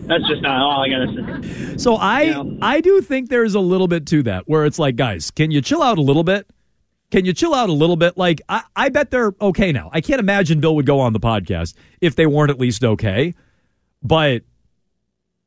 That's 0.08 0.28
just 0.28 0.42
not 0.42 0.62
all 0.62 0.84
I 0.84 0.90
gotta 0.90 1.42
say. 1.42 1.78
So 1.78 1.96
I 1.96 2.44
I 2.62 2.80
do 2.82 3.02
think 3.02 3.30
there's 3.30 3.56
a 3.56 3.60
little 3.60 3.88
bit 3.88 4.06
to 4.08 4.24
that 4.24 4.48
where 4.48 4.66
it's 4.66 4.78
like, 4.78 4.96
guys, 4.98 5.32
can 5.32 5.52
you 5.52 5.62
chill 5.62 5.82
out 5.82 5.98
a 5.98 6.02
little 6.02 6.24
bit? 6.24 6.48
Can 7.10 7.26
you 7.26 7.34
chill 7.34 7.56
out 7.56 7.70
a 7.70 7.74
little 7.74 7.96
bit? 7.96 8.18
Like 8.18 8.42
I, 8.50 8.64
I 8.76 8.90
bet 8.90 9.10
they're 9.10 9.34
okay 9.42 9.72
now. 9.72 9.90
I 9.94 10.02
can't 10.02 10.20
imagine 10.20 10.60
Bill 10.60 10.76
would 10.76 10.86
go 10.86 11.00
on 11.00 11.14
the 11.14 11.20
podcast 11.20 11.74
if 12.02 12.16
they 12.16 12.28
weren't 12.28 12.52
at 12.52 12.60
least 12.60 12.84
okay. 12.84 13.34
But 14.02 14.44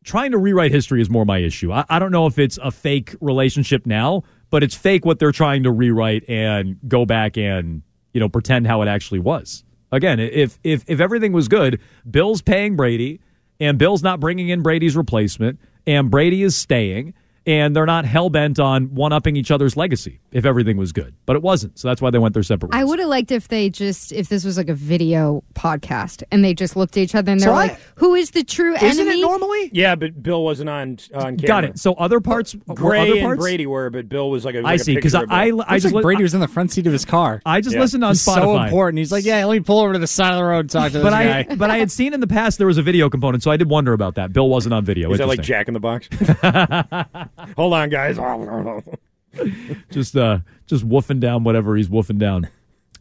trying 0.05 0.33
to 0.33 0.39
rewrite 0.39 0.73
history 0.73 1.01
is 1.01 1.11
more 1.11 1.25
my 1.25 1.39
issue. 1.39 1.73
I, 1.73 1.85
I 1.89 1.99
don't 1.99 2.13
know 2.13 2.27
if 2.27 2.39
it's 2.39 2.59
a 2.63 2.71
fake 2.71 3.15
relationship 3.21 3.87
now, 3.87 4.23
but 4.51 4.63
it's 4.63 4.75
fake 4.75 5.05
what 5.05 5.19
they're 5.19 5.33
trying 5.33 5.63
to 5.65 5.71
rewrite 5.71 6.29
and 6.29 6.79
go 6.89 7.05
back 7.05 7.37
and 7.37 7.83
you 8.13 8.21
know 8.21 8.29
pretend 8.29 8.67
how 8.67 8.83
it 8.83 8.89
actually 8.89 9.21
was. 9.21 9.65
Again, 9.93 10.21
if 10.21 10.59
if 10.65 10.85
if 10.87 11.01
everything 11.01 11.33
was 11.33 11.49
good, 11.49 11.81
Bill's 12.09 12.43
paying 12.43 12.77
Brady, 12.77 13.21
and 13.59 13.79
Bill's 13.79 14.03
not 14.03 14.21
bringing 14.21 14.49
in 14.49 14.63
Brady's 14.63 14.97
replacement, 14.97 15.61
and 15.87 16.11
Brady 16.11 16.43
is 16.43 16.57
staying, 16.57 17.15
and 17.47 17.75
they're 17.75 17.87
not 17.87 18.05
hell 18.05 18.31
bent 18.31 18.59
on 18.61 18.95
one 18.95 19.13
upping 19.13 19.37
each 19.37 19.51
other's 19.51 19.77
legacy. 19.77 20.21
If 20.33 20.45
everything 20.45 20.77
was 20.77 20.93
good, 20.93 21.15
but 21.27 21.35
it 21.37 21.43
wasn't, 21.43 21.79
so 21.79 21.89
that's 21.89 22.01
why 22.01 22.11
they 22.11 22.19
went 22.19 22.35
their 22.35 22.43
separate. 22.45 22.73
Ways. 22.73 22.81
I 22.81 22.85
would 22.85 22.99
have 23.01 23.09
liked 23.09 23.33
if 23.33 23.49
they 23.49 23.69
just 23.71 24.13
if 24.13 24.29
this 24.29 24.45
was 24.45 24.57
like 24.57 24.69
a 24.69 24.75
video 24.75 25.43
podcast 25.55 26.23
and 26.31 26.45
they 26.45 26.55
just 26.55 26.77
looked 26.77 26.97
at 26.97 27.01
each 27.03 27.15
other 27.15 27.33
and 27.33 27.41
they're 27.41 27.49
So 27.49 27.53
I- 27.55 27.67
like, 27.69 27.81
"Who 27.97 28.15
is 28.15 28.31
the 28.31 28.45
true 28.45 28.75
enemy?" 28.77 29.21
normally? 29.23 29.71
Yeah, 29.73 29.95
but 29.97 30.23
Bill 30.23 30.45
wasn't 30.45 30.71
on 30.71 30.99
on 31.15 31.37
camera. 31.37 31.47
Got 31.47 31.65
it. 31.65 31.79
So 31.81 31.95
other 31.95 32.21
parts, 32.21 32.55
were 32.67 32.75
Gray 32.75 33.01
other 33.01 33.13
and 33.15 33.23
parts? 33.23 33.41
Brady 33.41 33.67
were, 33.67 33.91
but 33.91 34.09
Bill 34.09 34.31
was 34.31 34.45
like 34.45 34.55
a. 34.55 34.59
I 34.59 34.63
like 34.63 34.81
a 34.81 34.85
see, 34.85 34.95
'cause 34.95 35.13
picture 35.13 35.25
of 35.25 35.31
I- 35.33 35.51
Bill. 35.51 35.65
I 35.67 35.79
just 35.81 35.95
like 35.95 36.03
Brady 36.03 36.23
was 36.23 36.35
in 36.35 36.41
the 36.41 36.49
front 36.49 36.71
seat 36.71 36.87
of 36.87 36.93
his 36.93 37.05
car. 37.05 37.43
I 37.45 37.61
just 37.61 37.75
Yeah. 37.75 37.81
listened 37.81 38.05
on 38.05 38.13
It's 38.13 38.21
so 38.21 38.57
important. 38.59 38.99
He's 38.99 39.11
like, 39.11 39.25
yeah, 39.25 39.45
let 39.45 39.55
me 39.55 39.61
pull 39.61 39.81
over 39.81 39.93
to 39.95 39.99
the 39.99 40.07
side 40.07 40.31
of 40.33 40.39
the 40.39 40.45
road 40.45 40.61
and 40.61 40.71
talk 40.71 40.89
to 40.93 40.99
this 40.99 41.03
but 41.03 41.11
guy. 41.11 41.47
I 41.51 41.55
but 41.57 41.71
I 41.71 41.79
had 41.79 41.91
seen 41.91 42.15
in 42.15 42.21
the 42.21 42.27
past 42.29 42.59
there 42.59 42.67
was 42.67 42.79
a 42.79 42.83
video 42.83 43.11
component, 43.11 43.43
so 43.43 43.51
I 43.51 43.57
did 43.57 43.69
wonder 43.69 43.93
about 43.93 44.15
that. 44.15 44.33
Bill 44.33 44.49
wasn't 44.49 44.75
on 44.75 44.85
video. 44.85 45.11
Is 45.13 45.19
that 45.19 45.27
like 45.29 45.43
Jack 45.43 45.67
in 45.69 45.75
the 45.75 45.81
Box? 45.81 46.09
Hold 47.57 47.75
on, 47.75 47.89
guys. 47.89 48.19
just 49.91 50.17
uh 50.17 50.39
just 50.67 50.89
woofing 50.89 51.21
down 51.21 51.45
whatever 51.45 51.77
he's 51.77 51.89
woofing 51.89 52.19
down. 52.19 52.49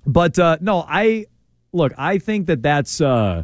But 0.05 0.37
uh 0.37 0.57
no, 0.61 0.85
I 0.87 1.25
look, 1.71 1.93
I 1.97 2.17
think 2.17 2.47
that 2.47 2.61
that's 2.61 3.01
uh 3.01 3.43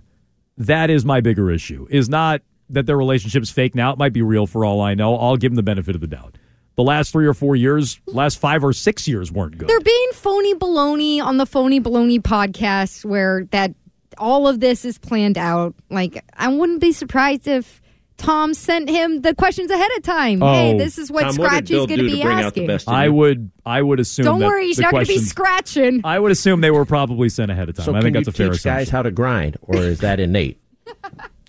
that 0.57 0.89
is 0.89 1.05
my 1.05 1.21
bigger 1.21 1.49
issue. 1.51 1.87
Is 1.89 2.09
not 2.09 2.41
that 2.69 2.85
their 2.85 2.97
relationship 2.97 3.43
is 3.43 3.49
fake 3.49 3.75
now. 3.75 3.91
It 3.91 3.97
might 3.97 4.13
be 4.13 4.21
real 4.21 4.47
for 4.47 4.65
all 4.65 4.81
I 4.81 4.93
know. 4.93 5.15
I'll 5.17 5.37
give 5.37 5.51
them 5.51 5.55
the 5.55 5.63
benefit 5.63 5.95
of 5.95 6.01
the 6.01 6.07
doubt. 6.07 6.37
The 6.75 6.83
last 6.83 7.13
3 7.13 7.25
or 7.25 7.33
4 7.33 7.55
years, 7.55 8.01
last 8.05 8.37
5 8.37 8.65
or 8.65 8.73
6 8.73 9.07
years 9.07 9.31
weren't 9.31 9.57
good. 9.57 9.69
They're 9.69 9.79
being 9.79 10.09
phony 10.11 10.55
baloney 10.55 11.21
on 11.21 11.37
the 11.37 11.45
phony 11.45 11.79
baloney 11.79 12.19
podcast 12.19 13.05
where 13.05 13.45
that 13.51 13.73
all 14.17 14.47
of 14.47 14.59
this 14.59 14.85
is 14.85 14.97
planned 14.97 15.37
out. 15.37 15.73
Like 15.89 16.23
I 16.33 16.49
wouldn't 16.49 16.81
be 16.81 16.91
surprised 16.91 17.47
if 17.47 17.81
Tom 18.17 18.53
sent 18.53 18.89
him 18.89 19.21
the 19.21 19.35
questions 19.35 19.69
ahead 19.69 19.91
of 19.97 20.03
time. 20.03 20.39
hey, 20.41 20.73
Oh. 20.73 20.77
this 20.77 20.97
is 20.97 21.11
what 21.11 21.33
Scratchy's 21.33 21.85
going 21.85 21.99
to 21.99 22.03
be 22.03 22.23
asking. 22.23 22.69
I 22.87 23.09
would 23.09 23.51
I 23.65 23.81
would 23.81 23.99
assume 23.99 24.25
Don't 24.25 24.39
that 24.39 24.47
worry, 24.47 24.67
he's 24.67 24.77
the 24.77 24.83
not 24.83 24.91
going 24.93 25.05
to 25.05 25.11
be 25.13 25.19
scratching. 25.19 26.01
I 26.03 26.17
would 26.19 26.31
assume 26.31 26.61
they 26.61 26.71
were 26.71 26.85
probably 26.85 27.29
sent 27.29 27.51
ahead 27.51 27.69
of 27.69 27.75
time. 27.75 27.85
So 27.85 27.91
I 27.91 27.95
can 27.95 28.03
think 28.03 28.15
you 28.15 28.19
that's 28.25 28.27
a 28.35 28.37
fair 28.37 28.47
teach 28.49 28.59
assumption. 28.59 28.79
guys 28.79 28.89
how 28.89 29.01
to 29.01 29.11
grind, 29.11 29.57
or 29.61 29.77
is 29.77 29.99
that 29.99 30.19
innate? 30.19 30.59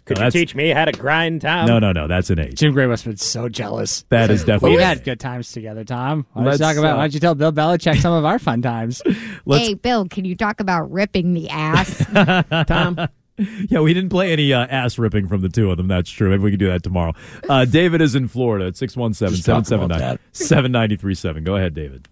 Could 0.06 0.18
you 0.20 0.30
teach 0.30 0.54
me 0.54 0.68
how 0.68 0.84
to 0.84 0.92
grind, 0.92 1.40
Tom? 1.42 1.66
No, 1.66 1.80
no, 1.80 1.90
no. 1.90 2.06
That's 2.06 2.30
an 2.30 2.38
age. 2.38 2.54
Jim 2.60 2.72
Gray 2.72 2.86
must 2.86 3.02
have 3.04 3.10
been 3.14 3.18
so 3.18 3.48
jealous. 3.48 4.04
That 4.10 4.30
is 4.30 4.44
definitely. 4.44 4.76
We've 4.76 4.80
had 4.84 5.02
good 5.02 5.18
times 5.18 5.50
together, 5.50 5.82
Tom. 5.82 6.26
Why 6.32 6.42
don't 6.42 6.46
Let's, 6.50 6.60
you 6.60 6.64
talk 6.66 6.76
about? 6.76 6.92
uh, 6.92 6.96
why 6.98 7.02
don't 7.02 7.14
you 7.14 7.18
tell 7.20 7.34
Bill 7.34 7.50
Belichick 7.52 8.00
some 8.00 8.12
of 8.12 8.24
our 8.24 8.38
fun 8.38 8.62
times? 8.62 9.02
Hey, 9.48 9.74
Bill, 9.74 10.06
can 10.08 10.24
you 10.24 10.36
talk 10.36 10.60
about 10.60 10.92
ripping 10.92 11.34
the 11.34 11.48
ass? 11.48 12.04
Tom, 12.68 13.08
Yeah, 13.68 13.80
we 13.80 13.92
didn't 13.92 14.10
play 14.10 14.32
any 14.32 14.52
uh, 14.52 14.66
ass 14.66 14.98
ripping 14.98 15.28
from 15.28 15.42
the 15.42 15.48
two 15.48 15.70
of 15.70 15.76
them. 15.76 15.88
That's 15.88 16.10
true. 16.10 16.30
Maybe 16.30 16.42
we 16.42 16.50
can 16.50 16.58
do 16.58 16.68
that 16.68 16.82
tomorrow. 16.82 17.12
Uh, 17.48 17.64
David 17.64 18.00
is 18.00 18.14
in 18.14 18.28
Florida 18.28 18.66
at 18.66 18.76
617 18.76 19.42
779 19.42 20.18
7937. 20.32 21.44
Go 21.44 21.56
ahead, 21.56 21.74
David. 21.74 22.08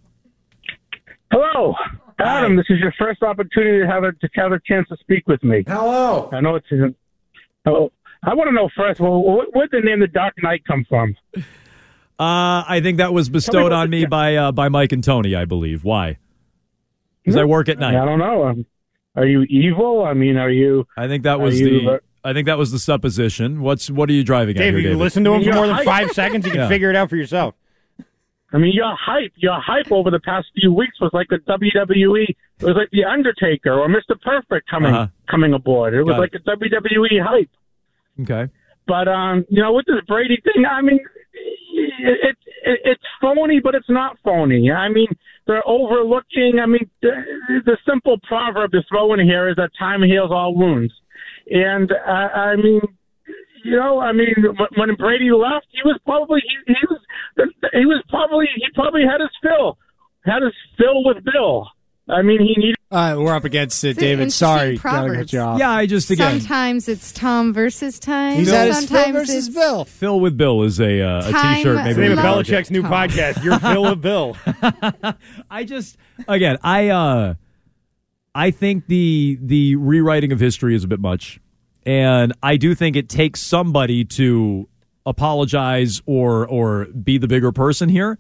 Hello, 1.31 1.75
Adam. 2.19 2.57
This 2.57 2.67
is 2.69 2.79
your 2.79 2.93
first 2.99 3.23
opportunity 3.23 3.81
to 3.81 3.87
have 3.87 4.05
a 4.05 4.13
to 4.13 4.29
have 4.35 4.53
a 4.53 4.61
chance 4.67 4.87
to 4.89 4.97
speak 4.99 5.27
with 5.27 5.43
me. 5.43 5.65
Hello. 5.67 6.29
I 6.33 6.41
know 6.41 6.57
it's. 6.57 6.67
Oh, 7.67 7.91
I 8.23 8.35
want 8.35 8.49
to 8.49 8.53
know 8.55 8.69
first. 8.77 9.01
Well, 9.01 9.23
where 9.23 9.47
where'd 9.53 9.71
the 9.71 9.81
name 9.81 10.01
the 10.01 10.07
Dark 10.07 10.35
Knight 10.43 10.63
come 10.67 10.85
from? 10.89 11.17
Uh, 11.37 12.63
I 12.69 12.81
think 12.83 12.99
that 12.99 13.13
was 13.13 13.29
bestowed 13.29 13.73
on 13.73 13.91
me 13.91 14.07
by 14.07 14.37
uh, 14.37 14.53
by 14.53 14.69
Mike 14.69 14.93
and 14.93 15.03
Tony, 15.03 15.35
I 15.35 15.47
believe. 15.47 15.85
Why? 15.85 16.19
Because 17.25 17.37
I 17.37 17.45
work 17.45 17.69
at 17.69 17.79
night. 17.79 17.97
I 17.97 18.05
don't 18.05 18.19
know. 18.19 18.65
Are 19.16 19.27
you 19.27 19.42
evil? 19.42 20.05
I 20.05 20.14
mean, 20.14 20.37
are 20.37 20.50
you? 20.50 20.87
I 20.96 21.07
think 21.09 21.22
that 21.24 21.38
was 21.40 21.61
you, 21.61 21.81
the. 21.81 21.90
uh, 21.92 21.98
I 22.24 22.33
think 22.33 22.46
that 22.46 22.59
was 22.59 22.72
the 22.72 22.79
supposition. 22.79 23.61
What's 23.61 23.90
what 23.90 24.09
are 24.09 24.12
you 24.12 24.24
driving 24.24 24.57
at 24.57 24.61
Dave, 24.61 24.72
here, 24.72 24.79
if 24.79 24.83
you 24.85 24.90
David? 24.90 25.03
listen 25.03 25.24
to 25.24 25.33
him 25.35 25.40
for 25.40 25.44
You're 25.46 25.55
more 25.55 25.66
than 25.66 25.85
five 25.85 26.11
seconds, 26.12 26.44
you 26.46 26.50
can 26.53 26.62
Yeah. 26.62 26.68
figure 26.68 26.90
it 26.90 26.96
out 26.96 27.11
for 27.11 27.16
yourself. 27.16 27.55
I 28.53 28.59
mean, 28.59 28.72
your 28.72 28.94
hype, 28.96 29.33
your 29.37 29.61
hype 29.61 29.90
over 29.90 30.11
the 30.11 30.20
past 30.20 30.46
few 30.55 30.72
weeks 30.72 31.00
was 31.00 31.11
like 31.12 31.27
the 31.29 31.38
WWE. 31.38 32.24
It 32.29 32.64
was 32.64 32.77
like 32.77 32.88
the 32.92 33.05
Undertaker 33.05 33.72
or 33.72 33.88
Mr. 33.88 34.20
Perfect 34.22 34.68
coming 34.70 34.94
Uh-huh. 34.94 35.07
coming 35.29 35.53
aboard. 35.55 35.92
It 35.94 36.03
was 36.03 36.11
Got 36.14 36.20
like 36.20 36.35
a 36.35 36.38
WWE 36.38 37.20
hype. 37.22 37.50
Okay. 38.22 38.50
But 38.87 39.09
um, 39.09 39.44
you 39.48 39.61
know, 39.62 39.72
with 39.72 39.87
this 39.87 40.00
Brady 40.07 40.40
thing, 40.44 40.64
I 40.66 40.83
mean, 40.83 41.00
it, 41.35 42.18
it, 42.22 42.37
it 42.64 42.81
it's 42.85 43.03
phony, 43.20 43.61
but 43.61 43.74
it's 43.74 43.88
not 43.90 44.16
phony. 44.24 44.70
I 44.70 44.88
mean, 44.88 45.09
they're 45.46 45.66
overlooking. 45.66 46.59
I 46.62 46.66
mean, 46.66 46.88
the, 47.02 47.11
the 47.64 47.76
simple 47.88 48.18
proverb 48.26 48.72
to 48.72 48.83
throw 48.88 49.12
in 49.14 49.20
here 49.20 49.48
is 49.48 49.57
that 49.57 49.70
time 49.78 50.02
heals 50.02 50.30
all 50.30 50.54
wounds, 50.54 50.92
and 51.50 51.90
uh, 51.92 52.11
I 52.11 52.57
mean, 52.57 52.80
you 53.64 53.76
know, 53.76 54.00
I 54.00 54.12
mean, 54.12 54.35
when 54.76 54.94
Brady 54.96 55.30
left, 55.33 55.66
he 55.70 55.80
was 55.85 55.98
probably 56.04 56.40
he, 56.66 56.74
he 56.74 56.87
was 56.88 57.00
he 57.72 57.87
was 57.87 58.02
probably 58.09 58.46
he 58.57 58.66
probably 58.74 59.02
had 59.02 59.20
his 59.20 59.30
fill, 59.42 59.78
had 60.24 60.42
his 60.42 60.54
fill 60.78 61.04
with 61.04 61.24
Bill. 61.24 61.68
I 62.09 62.21
mean, 62.23 62.40
he 62.40 62.55
needed. 62.61 62.77
Uh, 62.90 63.17
we're 63.19 63.35
up 63.35 63.45
against 63.45 63.83
it, 63.83 63.90
It's 63.90 63.99
David. 63.99 64.12
interesting 64.25 64.47
Sorry, 64.47 64.77
gotta 64.77 64.83
cut 64.83 65.07
proverbs. 65.07 65.33
you 65.33 65.40
off. 65.40 65.59
Yeah, 65.59 65.71
I 65.71 65.87
just 65.87 66.11
again 66.11 66.38
Sometimes 66.40 66.88
it's 66.88 67.11
Tom 67.12 67.53
versus 67.53 67.99
time. 67.99 68.37
He's 68.37 68.53
at 68.53 68.69
his 68.69 68.77
Phil 68.81 68.87
Sometimes 68.88 69.17
versus 69.17 69.47
it's 69.49 69.57
Bill. 69.57 69.85
Phil 69.87 70.21
with 70.21 70.37
Bill 70.37 70.62
is 70.62 70.81
a 70.81 71.01
uh, 71.01 71.29
a 71.29 71.33
Time 71.33 71.57
t-shirt. 71.57 71.77
Maybe 71.77 71.95
The 71.95 72.01
name 72.01 72.07
we 72.11 72.12
of 72.12 72.19
can 72.19 72.27
Love 72.31 72.45
Belichick's 72.47 72.71
new 72.71 72.83
Tom. 72.83 72.93
podcast. 72.93 73.43
You're 73.43 73.59
Phil 73.73 73.87
of 73.87 74.01
Bill. 74.03 74.37
I 75.51 75.64
just 75.64 75.97
again, 76.29 76.59
I 76.62 76.88
uh 76.90 77.35
I 78.35 78.51
think 78.51 78.87
the 78.87 79.38
the 79.40 79.77
rewriting 79.77 80.31
of 80.33 80.38
history 80.40 80.75
is 80.75 80.85
a 80.85 80.88
bit 80.88 81.01
much. 81.01 81.40
And 81.87 82.33
I 82.43 82.57
do 82.59 82.75
think 82.75 82.97
it 82.97 83.09
takes 83.09 83.40
somebody 83.40 84.05
to 84.05 84.69
apologize 85.07 86.01
or 86.07 86.47
or 86.47 86.85
be 86.87 87.19
the 87.19 87.29
bigger 87.29 87.51
person 87.51 87.88
here. 87.88 88.19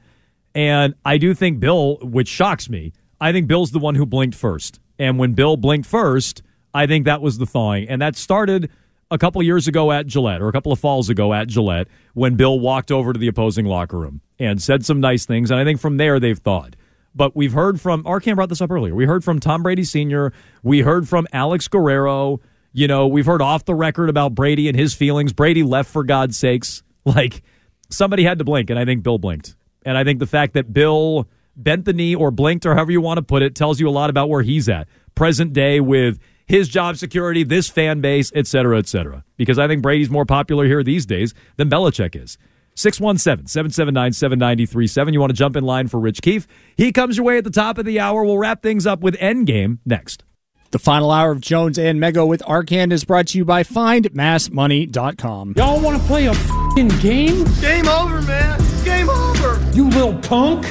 And 0.54 0.94
I 1.04 1.18
do 1.18 1.34
think 1.34 1.60
Bill, 1.60 1.98
which 2.02 2.28
shocks 2.28 2.68
me, 2.70 2.92
I 3.24 3.32
think 3.32 3.46
Bill's 3.46 3.70
the 3.70 3.78
one 3.78 3.94
who 3.94 4.04
blinked 4.04 4.36
first. 4.36 4.80
And 4.98 5.18
when 5.18 5.32
Bill 5.32 5.56
blinked 5.56 5.88
first, 5.88 6.42
I 6.74 6.86
think 6.86 7.06
that 7.06 7.22
was 7.22 7.38
the 7.38 7.46
thawing. 7.46 7.88
And 7.88 8.02
that 8.02 8.16
started 8.16 8.68
a 9.10 9.16
couple 9.16 9.42
years 9.42 9.66
ago 9.66 9.90
at 9.92 10.06
Gillette, 10.06 10.42
or 10.42 10.48
a 10.48 10.52
couple 10.52 10.72
of 10.72 10.78
falls 10.78 11.08
ago 11.08 11.32
at 11.32 11.48
Gillette, 11.48 11.88
when 12.12 12.34
Bill 12.34 12.60
walked 12.60 12.92
over 12.92 13.14
to 13.14 13.18
the 13.18 13.26
opposing 13.26 13.64
locker 13.64 13.98
room 13.98 14.20
and 14.38 14.60
said 14.60 14.84
some 14.84 15.00
nice 15.00 15.24
things. 15.24 15.50
And 15.50 15.58
I 15.58 15.64
think 15.64 15.80
from 15.80 15.96
there 15.96 16.20
they've 16.20 16.38
thawed. 16.38 16.76
But 17.14 17.34
we've 17.34 17.54
heard 17.54 17.80
from 17.80 18.04
Arcand 18.04 18.34
brought 18.34 18.50
this 18.50 18.60
up 18.60 18.70
earlier. 18.70 18.94
We 18.94 19.06
heard 19.06 19.24
from 19.24 19.40
Tom 19.40 19.62
Brady 19.62 19.84
Sr. 19.84 20.34
We 20.62 20.80
heard 20.80 21.08
from 21.08 21.26
Alex 21.32 21.66
Guerrero. 21.66 22.42
You 22.74 22.88
know, 22.88 23.06
we've 23.06 23.24
heard 23.24 23.40
off 23.40 23.64
the 23.64 23.74
record 23.74 24.10
about 24.10 24.34
Brady 24.34 24.68
and 24.68 24.78
his 24.78 24.92
feelings. 24.92 25.32
Brady 25.32 25.62
left 25.62 25.90
for 25.90 26.04
God's 26.04 26.38
sakes. 26.38 26.82
Like 27.06 27.42
somebody 27.90 28.24
had 28.24 28.38
to 28.38 28.44
blink, 28.44 28.70
and 28.70 28.78
I 28.78 28.86
think 28.86 29.02
Bill 29.02 29.18
blinked. 29.18 29.56
And 29.84 29.98
I 29.98 30.04
think 30.04 30.20
the 30.20 30.26
fact 30.26 30.54
that 30.54 30.72
Bill 30.72 31.28
bent 31.56 31.84
the 31.84 31.92
knee 31.92 32.14
or 32.14 32.30
blinked 32.30 32.66
or 32.66 32.74
however 32.74 32.92
you 32.92 33.00
want 33.00 33.18
to 33.18 33.22
put 33.22 33.42
it 33.42 33.54
tells 33.54 33.80
you 33.80 33.88
a 33.88 33.90
lot 33.90 34.10
about 34.10 34.28
where 34.28 34.42
he's 34.42 34.68
at 34.68 34.88
present 35.14 35.52
day 35.52 35.80
with 35.80 36.18
his 36.46 36.68
job 36.68 36.96
security, 36.96 37.42
this 37.42 37.68
fan 37.68 38.00
base, 38.00 38.30
et 38.34 38.46
cetera, 38.46 38.78
et 38.78 38.86
cetera. 38.86 39.24
Because 39.36 39.58
I 39.58 39.66
think 39.66 39.82
Brady's 39.82 40.10
more 40.10 40.26
popular 40.26 40.66
here 40.66 40.82
these 40.82 41.06
days 41.06 41.34
than 41.56 41.70
Belichick 41.70 42.20
is. 42.20 42.36
617 42.76 43.46
779 43.46 44.12
7937. 44.12 45.14
You 45.14 45.20
want 45.20 45.30
to 45.30 45.36
jump 45.36 45.56
in 45.56 45.64
line 45.64 45.86
for 45.88 46.00
Rich 46.00 46.22
Keefe? 46.22 46.46
He 46.76 46.92
comes 46.92 47.16
your 47.16 47.24
way 47.24 47.38
at 47.38 47.44
the 47.44 47.50
top 47.50 47.78
of 47.78 47.84
the 47.84 48.00
hour. 48.00 48.24
We'll 48.24 48.38
wrap 48.38 48.62
things 48.62 48.86
up 48.86 49.00
with 49.00 49.16
Endgame 49.18 49.78
next. 49.86 50.24
The 50.72 50.80
final 50.80 51.12
hour 51.12 51.30
of 51.30 51.40
Jones 51.40 51.78
and 51.78 52.00
Mego 52.00 52.26
with 52.26 52.42
Arcand 52.42 52.92
is 52.92 53.04
brought 53.04 53.28
to 53.28 53.38
you 53.38 53.44
by 53.44 53.62
FindMassMoney.com. 53.62 55.54
Y'all 55.56 55.80
want 55.80 56.00
to 56.00 56.06
play 56.08 56.26
a 56.26 56.34
fing 56.74 56.88
game? 56.98 57.44
Game 57.60 57.86
over, 57.86 58.20
man. 58.22 58.60
Game 58.84 59.08
over. 59.08 59.64
You 59.72 59.88
little 59.90 60.18
punk. 60.18 60.66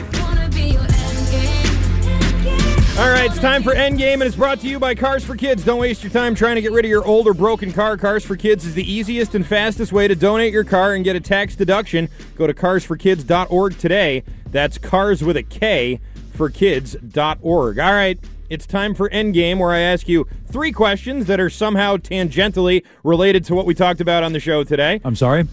All 2.95 3.09
right, 3.09 3.25
it's 3.25 3.39
time 3.39 3.63
for 3.63 3.73
Endgame, 3.73 4.13
and 4.13 4.23
it's 4.23 4.35
brought 4.35 4.59
to 4.59 4.67
you 4.67 4.77
by 4.77 4.93
Cars 4.93 5.25
for 5.25 5.35
Kids. 5.35 5.65
Don't 5.65 5.79
waste 5.79 6.03
your 6.03 6.11
time 6.11 6.35
trying 6.35 6.55
to 6.57 6.61
get 6.61 6.71
rid 6.71 6.85
of 6.85 6.89
your 6.89 7.03
old 7.03 7.25
or 7.25 7.33
broken 7.33 7.73
car. 7.73 7.97
Cars 7.97 8.23
for 8.23 8.35
Kids 8.37 8.67
is 8.67 8.75
the 8.75 8.89
easiest 8.89 9.33
and 9.33 9.43
fastest 9.43 9.91
way 9.91 10.07
to 10.07 10.15
donate 10.15 10.53
your 10.53 10.63
car 10.63 10.93
and 10.93 11.03
get 11.03 11.15
a 11.15 11.19
tax 11.19 11.55
deduction. 11.55 12.07
Go 12.35 12.45
to 12.45 12.53
carsforkids.org 12.53 13.79
today. 13.79 14.21
That's 14.51 14.77
cars 14.77 15.23
with 15.23 15.37
a 15.37 15.43
K 15.43 16.01
for 16.33 16.51
kids.org. 16.51 17.79
All 17.79 17.93
right, 17.93 18.19
it's 18.51 18.67
time 18.67 18.93
for 18.93 19.09
Endgame, 19.09 19.57
where 19.57 19.71
I 19.71 19.79
ask 19.79 20.07
you 20.07 20.27
three 20.51 20.71
questions 20.71 21.25
that 21.25 21.39
are 21.39 21.49
somehow 21.49 21.97
tangentially 21.97 22.83
related 23.03 23.43
to 23.45 23.55
what 23.55 23.65
we 23.65 23.73
talked 23.73 24.01
about 24.01 24.21
on 24.21 24.33
the 24.33 24.39
show 24.39 24.63
today. 24.63 25.01
I'm 25.03 25.15
sorry? 25.15 25.47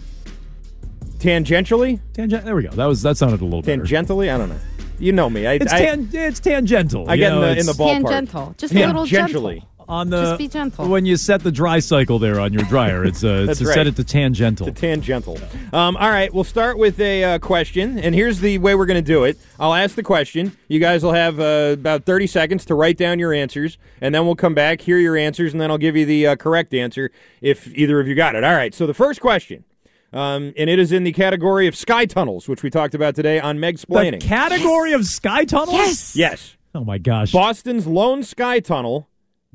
Tangentially? 1.17 1.99
Tangent. 2.13 2.45
There 2.45 2.55
we 2.55 2.63
go. 2.63 2.69
That 2.69 2.85
was 2.85 3.01
that 3.01 3.17
sounded 3.17 3.41
a 3.41 3.45
little 3.45 3.63
better. 3.63 3.81
Tangentially? 3.81 4.31
I 4.31 4.37
don't 4.37 4.49
know. 4.49 4.59
You 5.01 5.11
know 5.11 5.29
me. 5.29 5.47
I, 5.47 5.53
It's, 5.53 5.73
I, 5.73 5.79
tan- 5.85 6.09
it's 6.13 6.39
tangential. 6.39 7.09
I 7.09 7.15
you 7.15 7.21
get 7.21 7.33
in 7.33 7.41
the, 7.41 7.57
in 7.59 7.65
the 7.65 7.71
ballpark. 7.73 8.03
Tangential. 8.09 8.55
Just 8.57 8.73
a 8.73 8.85
little 8.85 9.05
gentle. 9.05 9.41
Tangentially. 9.43 9.65
on 9.89 10.09
the 10.09 10.21
Just 10.21 10.37
be 10.37 10.47
gentle. 10.47 10.87
when 10.87 11.05
you 11.05 11.17
set 11.17 11.41
the 11.41 11.51
dry 11.51 11.79
cycle 11.79 12.19
there 12.19 12.39
on 12.39 12.53
your 12.53 12.63
dryer. 12.63 13.03
It's 13.03 13.23
uh, 13.23 13.45
it's 13.49 13.59
to 13.59 13.65
right. 13.65 13.73
set 13.73 13.87
it 13.87 13.95
to 13.97 14.03
tangential. 14.03 14.67
To 14.67 14.71
tangential. 14.71 15.37
Um, 15.73 15.97
all 15.97 16.09
right, 16.09 16.31
we'll 16.33 16.43
start 16.43 16.77
with 16.77 16.99
a 16.99 17.23
uh, 17.23 17.39
question, 17.39 17.97
and 17.99 18.13
here's 18.13 18.39
the 18.39 18.57
way 18.59 18.75
we're 18.75 18.85
going 18.85 19.03
to 19.03 19.11
do 19.13 19.23
it. 19.23 19.37
I'll 19.59 19.73
ask 19.73 19.95
the 19.95 20.03
question. 20.03 20.55
You 20.67 20.79
guys 20.79 21.03
will 21.03 21.13
have 21.13 21.39
uh, 21.39 21.71
about 21.73 22.05
30 22.05 22.27
seconds 22.27 22.63
to 22.65 22.75
write 22.75 22.97
down 22.97 23.17
your 23.19 23.33
answers, 23.33 23.77
and 23.99 24.13
then 24.13 24.25
we'll 24.25 24.35
come 24.35 24.53
back, 24.53 24.81
hear 24.81 24.97
your 24.99 25.17
answers, 25.17 25.51
and 25.51 25.59
then 25.59 25.71
I'll 25.71 25.77
give 25.79 25.97
you 25.97 26.05
the 26.05 26.27
uh, 26.27 26.35
correct 26.35 26.73
answer 26.73 27.11
if 27.41 27.67
either 27.75 27.99
of 27.99 28.07
you 28.07 28.15
got 28.15 28.35
it. 28.35 28.43
All 28.43 28.55
right, 28.55 28.73
so 28.73 28.85
the 28.87 28.93
first 28.93 29.19
question, 29.19 29.65
um, 30.13 30.53
and 30.57 30.69
it 30.69 30.79
is 30.79 30.91
in 30.91 31.03
the 31.03 31.11
category 31.11 31.67
of 31.67 31.75
sky 31.75 32.05
tunnels, 32.05 32.47
which 32.47 32.63
we 32.63 32.69
talked 32.69 32.93
about 32.95 33.15
today 33.15 33.39
on 33.39 33.59
Meg 33.59 33.77
the 33.77 33.87
Splaining. 33.87 34.19
category 34.21 34.93
of 34.93 35.05
sky 35.05 35.45
tunnels. 35.45 35.75
Yes. 35.75 36.15
yes. 36.15 36.57
Oh 36.75 36.83
my 36.83 36.97
gosh. 36.97 37.31
Boston's 37.31 37.87
lone 37.87 38.23
sky 38.23 38.59
tunnel 38.59 39.09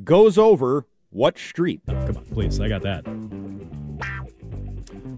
goes 0.04 0.38
over 0.38 0.86
what 1.10 1.38
street? 1.38 1.80
Come 1.86 2.16
on, 2.16 2.24
please. 2.26 2.60
I 2.60 2.68
got 2.68 2.82
that. 2.82 3.06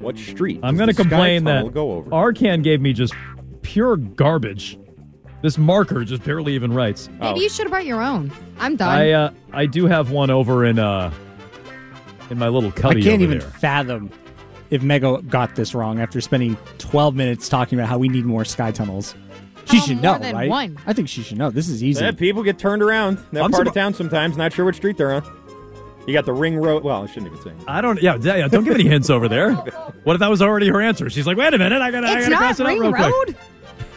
What 0.00 0.16
street? 0.16 0.60
I'm 0.62 0.76
going 0.76 0.88
to 0.88 0.94
the 0.94 1.02
sky 1.02 1.08
complain 1.10 1.44
tunnel 1.44 1.66
that 1.66 1.74
go 1.74 1.92
over? 1.92 2.10
Arcand 2.10 2.62
gave 2.62 2.80
me 2.80 2.92
just 2.92 3.14
pure 3.62 3.96
garbage. 3.96 4.78
This 5.42 5.58
marker 5.58 6.04
just 6.04 6.24
barely 6.24 6.54
even 6.54 6.72
writes. 6.72 7.08
Maybe 7.20 7.40
you 7.40 7.48
should 7.48 7.64
have 7.64 7.70
brought 7.70 7.86
your 7.86 8.02
own. 8.02 8.32
I'm 8.58 8.76
done. 8.76 8.88
I 8.88 9.10
uh, 9.12 9.30
I 9.52 9.66
do 9.66 9.86
have 9.86 10.10
one 10.10 10.30
over 10.30 10.64
in 10.64 10.78
uh 10.78 11.12
in 12.30 12.38
my 12.38 12.48
little 12.48 12.70
I 12.70 12.72
cubby 12.72 13.02
can't 13.02 13.14
over 13.14 13.22
even 13.24 13.38
there. 13.38 13.48
fathom 13.48 14.10
if 14.70 14.82
Mega 14.82 15.20
got 15.22 15.56
this 15.56 15.74
wrong 15.74 16.00
after 16.00 16.20
spending 16.20 16.56
12 16.78 17.14
minutes 17.14 17.48
talking 17.48 17.78
about 17.78 17.88
how 17.88 17.98
we 17.98 18.08
need 18.08 18.24
more 18.24 18.44
sky 18.44 18.70
tunnels. 18.70 19.14
She 19.70 19.76
Oh, 19.78 19.80
should 19.80 20.02
know, 20.02 20.18
right? 20.18 20.48
one. 20.48 20.78
I 20.86 20.92
think 20.94 21.08
she 21.10 21.22
should 21.22 21.36
know. 21.36 21.50
This 21.50 21.68
is 21.68 21.84
easy. 21.84 22.02
Yeah, 22.02 22.12
people 22.12 22.42
get 22.42 22.58
turned 22.58 22.82
around 22.82 23.18
in 23.18 23.24
that 23.32 23.44
I'm 23.44 23.50
part 23.50 23.64
surpri- 23.66 23.68
of 23.68 23.74
town 23.74 23.94
sometimes. 23.94 24.36
Not 24.38 24.52
sure 24.52 24.64
which 24.64 24.76
street 24.76 24.96
they're 24.96 25.12
on. 25.12 25.22
You 26.06 26.14
got 26.14 26.24
the 26.24 26.32
ring 26.32 26.56
road. 26.56 26.84
Well, 26.84 27.02
I 27.02 27.06
shouldn't 27.06 27.32
even 27.32 27.42
say. 27.42 27.52
I 27.66 27.82
don't. 27.82 28.00
Yeah, 28.00 28.16
yeah. 28.18 28.36
yeah, 28.36 28.48
Don't 28.48 28.64
give 28.64 28.72
any 28.74 28.88
hints 28.88 29.10
over 29.10 29.28
there. 29.28 29.52
What 29.52 30.14
if 30.14 30.20
that 30.20 30.30
was 30.30 30.40
already 30.40 30.68
her 30.68 30.80
answer? 30.80 31.10
She's 31.10 31.26
like, 31.26 31.36
wait 31.36 31.52
a 31.52 31.58
minute. 31.58 31.82
I 31.82 31.90
gotta. 31.90 32.06
I 32.06 32.14
gotta 32.14 32.30
not 32.30 32.38
cross 32.38 32.60
it 32.60 32.66
out 32.66 32.68
Ring 32.70 32.80
real 32.80 32.92
quick. 32.94 33.12
Road. 33.12 33.36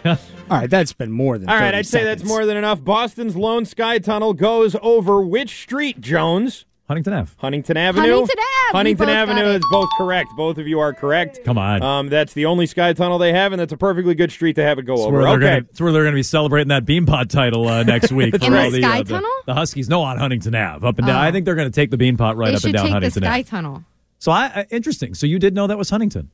All 0.49 0.57
right, 0.57 0.69
that's 0.69 0.91
been 0.91 1.11
more 1.11 1.37
than 1.37 1.47
All 1.47 1.55
right, 1.55 1.73
I'd 1.73 1.85
say 1.85 2.03
that's 2.03 2.25
more 2.25 2.45
than 2.45 2.57
enough. 2.57 2.83
Boston's 2.83 3.37
lone 3.37 3.63
sky 3.63 3.99
tunnel 3.99 4.33
goes 4.33 4.75
over 4.81 5.21
which 5.21 5.61
street, 5.61 6.01
Jones? 6.01 6.65
Huntington 6.91 7.13
Ave. 7.13 7.31
Huntington 7.37 7.77
Avenue. 7.77 8.01
Huntington 8.09 8.35
Ave. 8.39 8.77
Huntington 8.77 9.05
both 9.07 9.15
Avenue 9.15 9.45
is 9.45 9.63
both 9.71 9.87
correct. 9.97 10.27
Both 10.35 10.57
of 10.57 10.67
you 10.67 10.81
are 10.81 10.93
correct. 10.93 11.39
Come 11.45 11.57
on. 11.57 11.81
Um, 11.81 12.09
that's 12.09 12.33
the 12.33 12.45
only 12.47 12.65
sky 12.65 12.91
tunnel 12.91 13.17
they 13.17 13.31
have, 13.31 13.53
and 13.53 13.61
that's 13.61 13.71
a 13.71 13.77
perfectly 13.77 14.13
good 14.13 14.29
street 14.29 14.57
to 14.57 14.63
have 14.63 14.77
it 14.77 14.83
go 14.83 14.95
It's 14.95 15.03
over. 15.03 15.19
where, 15.19 15.23
they're 15.23 15.31
Okay. 15.35 15.45
gonna, 15.61 15.67
it's 15.69 15.79
where 15.79 15.93
they're 15.93 16.03
going 16.03 16.11
to 16.13 16.17
be 16.19 16.23
celebrating 16.23 16.67
that 16.67 16.83
Beanpot 16.83 17.29
title 17.29 17.65
uh, 17.65 17.83
next 17.83 18.11
week. 18.11 18.37
For 18.37 18.51
right. 18.51 18.65
all 18.65 18.71
the 18.71 18.83
uh, 18.83 18.89
Sky 18.89 19.03
the, 19.03 19.13
Tunnel? 19.13 19.29
the 19.45 19.53
Huskies. 19.53 19.87
No, 19.87 20.01
on 20.01 20.17
Huntington 20.17 20.53
Ave, 20.53 20.85
up 20.85 20.97
and 20.97 21.07
down. 21.07 21.15
Oh. 21.15 21.19
I 21.19 21.31
think 21.31 21.45
they're 21.45 21.55
going 21.55 21.71
to 21.71 21.75
take 21.75 21.91
the 21.91 21.97
Beanpot 21.97 22.35
right 22.35 22.53
up 22.53 22.61
and 22.65 22.73
down 22.73 22.83
take 22.83 22.89
the 22.89 22.93
Huntington 22.93 23.23
Sky 23.23 23.33
Ave. 23.39 23.43
Tunnel. 23.43 23.83
So 24.19 24.31
I 24.33 24.47
uh, 24.47 24.63
interesting. 24.69 25.13
So 25.13 25.25
you 25.27 25.39
did 25.39 25.55
know 25.55 25.67
that 25.67 25.77
was 25.77 25.89
Huntington. 25.89 26.29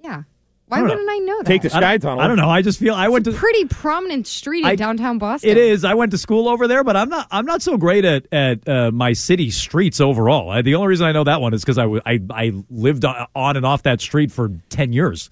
Yeah. 0.00 0.24
Why 0.68 0.78
I 0.78 0.80
don't 0.80 0.88
know. 0.88 0.94
wouldn't 0.94 1.10
I 1.10 1.18
know 1.18 1.38
that? 1.38 1.46
Take 1.46 1.62
the 1.62 1.70
Sky 1.70 1.98
Tunnel. 1.98 2.18
I 2.20 2.26
don't 2.26 2.36
know. 2.36 2.48
I 2.50 2.60
just 2.60 2.80
feel 2.80 2.94
I 2.94 3.06
went 3.08 3.24
to 3.26 3.32
Pretty 3.32 3.66
prominent 3.66 4.26
street 4.26 4.60
in 4.64 4.66
I- 4.66 4.74
downtown 4.76 5.18
Boston. 5.18 5.50
It 5.50 5.58
is. 5.58 5.84
I 5.84 5.94
went 5.94 6.10
to 6.10 6.18
school 6.18 6.48
over 6.48 6.66
there, 6.66 6.82
but 6.82 6.96
I'm 6.96 7.08
not. 7.08 7.28
I'm 7.30 7.46
not 7.46 7.62
so 7.62 7.76
great 7.76 8.04
at 8.04 8.26
at 8.32 8.68
uh, 8.68 8.90
my 8.90 9.12
city 9.12 9.50
streets 9.50 10.00
overall. 10.00 10.50
I, 10.50 10.62
the 10.62 10.74
only 10.74 10.88
reason 10.88 11.06
I 11.06 11.12
know 11.12 11.22
that 11.24 11.40
one 11.40 11.54
is 11.54 11.62
because 11.64 11.78
I, 11.78 11.86
I 12.04 12.20
I 12.30 12.52
lived 12.68 13.04
on 13.04 13.56
and 13.56 13.64
off 13.64 13.84
that 13.84 14.00
street 14.00 14.32
for 14.32 14.50
ten 14.68 14.92
years. 14.92 15.30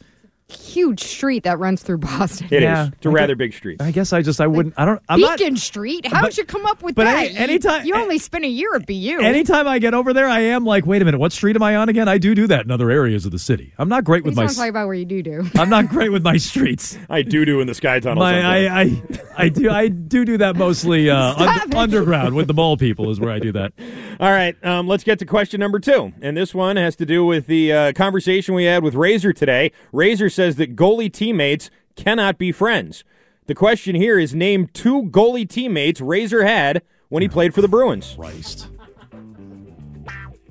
Huge 0.48 1.02
street 1.02 1.44
that 1.44 1.58
runs 1.58 1.82
through 1.82 1.98
Boston. 2.04 2.48
It 2.50 2.56
is. 2.58 2.62
Yeah. 2.62 2.86
It's 2.88 3.06
a 3.06 3.08
Okay. 3.08 3.14
rather 3.14 3.34
big 3.34 3.54
street. 3.54 3.80
I 3.80 3.90
guess 3.90 4.12
I 4.12 4.20
just 4.20 4.40
I 4.40 4.46
wouldn't. 4.46 4.74
I 4.76 4.84
don't. 4.84 5.00
I'm 5.08 5.18
not. 5.18 5.38
Beacon 5.38 5.56
Street? 5.56 6.06
How 6.06 6.20
But- 6.20 6.22
would 6.30 6.38
you 6.38 6.44
come 6.44 6.66
up 6.66 6.82
with 6.82 6.94
but 6.94 7.04
that? 7.04 7.24
any- 7.24 7.32
You- 7.34 7.38
anytime- 7.40 7.86
You, 7.86 7.94
only 7.94 8.18
spent 8.18 8.44
a 8.44 8.48
year 8.48 8.74
at 8.74 8.86
BU. 8.86 9.20
Anytime 9.22 9.66
I 9.66 9.78
get 9.78 9.94
over 9.94 10.12
there, 10.12 10.28
I 10.28 10.40
am 10.40 10.64
like, 10.66 10.84
wait 10.84 11.00
a 11.00 11.04
minute, 11.06 11.18
what 11.18 11.32
street 11.32 11.56
am 11.56 11.62
I 11.62 11.76
on 11.76 11.88
again? 11.88 12.08
I 12.08 12.18
do 12.18 12.34
do 12.34 12.46
that 12.48 12.64
in 12.66 12.70
other 12.70 12.90
areas 12.90 13.24
of 13.24 13.32
the 13.32 13.38
city. 13.38 13.72
I'm 13.78 13.88
not 13.88 14.04
great 14.04 14.22
with 14.24 14.36
my. 14.36 14.44
don't 14.44 14.54
talk 14.54 14.68
about 14.68 14.86
where 14.86 14.94
you 14.94 15.06
do 15.06 15.22
do. 15.22 15.46
I'm 15.58 15.70
not 15.70 15.88
great 15.88 16.12
with 16.12 16.22
my 16.22 16.36
streets. 16.36 16.98
I 17.08 17.22
do 17.22 17.44
do 17.46 17.60
in 17.60 17.66
the 17.66 17.74
Sky 17.74 18.00
Tunnel. 18.00 18.22
My. 18.22 18.40
I, 18.42 18.80
I, 18.82 19.02
I 19.38 19.48
do 19.48 19.70
I 19.70 19.88
do 19.88 20.24
do 20.26 20.36
that 20.38 20.56
mostly 20.56 21.08
uh, 21.10 21.34
un- 21.36 21.74
underground 21.74 22.34
with 22.34 22.48
the 22.48 22.54
mole 22.54 22.76
people 22.76 23.10
is 23.10 23.18
where 23.18 23.30
I 23.30 23.38
do 23.38 23.52
that. 23.52 23.72
All 24.20 24.30
right, 24.30 24.62
um, 24.64 24.86
let's 24.86 25.04
get 25.04 25.18
to 25.20 25.24
question 25.26 25.58
number 25.60 25.80
two. 25.80 26.12
And 26.20 26.36
this 26.36 26.54
one 26.54 26.76
has 26.76 26.96
to 26.96 27.06
do 27.06 27.24
with 27.24 27.46
the 27.46 27.72
uh, 27.72 27.92
conversation 27.94 28.54
we 28.54 28.64
had 28.64 28.82
with 28.82 28.94
Razor 28.94 29.32
today. 29.32 29.72
Razor 29.92 30.28
says 30.34 30.56
that 30.56 30.76
goalie 30.76 31.12
teammates 31.12 31.70
cannot 31.96 32.36
be 32.38 32.52
friends. 32.52 33.04
The 33.46 33.54
question 33.54 33.94
here 33.94 34.18
is 34.18 34.34
name 34.34 34.68
two 34.72 35.04
goalie 35.04 35.48
teammates 35.48 36.00
Razor 36.00 36.44
had 36.44 36.82
when 37.08 37.22
he 37.22 37.28
played 37.28 37.54
for 37.54 37.60
the 37.62 37.68
Bruins. 37.68 38.14
Christ. 38.18 38.68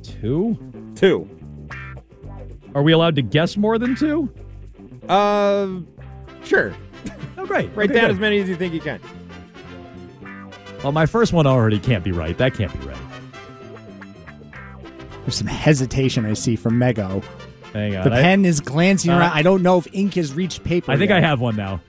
Two? 0.01 0.57
Two. 0.95 1.29
Are 2.75 2.81
we 2.81 2.91
allowed 2.91 3.15
to 3.15 3.21
guess 3.21 3.57
more 3.57 3.77
than 3.77 3.95
two? 3.95 4.34
Uh, 5.07 5.67
sure. 6.43 6.73
Oh, 7.38 7.45
great. 7.45 7.69
Write 7.75 7.89
Okay, 7.91 7.99
down 7.99 8.07
good. 8.09 8.15
as 8.15 8.19
many 8.19 8.39
as 8.39 8.47
you 8.47 8.55
think 8.55 8.73
you 8.73 8.79
can. 8.79 8.99
Well, 10.81 10.91
my 10.91 11.05
first 11.05 11.34
one 11.34 11.45
already 11.47 11.79
can't 11.79 12.03
be 12.03 12.11
right. 12.11 12.38
That 12.38 12.53
can't 12.53 12.71
be 12.79 12.88
right. 12.88 12.97
There's 15.21 15.36
some 15.36 15.47
hesitation 15.47 16.25
I 16.25 16.34
see 16.34 16.55
from 16.55 16.73
Mego. 16.73 17.23
Hang 17.74 17.95
on. 17.97 18.03
The 18.09 18.13
I- 18.15 18.21
pen 18.21 18.45
is 18.45 18.59
glancing 18.61 19.11
Uh, 19.11 19.19
around. 19.19 19.32
I 19.34 19.41
don't 19.41 19.61
know 19.63 19.78
if 19.80 19.88
ink 19.93 20.13
has 20.15 20.34
reached 20.34 20.63
paper. 20.63 20.91
I 20.91 20.97
think 20.97 21.09
yet. 21.09 21.17
I 21.24 21.28
have 21.28 21.39
one 21.41 21.55
now. 21.55 21.82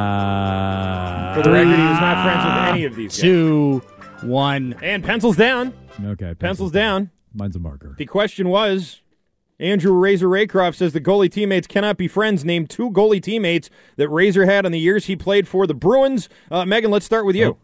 Uh, 0.00 1.34
For 1.34 1.42
the 1.42 1.50
record, 1.50 1.76
he 1.76 1.82
was 1.82 2.00
not 2.00 2.22
friends 2.24 2.44
with 2.44 2.74
any 2.74 2.84
of 2.84 2.94
these 2.96 3.10
guys. 3.12 3.20
Two, 3.20 3.82
one. 4.22 4.74
And 4.82 5.04
pencils 5.04 5.36
down. 5.36 5.72
Okay. 6.04 6.34
Pencils 6.34 6.72
down. 6.72 7.10
Mine's 7.34 7.56
a 7.56 7.58
marker. 7.58 7.94
The 7.98 8.06
question 8.06 8.48
was 8.48 9.00
Andrew 9.58 9.92
Razor 9.92 10.26
Raycroft 10.28 10.76
says 10.76 10.92
the 10.92 11.00
goalie 11.00 11.30
teammates 11.30 11.66
cannot 11.66 11.96
be 11.96 12.08
friends. 12.08 12.44
Name 12.44 12.66
two 12.66 12.90
goalie 12.90 13.22
teammates 13.22 13.68
that 13.96 14.08
Razor 14.08 14.46
had 14.46 14.64
in 14.66 14.72
the 14.72 14.80
years 14.80 15.06
he 15.06 15.16
played 15.16 15.46
for 15.46 15.66
the 15.66 15.74
Bruins. 15.74 16.28
Uh, 16.50 16.64
Megan, 16.64 16.90
let's 16.90 17.06
start 17.06 17.26
with 17.26 17.36
you. 17.36 17.56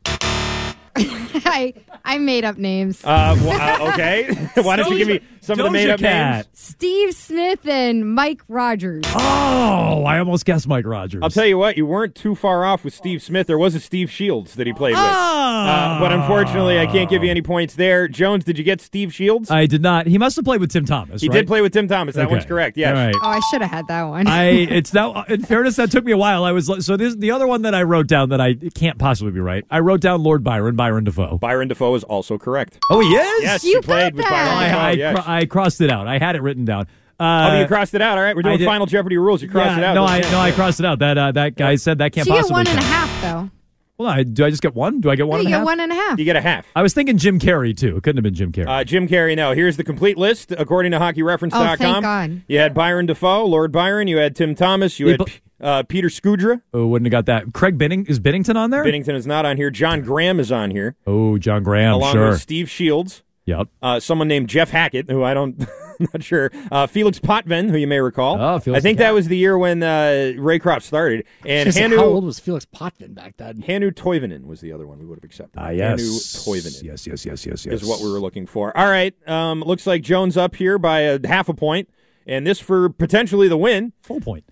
I 1.45 1.75
I 2.05 2.19
made 2.19 2.45
up 2.45 2.57
names. 2.59 3.05
Uh, 3.05 3.35
wh- 3.37 3.61
uh, 3.81 3.93
okay. 3.93 4.33
Why 4.63 4.77
don't 4.77 4.91
you 4.91 4.99
give 4.99 5.09
me 5.09 5.21
some 5.41 5.59
of 5.61 5.65
the 5.65 5.71
Doja 5.71 5.73
made 5.73 5.91
up 5.91 6.01
Cat. 6.01 6.35
names? 6.35 6.49
Steve 6.53 7.15
Smith 7.15 7.67
and 7.69 8.15
Mike 8.15 8.43
Rogers. 8.49 9.05
Oh, 9.09 10.05
I 10.07 10.19
almost 10.19 10.45
guessed 10.45 10.67
Mike 10.69 10.87
Rogers. 10.87 11.21
I'll 11.23 11.31
tell 11.31 11.47
you 11.47 11.59
what, 11.59 11.77
you 11.77 11.87
weren't 11.87 12.15
too 12.15 12.35
far 12.35 12.65
off 12.65 12.85
with 12.85 12.95
Steve 12.95 13.23
Smith. 13.23 13.47
There 13.47 13.59
was 13.59 13.75
a 13.75 13.81
Steve 13.81 14.11
Shields 14.11 14.55
that 14.55 14.67
he 14.67 14.73
played 14.73 14.93
with. 14.95 14.99
Uh, 15.05 15.99
but 16.01 16.13
unfortunately, 16.13 16.79
I 16.79 16.87
can't 16.87 17.09
give 17.09 17.23
you 17.23 17.31
any 17.31 17.43
points 17.43 17.75
there. 17.75 18.09
Jones, 18.09 18.45
did 18.45 18.59
you 18.59 18.65
get 18.65 18.81
Steve 18.81 19.13
Shields? 19.15 19.51
I 19.51 19.67
did 19.67 19.83
not. 19.83 20.07
He 20.07 20.19
must 20.19 20.37
have 20.37 20.45
played 20.45 20.61
with 20.61 20.71
Tim 20.71 20.85
Thomas. 20.85 21.21
he 21.23 21.29
right? 21.29 21.35
did 21.35 21.47
play 21.47 21.61
with 21.61 21.73
Tim 21.73 21.89
Thomas. 21.89 22.15
That 22.17 22.27
Okay. 22.27 22.33
one's 22.35 22.47
correct. 22.47 22.77
Yes. 22.77 22.97
All 22.97 23.05
right. 23.07 23.15
Oh, 23.23 23.29
I 23.29 23.41
should 23.51 23.63
have 23.63 23.71
had 23.71 23.87
that 23.89 24.03
one. 24.05 24.27
I 24.27 24.45
it's 24.51 24.91
that 24.91 25.29
in 25.31 25.43
fairness 25.43 25.77
that 25.77 25.91
took 25.91 26.05
me 26.05 26.13
a 26.13 26.17
while. 26.17 26.45
I 26.45 26.53
was 26.53 26.67
so 26.85 26.97
this 26.97 27.15
the 27.15 27.31
other 27.31 27.47
one 27.47 27.63
that 27.63 27.75
I 27.75 27.83
wrote 27.83 28.07
down 28.07 28.31
that 28.31 28.41
I 28.41 28.49
it 28.61 28.75
can't 28.75 28.99
possibly 28.99 29.33
be 29.33 29.41
right. 29.41 29.65
I 29.71 29.81
wrote 29.81 30.01
down 30.01 30.23
Lord 30.23 30.43
Byron, 30.45 30.77
Byron 30.87 31.05
Dafoe. 31.05 31.39
Byron 31.39 31.69
Dafoe 31.69 31.95
is 31.97 32.05
also 32.05 32.39
correct. 32.39 32.79
Oh, 32.91 33.01
he 33.01 33.09
is. 33.09 33.43
Yes, 33.43 33.65
You 33.65 33.77
he 33.77 33.81
played 33.83 34.13
got 34.13 34.15
with 34.15 34.25
that. 34.25 34.31
Byron 34.31 34.71
Dafoe. 34.71 34.79
I, 34.79 34.89
I, 34.89 34.91
yes. 34.93 35.15
cro- 35.25 35.35
I 35.35 35.47
crossed 35.47 35.81
it 35.81 35.91
out. 35.91 36.07
I 36.07 36.19
had 36.19 36.37
it 36.37 36.43
written 36.43 36.65
down. 36.65 36.87
Uh, 37.19 37.51
oh, 37.55 37.61
you 37.61 37.67
crossed 37.67 37.95
it 37.95 38.03
out. 38.03 38.19
All 38.19 38.25
right, 38.25 38.37
we're 38.37 38.43
doing 38.43 38.63
Final 38.65 38.87
Jeopardy 38.87 39.17
rules. 39.17 39.43
You 39.43 39.49
crossed 39.49 39.71
yeah, 39.71 39.79
it 39.79 39.85
out. 39.85 39.95
No, 39.95 40.05
I 40.05 40.21
no, 40.21 40.39
I 40.39 40.53
crossed 40.53 40.79
it 40.81 40.87
out. 40.87 40.99
That 41.01 41.17
uh, 41.19 41.33
that 41.33 41.57
guy 41.57 41.77
said 41.77 41.99
that 41.99 42.13
can't 42.13 42.27
so 42.27 42.35
you 42.35 42.43
get 42.43 42.49
possibly. 42.51 42.55
one 42.59 42.67
and 42.69 42.79
a 42.79 42.83
count. 42.83 42.93
half, 42.95 43.23
though. 43.23 43.51
Well, 43.99 44.09
I, 44.11 44.23
do 44.25 44.45
I 44.45 44.51
just 44.51 44.61
get 44.61 44.75
one? 44.75 45.01
Do 45.01 45.11
I 45.11 45.17
get 45.17 45.27
one? 45.27 45.41
you 45.41 45.47
and 45.47 45.49
get 45.49 45.57
half? 45.59 45.65
one 45.65 45.81
and 45.81 45.91
a 45.91 45.95
half. 45.95 46.19
You 46.19 46.27
get 46.27 46.37
a 46.37 46.41
half. 46.43 46.67
I 46.77 46.83
was 46.83 46.93
thinking 46.93 47.17
Jim 47.17 47.39
Carrey 47.41 47.75
too. 47.77 47.97
It 47.97 48.03
couldn't 48.03 48.19
have 48.19 48.25
been 48.25 48.35
Jim 48.35 48.53
Carrey. 48.53 48.69
Uh, 48.69 48.85
Jim 48.85 49.09
Carrey, 49.09 49.35
no. 49.35 49.53
Here's 49.53 49.79
the 49.79 49.85
complete 49.85 50.19
list 50.19 50.53
according 50.53 50.93
to 50.93 50.99
HockeyReference.com. 50.99 51.63
Oh, 51.73 51.77
thank 51.77 52.03
God. 52.03 52.43
You 52.47 52.59
had 52.59 52.75
Byron 52.75 53.07
Dafoe, 53.07 53.47
Lord 53.47 53.73
Byron. 53.73 54.07
You 54.09 54.19
had 54.19 54.37
Tim 54.37 54.55
Thomas. 54.55 55.01
You 55.01 55.07
Yeah, 55.07 55.13
had 55.13 55.19
but- 55.19 55.29
P- 55.29 55.41
uh, 55.61 55.83
Peter 55.85 56.09
Skudra. 56.09 56.61
oh, 56.75 56.87
wouldn't 56.87 57.07
have 57.07 57.25
got 57.25 57.27
that. 57.27 57.53
Craig 57.55 57.79
Binning 57.79 58.07
is 58.07 58.21
Binnington 58.21 58.57
on 58.57 58.71
there? 58.71 58.85
Binnington 58.85 59.15
is 59.15 59.27
not 59.27 59.45
on 59.47 59.57
here. 59.57 59.71
John 59.71 60.03
Grahame 60.03 60.41
is 60.41 60.53
on 60.53 60.71
here, 60.71 60.97
Oh, 61.07 61.39
John 61.39 61.65
Grahame. 61.65 61.95
along 61.95 62.13
sure. 62.15 62.29
with 62.31 62.41
Steve 62.41 62.69
Shields. 62.71 63.23
Yep. 63.47 63.69
Uh, 63.81 64.01
someone 64.01 64.27
named 64.27 64.49
Jeff 64.49 64.71
Hackett, 64.71 65.09
who 65.09 65.23
I 65.23 65.33
don't, 65.33 65.57
not 66.13 66.21
sure. 66.25 66.51
Uh, 66.73 66.89
Felix 66.89 67.21
Potvin, 67.21 67.69
who 67.71 67.77
you 67.77 67.87
may 67.87 68.01
recall. 68.01 68.41
Oh, 68.43 68.59
Felix 68.59 68.81
I 68.81 68.83
think 68.83 68.99
that 68.99 69.15
was 69.15 69.29
the 69.29 69.37
year 69.37 69.57
when 69.57 69.85
uh, 69.85 70.33
Raycroft 70.37 70.83
started. 70.83 71.25
And 71.45 71.67
Just 71.73 71.79
how 71.79 72.05
old 72.05 72.25
was 72.25 72.41
Felix 72.41 72.65
Potvin 72.65 73.15
back 73.15 73.37
then? 73.37 73.63
Hannu 73.63 73.93
Toivonen 73.93 74.47
was 74.47 74.61
the 74.61 74.73
other 74.73 74.85
one 74.89 74.99
we 74.99 75.07
would 75.07 75.19
have 75.19 75.23
accepted. 75.25 75.61
Ah, 75.61 75.69
yes. 75.69 76.01
Hannu 76.01 76.45
Toivonen. 76.45 76.83
Yes, 76.83 77.07
yes, 77.07 77.25
yes, 77.25 77.47
yes, 77.47 77.65
yes. 77.65 77.83
is 77.83 77.85
what 77.89 78.01
we 78.01 78.11
were 78.11 78.19
looking 78.19 78.47
for. 78.49 78.77
All 78.77 78.89
right. 78.91 79.15
Um, 79.29 79.63
looks 79.63 79.87
like 79.87 80.03
Jones 80.03 80.37
up 80.37 80.57
here 80.57 80.77
by 80.77 81.03
a 81.03 81.25
half 81.25 81.49
a 81.49 81.55
point, 81.55 81.89
and 82.27 82.45
this 82.45 82.59
for 82.59 82.89
potentially 82.89 83.47
the 83.47 83.57
win. 83.57 83.93
Full 84.03 84.21
point. 84.21 84.45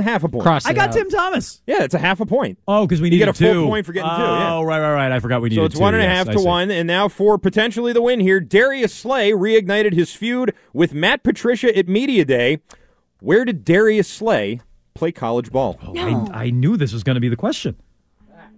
Half 0.00 0.22
a 0.22 0.28
point. 0.28 0.44
Cross 0.44 0.66
I 0.66 0.72
got 0.74 0.90
out. 0.90 0.94
Tim 0.94 1.10
Thomas. 1.10 1.60
Yeah, 1.66 1.82
it's 1.82 1.94
a 1.94 1.98
half 1.98 2.20
a 2.20 2.26
point. 2.26 2.58
Oh, 2.68 2.86
because 2.86 3.00
we 3.00 3.10
need 3.10 3.16
needed 3.16 3.26
get 3.26 3.40
a 3.40 3.52
full 3.52 3.64
two. 3.64 3.66
point 3.66 3.84
for 3.84 3.92
getting 3.92 4.08
oh, 4.08 4.16
two, 4.16 4.22
yeah. 4.22 4.54
Oh, 4.54 4.62
right, 4.62 4.78
right, 4.78 4.92
right. 4.94 5.12
I 5.12 5.18
forgot 5.18 5.42
we 5.42 5.48
needed 5.48 5.60
So 5.60 5.64
it's 5.64 5.74
two. 5.74 5.80
one 5.80 5.94
and 5.94 6.04
a 6.04 6.08
half 6.08 6.30
to 6.30 6.40
one, 6.40 6.70
and 6.70 6.86
now 6.86 7.08
for 7.08 7.36
potentially 7.36 7.92
the 7.92 8.00
win 8.00 8.20
here, 8.20 8.38
Darius 8.38 8.94
Slay 8.94 9.32
reignited 9.32 9.92
his 9.92 10.14
feud 10.14 10.54
with 10.72 10.94
Matt 10.94 11.24
Patricia 11.24 11.76
at 11.76 11.88
Media 11.88 12.24
Day. 12.24 12.60
Where 13.18 13.44
did 13.44 13.64
Darius 13.64 14.06
Slay 14.06 14.60
play 14.94 15.10
college 15.10 15.50
ball? 15.50 15.80
Oh, 15.82 15.96
I, 15.96 16.44
I 16.44 16.50
knew 16.50 16.76
this 16.76 16.92
was 16.92 17.02
going 17.02 17.16
to 17.16 17.20
be 17.20 17.28
the 17.28 17.36
question 17.36 17.74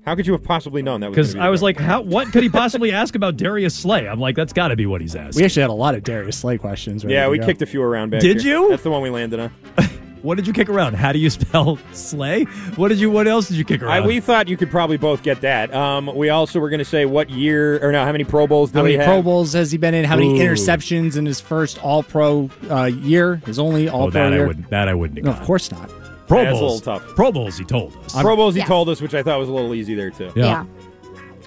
How 0.04 0.14
could 0.14 0.26
you 0.26 0.34
have 0.34 0.44
possibly 0.44 0.82
known 0.82 1.00
that? 1.00 1.10
because 1.10 1.34
be 1.34 1.40
I 1.40 1.48
was 1.48 1.62
like, 1.62 1.78
"How? 1.78 2.02
What 2.02 2.32
could 2.32 2.42
he 2.42 2.50
possibly 2.50 2.92
ask 2.92 3.14
about 3.14 3.38
Darius 3.38 3.74
Slay?" 3.74 4.06
I'm 4.06 4.20
like, 4.20 4.36
"That's 4.36 4.52
got 4.52 4.68
to 4.68 4.76
be 4.76 4.84
what 4.84 5.00
he's 5.00 5.16
asked. 5.16 5.36
We 5.36 5.44
actually 5.44 5.62
had 5.62 5.70
a 5.70 5.74
lot 5.74 5.94
of 5.94 6.02
Darius 6.02 6.36
Slay 6.36 6.58
questions. 6.58 7.02
ready 7.02 7.14
yeah, 7.14 7.28
we 7.28 7.38
go. 7.38 7.46
kicked 7.46 7.62
a 7.62 7.66
few 7.66 7.80
around 7.80 8.10
back 8.10 8.20
Did 8.20 8.42
here. 8.42 8.58
you? 8.60 8.68
That's 8.68 8.82
the 8.82 8.90
one 8.90 9.00
we 9.00 9.08
landed 9.08 9.40
on. 9.40 9.52
What 10.28 10.36
did 10.36 10.46
you 10.46 10.52
kick 10.52 10.68
around? 10.68 10.92
How 10.92 11.12
do 11.12 11.18
you 11.18 11.30
spell 11.38 11.78
Slay? 11.92 12.44
What 12.76 12.88
did 12.88 13.00
you? 13.00 13.10
What 13.10 13.26
else 13.26 13.48
did 13.48 13.56
you 13.56 13.64
kick 13.64 13.82
I, 13.82 13.96
around? 13.96 14.08
we 14.08 14.20
thought 14.20 14.46
you 14.46 14.58
could 14.58 14.70
probably 14.70 14.98
both 14.98 15.22
get 15.22 15.40
that. 15.40 15.72
Um, 15.74 16.14
we 16.14 16.28
also 16.28 16.60
were 16.60 16.68
going 16.68 16.80
to 16.80 16.84
say 16.84 17.06
what 17.06 17.30
year 17.30 17.82
or 17.82 17.92
no, 17.92 18.04
how 18.04 18.12
many 18.12 18.24
Pro 18.24 18.46
Bowls 18.46 18.70
did? 18.70 18.76
How 18.76 18.82
many 18.82 18.96
he 18.96 18.98
have? 18.98 19.06
Pro 19.06 19.22
Bowls 19.22 19.54
has 19.54 19.72
he 19.72 19.78
been 19.78 19.94
in? 19.94 20.04
How 20.04 20.16
many 20.16 20.38
Ooh. 20.38 20.44
interceptions 20.44 21.16
in 21.16 21.24
his 21.24 21.40
first 21.40 21.82
All 21.82 22.02
Pro 22.02 22.50
uh, 22.70 22.84
year? 22.84 23.36
His 23.46 23.58
only 23.58 23.88
All 23.88 24.02
oh, 24.02 24.10
Pro 24.10 24.20
that 24.24 24.32
I 24.34 24.36
year? 24.36 24.46
wouldn't. 24.46 24.68
That 24.68 24.88
I 24.88 24.92
wouldn't. 24.92 25.24
No, 25.24 25.30
of 25.30 25.40
course 25.44 25.70
not. 25.70 25.88
Pro 26.26 26.44
That's 26.44 26.58
a 26.58 26.60
Bowls. 26.60 26.86
little 26.86 26.98
tough. 27.00 27.16
Pro 27.16 27.32
Bowls. 27.32 27.56
He 27.56 27.64
told 27.64 27.96
us. 27.96 28.20
Pro 28.20 28.36
Bowls 28.36 28.54
he 28.54 28.60
Yeah. 28.60 28.66
told 28.66 28.90
us, 28.90 29.00
which 29.00 29.14
I 29.14 29.22
thought 29.22 29.38
was 29.38 29.48
a 29.48 29.52
little 29.52 29.72
easy 29.72 29.94
there 29.94 30.10
too. 30.10 30.30
Yeah. 30.36 30.44
yeah. 30.44 30.50
I 30.52 30.60
All 30.60 30.66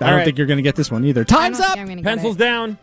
don't 0.09 0.17
right. 0.17 0.25
think 0.25 0.39
you're 0.39 0.47
going 0.47 0.57
to 0.57 0.63
get 0.63 0.75
this 0.75 0.89
one 0.89 1.05
either. 1.05 1.23
Time's 1.23 1.59
up. 1.59 1.73
think 1.75 1.81
I'm 1.81 1.85
gonna 1.85 2.01
get 2.01 2.09
Pencils 2.09 2.35
down. 2.35 2.79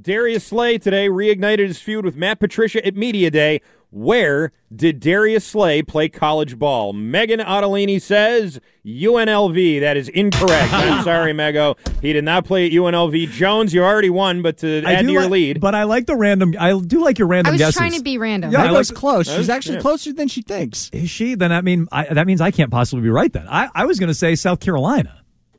Darius 0.00 0.44
Slay 0.44 0.78
today 0.78 1.08
reignited 1.08 1.66
his 1.66 1.80
feud 1.80 2.04
with 2.04 2.14
Matt 2.16 2.38
Patricia 2.38 2.84
at 2.86 2.94
Media 2.94 3.30
Day. 3.30 3.60
Where 3.90 4.52
did 4.74 5.00
Darius 5.00 5.46
Slay 5.46 5.80
play 5.82 6.10
college 6.10 6.58
ball? 6.58 6.92
Megan 6.92 7.40
Ottolini 7.40 8.00
says 8.02 8.60
UNLV. 8.84 9.80
That 9.80 9.96
is 9.96 10.08
incorrect. 10.10 10.72
I'm 10.72 11.02
sorry, 11.04 11.32
Mego. 11.32 11.76
He 12.02 12.12
did 12.12 12.24
not 12.24 12.44
play 12.44 12.66
at 12.66 12.72
UNLV. 12.72 13.30
Jones, 13.30 13.72
you 13.72 13.82
already 13.82 14.10
won, 14.10 14.42
but 14.42 14.58
to 14.58 14.82
I 14.84 14.92
add 14.94 15.06
to 15.06 15.12
your 15.12 15.22
like- 15.22 15.30
lead, 15.30 15.60
but 15.60 15.74
I 15.74 15.84
like 15.84 16.06
the 16.06 16.16
random. 16.16 16.54
I 16.58 16.78
do 16.78 17.02
like 17.02 17.18
your 17.18 17.28
I 17.28 17.30
random 17.30 17.52
was 17.54 17.60
guesses. 17.60 17.76
trying 17.76 17.92
to 17.92 18.02
be 18.02 18.18
random. 18.18 18.52
Yeah, 18.52 18.60
I 18.60 18.62
That 18.64 18.72
like- 18.72 18.78
was 18.78 18.90
close. 18.90 19.28
She's 19.34 19.48
actually 19.48 19.76
yeah. 19.76 19.82
closer 19.82 20.12
than 20.12 20.28
she 20.28 20.42
thinks. 20.42 20.90
Is 20.92 21.08
she? 21.10 21.34
Then 21.34 21.50
that 21.50 21.64
mean 21.64 21.88
I, 21.90 22.12
that 22.12 22.26
means 22.26 22.40
I 22.40 22.50
can't 22.50 22.70
possibly 22.70 23.02
be 23.02 23.10
right. 23.10 23.32
Then 23.32 23.46
I, 23.48 23.68
I 23.74 23.86
was 23.86 23.98
going 23.98 24.08
to 24.08 24.14
say 24.14 24.34
South 24.34 24.60
Carolina. 24.60 25.14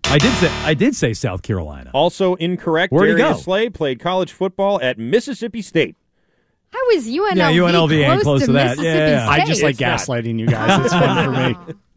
I 0.06 0.18
did 0.18 0.34
say 0.38 0.50
I 0.64 0.74
did 0.74 0.96
say 0.96 1.14
South 1.14 1.42
Carolina. 1.44 1.92
also 1.94 2.34
incorrect. 2.36 2.92
Where'd 2.94 3.10
he 3.10 3.16
Darius 3.16 3.38
go? 3.38 3.42
Slay 3.44 3.70
played 3.70 4.00
college 4.00 4.32
football 4.32 4.80
at 4.82 4.98
Mississippi 4.98 5.62
State. 5.62 5.96
How 6.72 6.90
is 6.92 7.08
UNLV, 7.08 7.36
Yeah, 7.36 7.52
UNLV 7.52 7.92
ain't 8.04 8.12
close, 8.14 8.24
close 8.24 8.40
to, 8.42 8.46
to 8.48 8.52
that. 8.54 8.78
Mississippi 8.78 8.88
Yeah, 8.88 8.98
yeah, 8.98 9.10
yeah. 9.10 9.32
State? 9.32 9.42
I 9.42 9.46
just 9.46 9.64
like 9.64 9.72
It's 9.72 9.82
not. 9.82 10.00
gaslighting 10.00 10.40
you 10.40 10.48
guys. 10.48 10.86
It's 10.86 10.94
fun 10.94 11.26
for 11.26 11.68
me. 11.72 11.76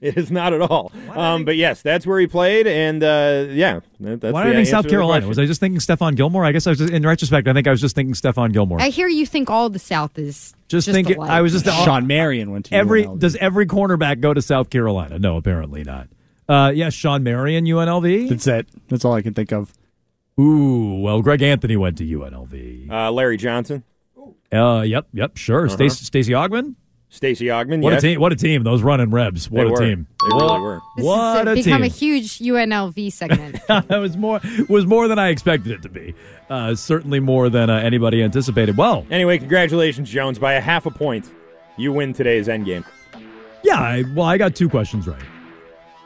It 0.00 0.16
is 0.16 0.30
not 0.30 0.54
at 0.54 0.62
all. 0.62 0.90
Um, 1.10 1.44
but 1.44 1.54
yes, 1.54 1.82
that's 1.82 2.06
where 2.06 2.18
he 2.18 2.26
played, 2.26 2.66
and 2.66 3.02
uh, 3.04 3.44
yeah, 3.50 3.80
that's 4.00 4.32
Why 4.32 4.44
the 4.44 4.50
did 4.50 4.56
I 4.56 4.64
think 4.64 4.68
South 4.68 4.88
Carolina? 4.88 5.28
Was 5.28 5.38
I 5.38 5.44
just 5.44 5.60
thinking 5.60 5.78
Stephon 5.80 6.16
Gilmore? 6.16 6.46
I 6.46 6.52
guess 6.52 6.66
I 6.66 6.70
was 6.70 6.78
just, 6.78 6.90
in 6.90 7.02
retrospect. 7.02 7.46
I 7.46 7.52
think 7.52 7.68
I 7.68 7.70
was 7.70 7.80
just 7.82 7.94
thinking 7.94 8.14
Stephon 8.14 8.54
Gilmore. 8.54 8.80
I 8.80 8.88
hear 8.88 9.06
you 9.06 9.26
think 9.26 9.50
all 9.50 9.68
the 9.68 9.78
South 9.78 10.18
is 10.18 10.54
just 10.68 10.86
just 10.86 10.94
thinking. 10.94 11.18
alike. 11.18 11.30
I 11.30 11.42
was 11.42 11.52
just 11.52 11.66
Shawn 11.66 12.06
Marion 12.06 12.52
went 12.52 12.64
to 12.66 12.74
every 12.74 13.04
UNLV. 13.04 13.18
does 13.18 13.36
every 13.36 13.66
cornerback 13.66 14.20
go 14.20 14.32
to 14.32 14.40
South 14.40 14.70
Carolina? 14.70 15.18
No, 15.18 15.36
apparently 15.36 15.84
not. 15.84 16.08
Uh, 16.48 16.72
yes, 16.74 16.94
Shawn 16.94 17.22
Marion, 17.22 17.66
UNLV. 17.66 18.30
That's 18.30 18.46
it. 18.46 18.66
That's 18.88 19.04
all 19.04 19.12
I 19.12 19.20
can 19.20 19.34
think 19.34 19.52
of. 19.52 19.74
Ooh, 20.40 21.00
well, 21.02 21.20
Greg 21.20 21.42
Anthony 21.42 21.76
went 21.76 21.98
to 21.98 22.04
UNLV. 22.04 22.90
Uh, 22.90 23.10
Larry 23.12 23.36
Johnson, 23.36 23.84
Uh, 24.52 24.82
yep, 24.82 25.06
yep, 25.12 25.36
sure. 25.36 25.66
Uh-huh. 25.66 25.74
Stacey 25.74 26.04
Stacey 26.04 26.32
Augmon. 26.32 26.74
Stacy 27.12 27.46
Augmon. 27.46 27.80
What 27.82 27.92
yes. 27.92 28.04
a 28.04 28.06
team! 28.06 28.20
What 28.20 28.32
a 28.32 28.36
team! 28.36 28.62
Those 28.62 28.82
running 28.82 29.10
Rebs. 29.10 29.50
What 29.50 29.62
They 29.64 29.68
a 29.68 29.70
were. 29.72 29.76
team! 29.78 30.06
They 30.22 30.34
really 30.36 30.60
were. 30.60 30.80
This 30.96 31.04
What 31.06 31.46
has 31.48 31.58
a 31.58 31.62
become 31.62 31.82
team! 31.82 31.90
a 31.90 31.92
huge 31.92 32.38
UNLV 32.38 33.12
segment. 33.12 33.56
it 33.68 33.98
was 34.00 34.16
more 34.16 34.40
was 34.68 34.86
more 34.86 35.08
than 35.08 35.18
I 35.18 35.28
expected 35.30 35.72
it 35.72 35.82
to 35.82 35.88
be. 35.88 36.14
Uh, 36.48 36.74
certainly 36.76 37.18
more 37.18 37.48
than 37.48 37.68
uh, 37.68 37.78
anybody 37.78 38.22
anticipated. 38.22 38.76
Well, 38.76 39.06
Anyway, 39.10 39.38
congratulations, 39.38 40.08
Jones, 40.08 40.38
by 40.38 40.52
a 40.54 40.60
half 40.60 40.86
a 40.86 40.90
point. 40.92 41.28
You 41.76 41.92
win 41.92 42.12
today's 42.12 42.46
endgame. 42.48 42.84
yeah. 43.64 43.74
I, 43.80 44.04
well, 44.14 44.26
I 44.26 44.36
got 44.38 44.54
two 44.54 44.68
questions 44.68 45.06
right. 45.08 45.20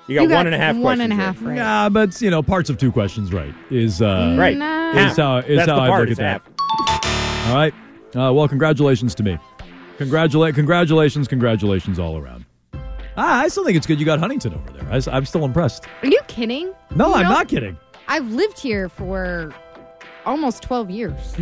You 0.06 0.14
got, 0.16 0.22
You 0.22 0.28
got 0.28 0.34
one 0.36 0.46
and 0.46 0.54
a 0.54 0.58
half 0.58 0.74
one 0.76 0.82
questions. 0.98 1.00
and 1.10 1.18
right. 1.18 1.24
half 1.24 1.42
right. 1.42 1.56
Yeah, 1.56 1.88
but 1.90 2.20
you 2.22 2.30
know, 2.30 2.42
parts 2.42 2.70
of 2.70 2.78
two 2.78 2.92
questions 2.92 3.30
right 3.32 3.54
is 3.70 4.00
uh, 4.00 4.36
Right. 4.38 4.54
Is 4.56 4.62
Half. 4.62 5.16
how 5.16 5.36
is 5.38 5.56
That's 5.58 5.68
how 5.68 5.76
the 5.76 5.82
I 5.82 5.88
part, 5.88 6.00
look 6.08 6.10
is 6.12 6.18
at 6.18 6.42
that. 6.42 7.02
half. 7.02 7.48
All 7.50 7.54
right. 7.56 7.74
Uh, 8.14 8.32
well, 8.32 8.48
congratulations 8.48 9.14
to 9.16 9.22
me. 9.22 9.38
Congratulate, 9.98 10.54
congratulations, 10.54 11.28
congratulations 11.28 11.98
all 11.98 12.16
around. 12.16 12.44
Ah, 13.16 13.40
I 13.42 13.48
still 13.48 13.64
think 13.64 13.76
it's 13.76 13.86
good 13.86 14.00
you 14.00 14.06
got 14.06 14.18
Huntington 14.18 14.54
over 14.54 14.70
there. 14.72 14.88
I, 15.12 15.16
am 15.16 15.24
still 15.24 15.44
impressed. 15.44 15.84
Are 16.02 16.08
you 16.08 16.20
kidding? 16.26 16.72
No, 16.96 17.08
You 17.08 17.14
I'm 17.14 17.22
know, 17.24 17.30
not 17.30 17.48
kidding. 17.48 17.76
I've 18.08 18.28
lived 18.32 18.58
here 18.58 18.88
for 18.88 19.54
almost 20.26 20.62
12 20.62 20.90
years. 20.90 21.34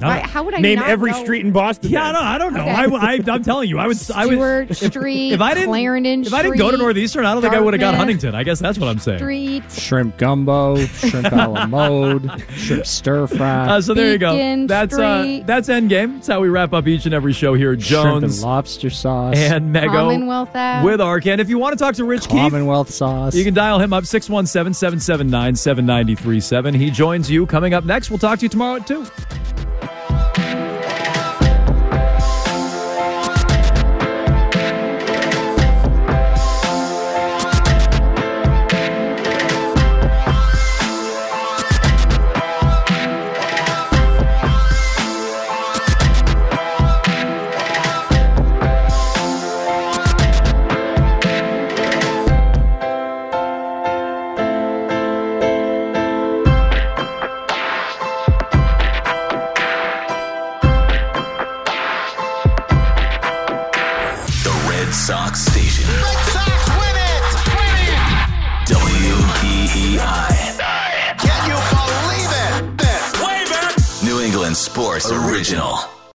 No. 0.00 0.06
Why- 0.06 0.20
how 0.20 0.44
would 0.44 0.54
I 0.54 0.58
Name 0.60 0.78
not 0.78 0.90
every 0.90 1.10
know? 1.10 1.24
street 1.24 1.44
in 1.44 1.50
Boston. 1.50 1.90
Yeah, 1.90 2.04
then. 2.04 2.12
no, 2.12 2.20
I 2.20 2.38
don't 2.38 2.52
know. 2.54 2.60
Okay. 2.60 2.70
I, 2.70 2.84
I, 2.84 3.18
I'm 3.34 3.42
telling 3.42 3.68
you, 3.68 3.80
I 3.80 3.88
would. 3.88 3.96
I 4.14 4.26
would. 4.26 4.34
Stewart 4.34 4.70
if- 4.70 4.76
Street, 4.92 5.32
if 5.32 5.40
I 5.40 5.54
didn't, 5.54 5.70
Clarendon 5.70 6.20
if 6.24 6.32
I 6.32 6.42
didn't 6.44 6.58
go 6.58 6.70
to 6.70 6.76
Northeastern, 6.76 7.26
I 7.26 7.32
don't 7.32 7.42
think 7.42 7.52
I 7.54 7.58
would 7.60 7.74
have 7.74 7.80
got 7.80 7.96
Huntington. 7.96 8.32
I 8.32 8.44
guess 8.44 8.60
that's 8.60 8.78
what 8.78 8.88
I'm 8.88 9.00
saying. 9.00 9.18
Street. 9.18 9.64
Shrimp 9.72 10.16
gumbo, 10.16 10.76
shrimp 10.86 11.32
a 11.32 11.48
la 11.48 11.66
mode, 11.66 12.30
shrimp 12.52 12.86
stir 12.86 13.26
fry, 13.26 13.70
Uh, 13.70 13.80
so 13.80 13.92
there 13.92 14.12
you 14.12 14.18
go. 14.18 14.34
Beacon 14.34 14.68
That's 14.68 14.96
uh, 14.96 15.22
Street. 15.22 15.46
that's 15.48 15.68
Endgame. 15.68 16.14
That's 16.14 16.28
how 16.28 16.38
we 16.42 16.48
wrap 16.48 16.72
up 16.72 16.86
each 16.86 17.04
and 17.06 17.12
every 17.14 17.32
show 17.32 17.54
here. 17.54 17.74
Jones, 17.74 18.20
shrimp 18.22 18.34
and 18.34 18.40
lobster 18.42 18.90
sauce, 18.90 19.34
and 19.36 19.74
Mego 19.74 19.88
Commonwealth 19.88 20.54
Ave. 20.54 20.84
with 20.86 21.00
Arcand. 21.00 21.40
If 21.40 21.48
you 21.48 21.58
want 21.58 21.76
to 21.76 21.84
talk 21.84 21.96
to 21.96 22.04
Rich 22.04 22.28
Keefe, 22.28 22.52
Commonwealth 22.52 22.90
sauce. 22.90 23.34
you 23.34 23.42
can 23.42 23.52
dial 23.54 23.80
him 23.80 23.92
up 23.92 24.04
617-779-7937. 24.04 26.76
He 26.76 26.92
joins 26.92 27.28
you 27.28 27.46
coming 27.46 27.74
up 27.74 27.84
next. 27.84 28.10
We'll 28.10 28.18
talk 28.20 28.38
to 28.38 28.44
you 28.44 28.48
tomorrow 28.48 28.76
at 28.76 28.86
2. 28.86 29.04